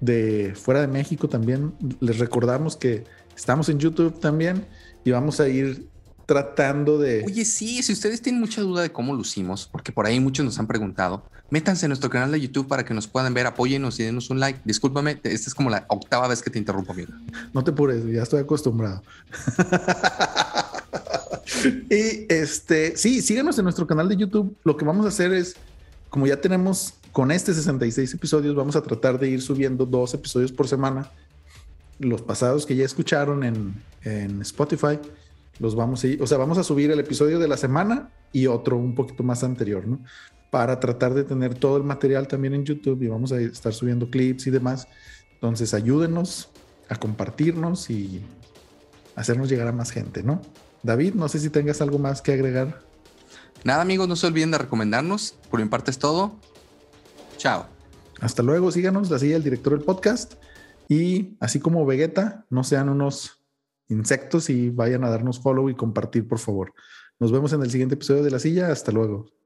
de 0.01 0.55
fuera 0.55 0.81
de 0.81 0.87
México 0.87 1.29
también. 1.29 1.75
Les 2.01 2.18
recordamos 2.18 2.77
que 2.77 3.05
estamos 3.37 3.68
en 3.68 3.79
YouTube 3.79 4.18
también 4.21 4.64
y 5.05 5.11
vamos 5.11 5.41
a 5.41 5.49
ir 5.49 5.89
tratando 6.31 6.97
de... 6.97 7.24
Oye, 7.26 7.45
sí, 7.45 7.83
si 7.83 7.93
ustedes 7.93 8.22
tienen 8.22 8.41
mucha 8.41 8.61
duda 8.61 8.83
de 8.83 8.93
cómo 8.93 9.16
lucimos, 9.16 9.66
porque 9.66 9.91
por 9.91 10.07
ahí 10.07 10.20
muchos 10.20 10.45
nos 10.45 10.61
han 10.61 10.68
preguntado, 10.68 11.24
métanse 11.51 11.87
en 11.87 11.91
nuestro 11.91 12.09
canal 12.09 12.31
de 12.31 12.41
YouTube 12.41 12.68
para 12.68 12.85
que 12.85 12.95
nos 12.95 13.09
puedan 13.09 13.35
ver, 13.35 13.49
apóyenos 13.49 13.99
y 13.99 14.05
denos 14.05 14.31
un 14.31 14.39
like. 14.39 14.61
Discúlpame, 14.64 15.18
esta 15.24 15.51
es 15.51 15.55
como 15.57 15.70
la 15.70 15.87
octava 15.89 16.28
vez 16.28 16.41
que 16.41 16.49
te 16.49 16.61
interrumpo, 16.61 16.93
amigo. 16.93 17.12
No 17.53 17.64
te 17.64 17.72
pures, 17.72 18.07
ya 18.07 18.22
estoy 18.22 18.39
acostumbrado. 18.39 19.03
y 21.91 22.33
este, 22.33 22.97
sí, 22.97 23.22
síganos 23.22 23.59
en 23.59 23.64
nuestro 23.64 23.89
canal 23.89 24.09
de 24.09 24.16
YouTube. 24.16 24.57
Lo 24.62 24.76
que 24.76 24.85
vamos 24.85 25.07
a 25.07 25.09
hacer 25.09 25.33
es, 25.33 25.57
como 26.11 26.28
ya 26.28 26.41
tenemos 26.41 26.95
con 27.11 27.33
este 27.33 27.53
66 27.53 28.14
episodios, 28.14 28.55
vamos 28.55 28.76
a 28.76 28.83
tratar 28.83 29.18
de 29.18 29.31
ir 29.31 29.43
subiendo 29.43 29.85
dos 29.85 30.14
episodios 30.14 30.53
por 30.53 30.68
semana. 30.68 31.11
Los 31.99 32.22
pasados 32.22 32.66
que 32.66 32.76
ya 32.76 32.85
escucharon 32.85 33.43
en, 33.43 33.83
en 34.05 34.41
Spotify 34.43 35.01
los 35.61 35.77
vamos 35.77 36.03
a 36.03 36.09
ir, 36.09 36.23
o 36.23 36.27
sea, 36.27 36.39
vamos 36.39 36.59
a 36.59 36.65
subir 36.65 36.91
el 36.91 36.99
episodio 36.99 37.39
de 37.39 37.47
la 37.47 37.57
semana 37.57 38.11
y 38.33 38.47
otro 38.47 38.77
un 38.77 38.95
poquito 38.95 39.23
más 39.23 39.45
anterior, 39.45 39.87
¿no? 39.87 40.01
Para 40.51 40.81
tratar 40.81 41.15
de 41.15 41.23
tener 41.23 41.55
todo 41.55 41.77
el 41.77 41.85
material 41.85 42.27
también 42.27 42.55
en 42.55 42.65
YouTube 42.65 43.03
y 43.03 43.09
vamos 43.09 43.31
a 43.31 43.41
estar 43.41 43.73
subiendo 43.73 44.11
clips 44.11 44.47
y 44.47 44.51
demás. 44.51 44.89
Entonces, 45.35 45.75
ayúdenos 45.75 46.49
a 46.89 46.97
compartirnos 46.97 47.91
y 47.91 48.23
hacernos 49.15 49.49
llegar 49.49 49.69
a 49.69 49.73
más 49.73 49.91
gente, 49.91 50.23
¿no? 50.23 50.41
David, 50.83 51.15
no 51.15 51.29
sé 51.29 51.39
si 51.39 51.51
tengas 51.51 51.81
algo 51.83 51.99
más 51.99 52.23
que 52.23 52.33
agregar. 52.33 52.81
Nada, 53.63 53.83
amigos, 53.83 54.09
no 54.09 54.17
se 54.17 54.27
olviden 54.27 54.51
de 54.51 54.59
recomendarnos. 54.59 55.35
Por 55.51 55.61
mi 55.61 55.69
parte 55.69 55.91
es 55.91 55.99
todo. 55.99 56.37
Chao. 57.37 57.67
Hasta 58.21 58.43
luego, 58.43 58.73
síganos, 58.73 59.13
así 59.13 59.33
el 59.33 59.45
director 59.45 59.75
del 59.75 59.85
podcast. 59.85 60.35
Y 60.89 61.37
así 61.39 61.61
como 61.61 61.85
Vegeta, 61.85 62.47
no 62.49 62.65
sean 62.65 62.89
unos 62.89 63.39
insectos 63.91 64.51
y 64.51 64.70
vayan 64.70 65.05
a 65.05 65.11
darnos 65.11 65.41
follow 65.41 65.68
y 65.68 65.74
compartir, 65.74 66.26
por 66.26 66.38
favor. 66.38 66.72
Nos 67.18 67.32
vemos 67.32 67.53
en 67.53 67.62
el 67.62 67.70
siguiente 67.70 67.97
episodio 67.97 68.22
de 68.22 68.30
La 68.30 68.38
Silla. 68.38 68.72
Hasta 68.72 68.93
luego. 68.93 69.39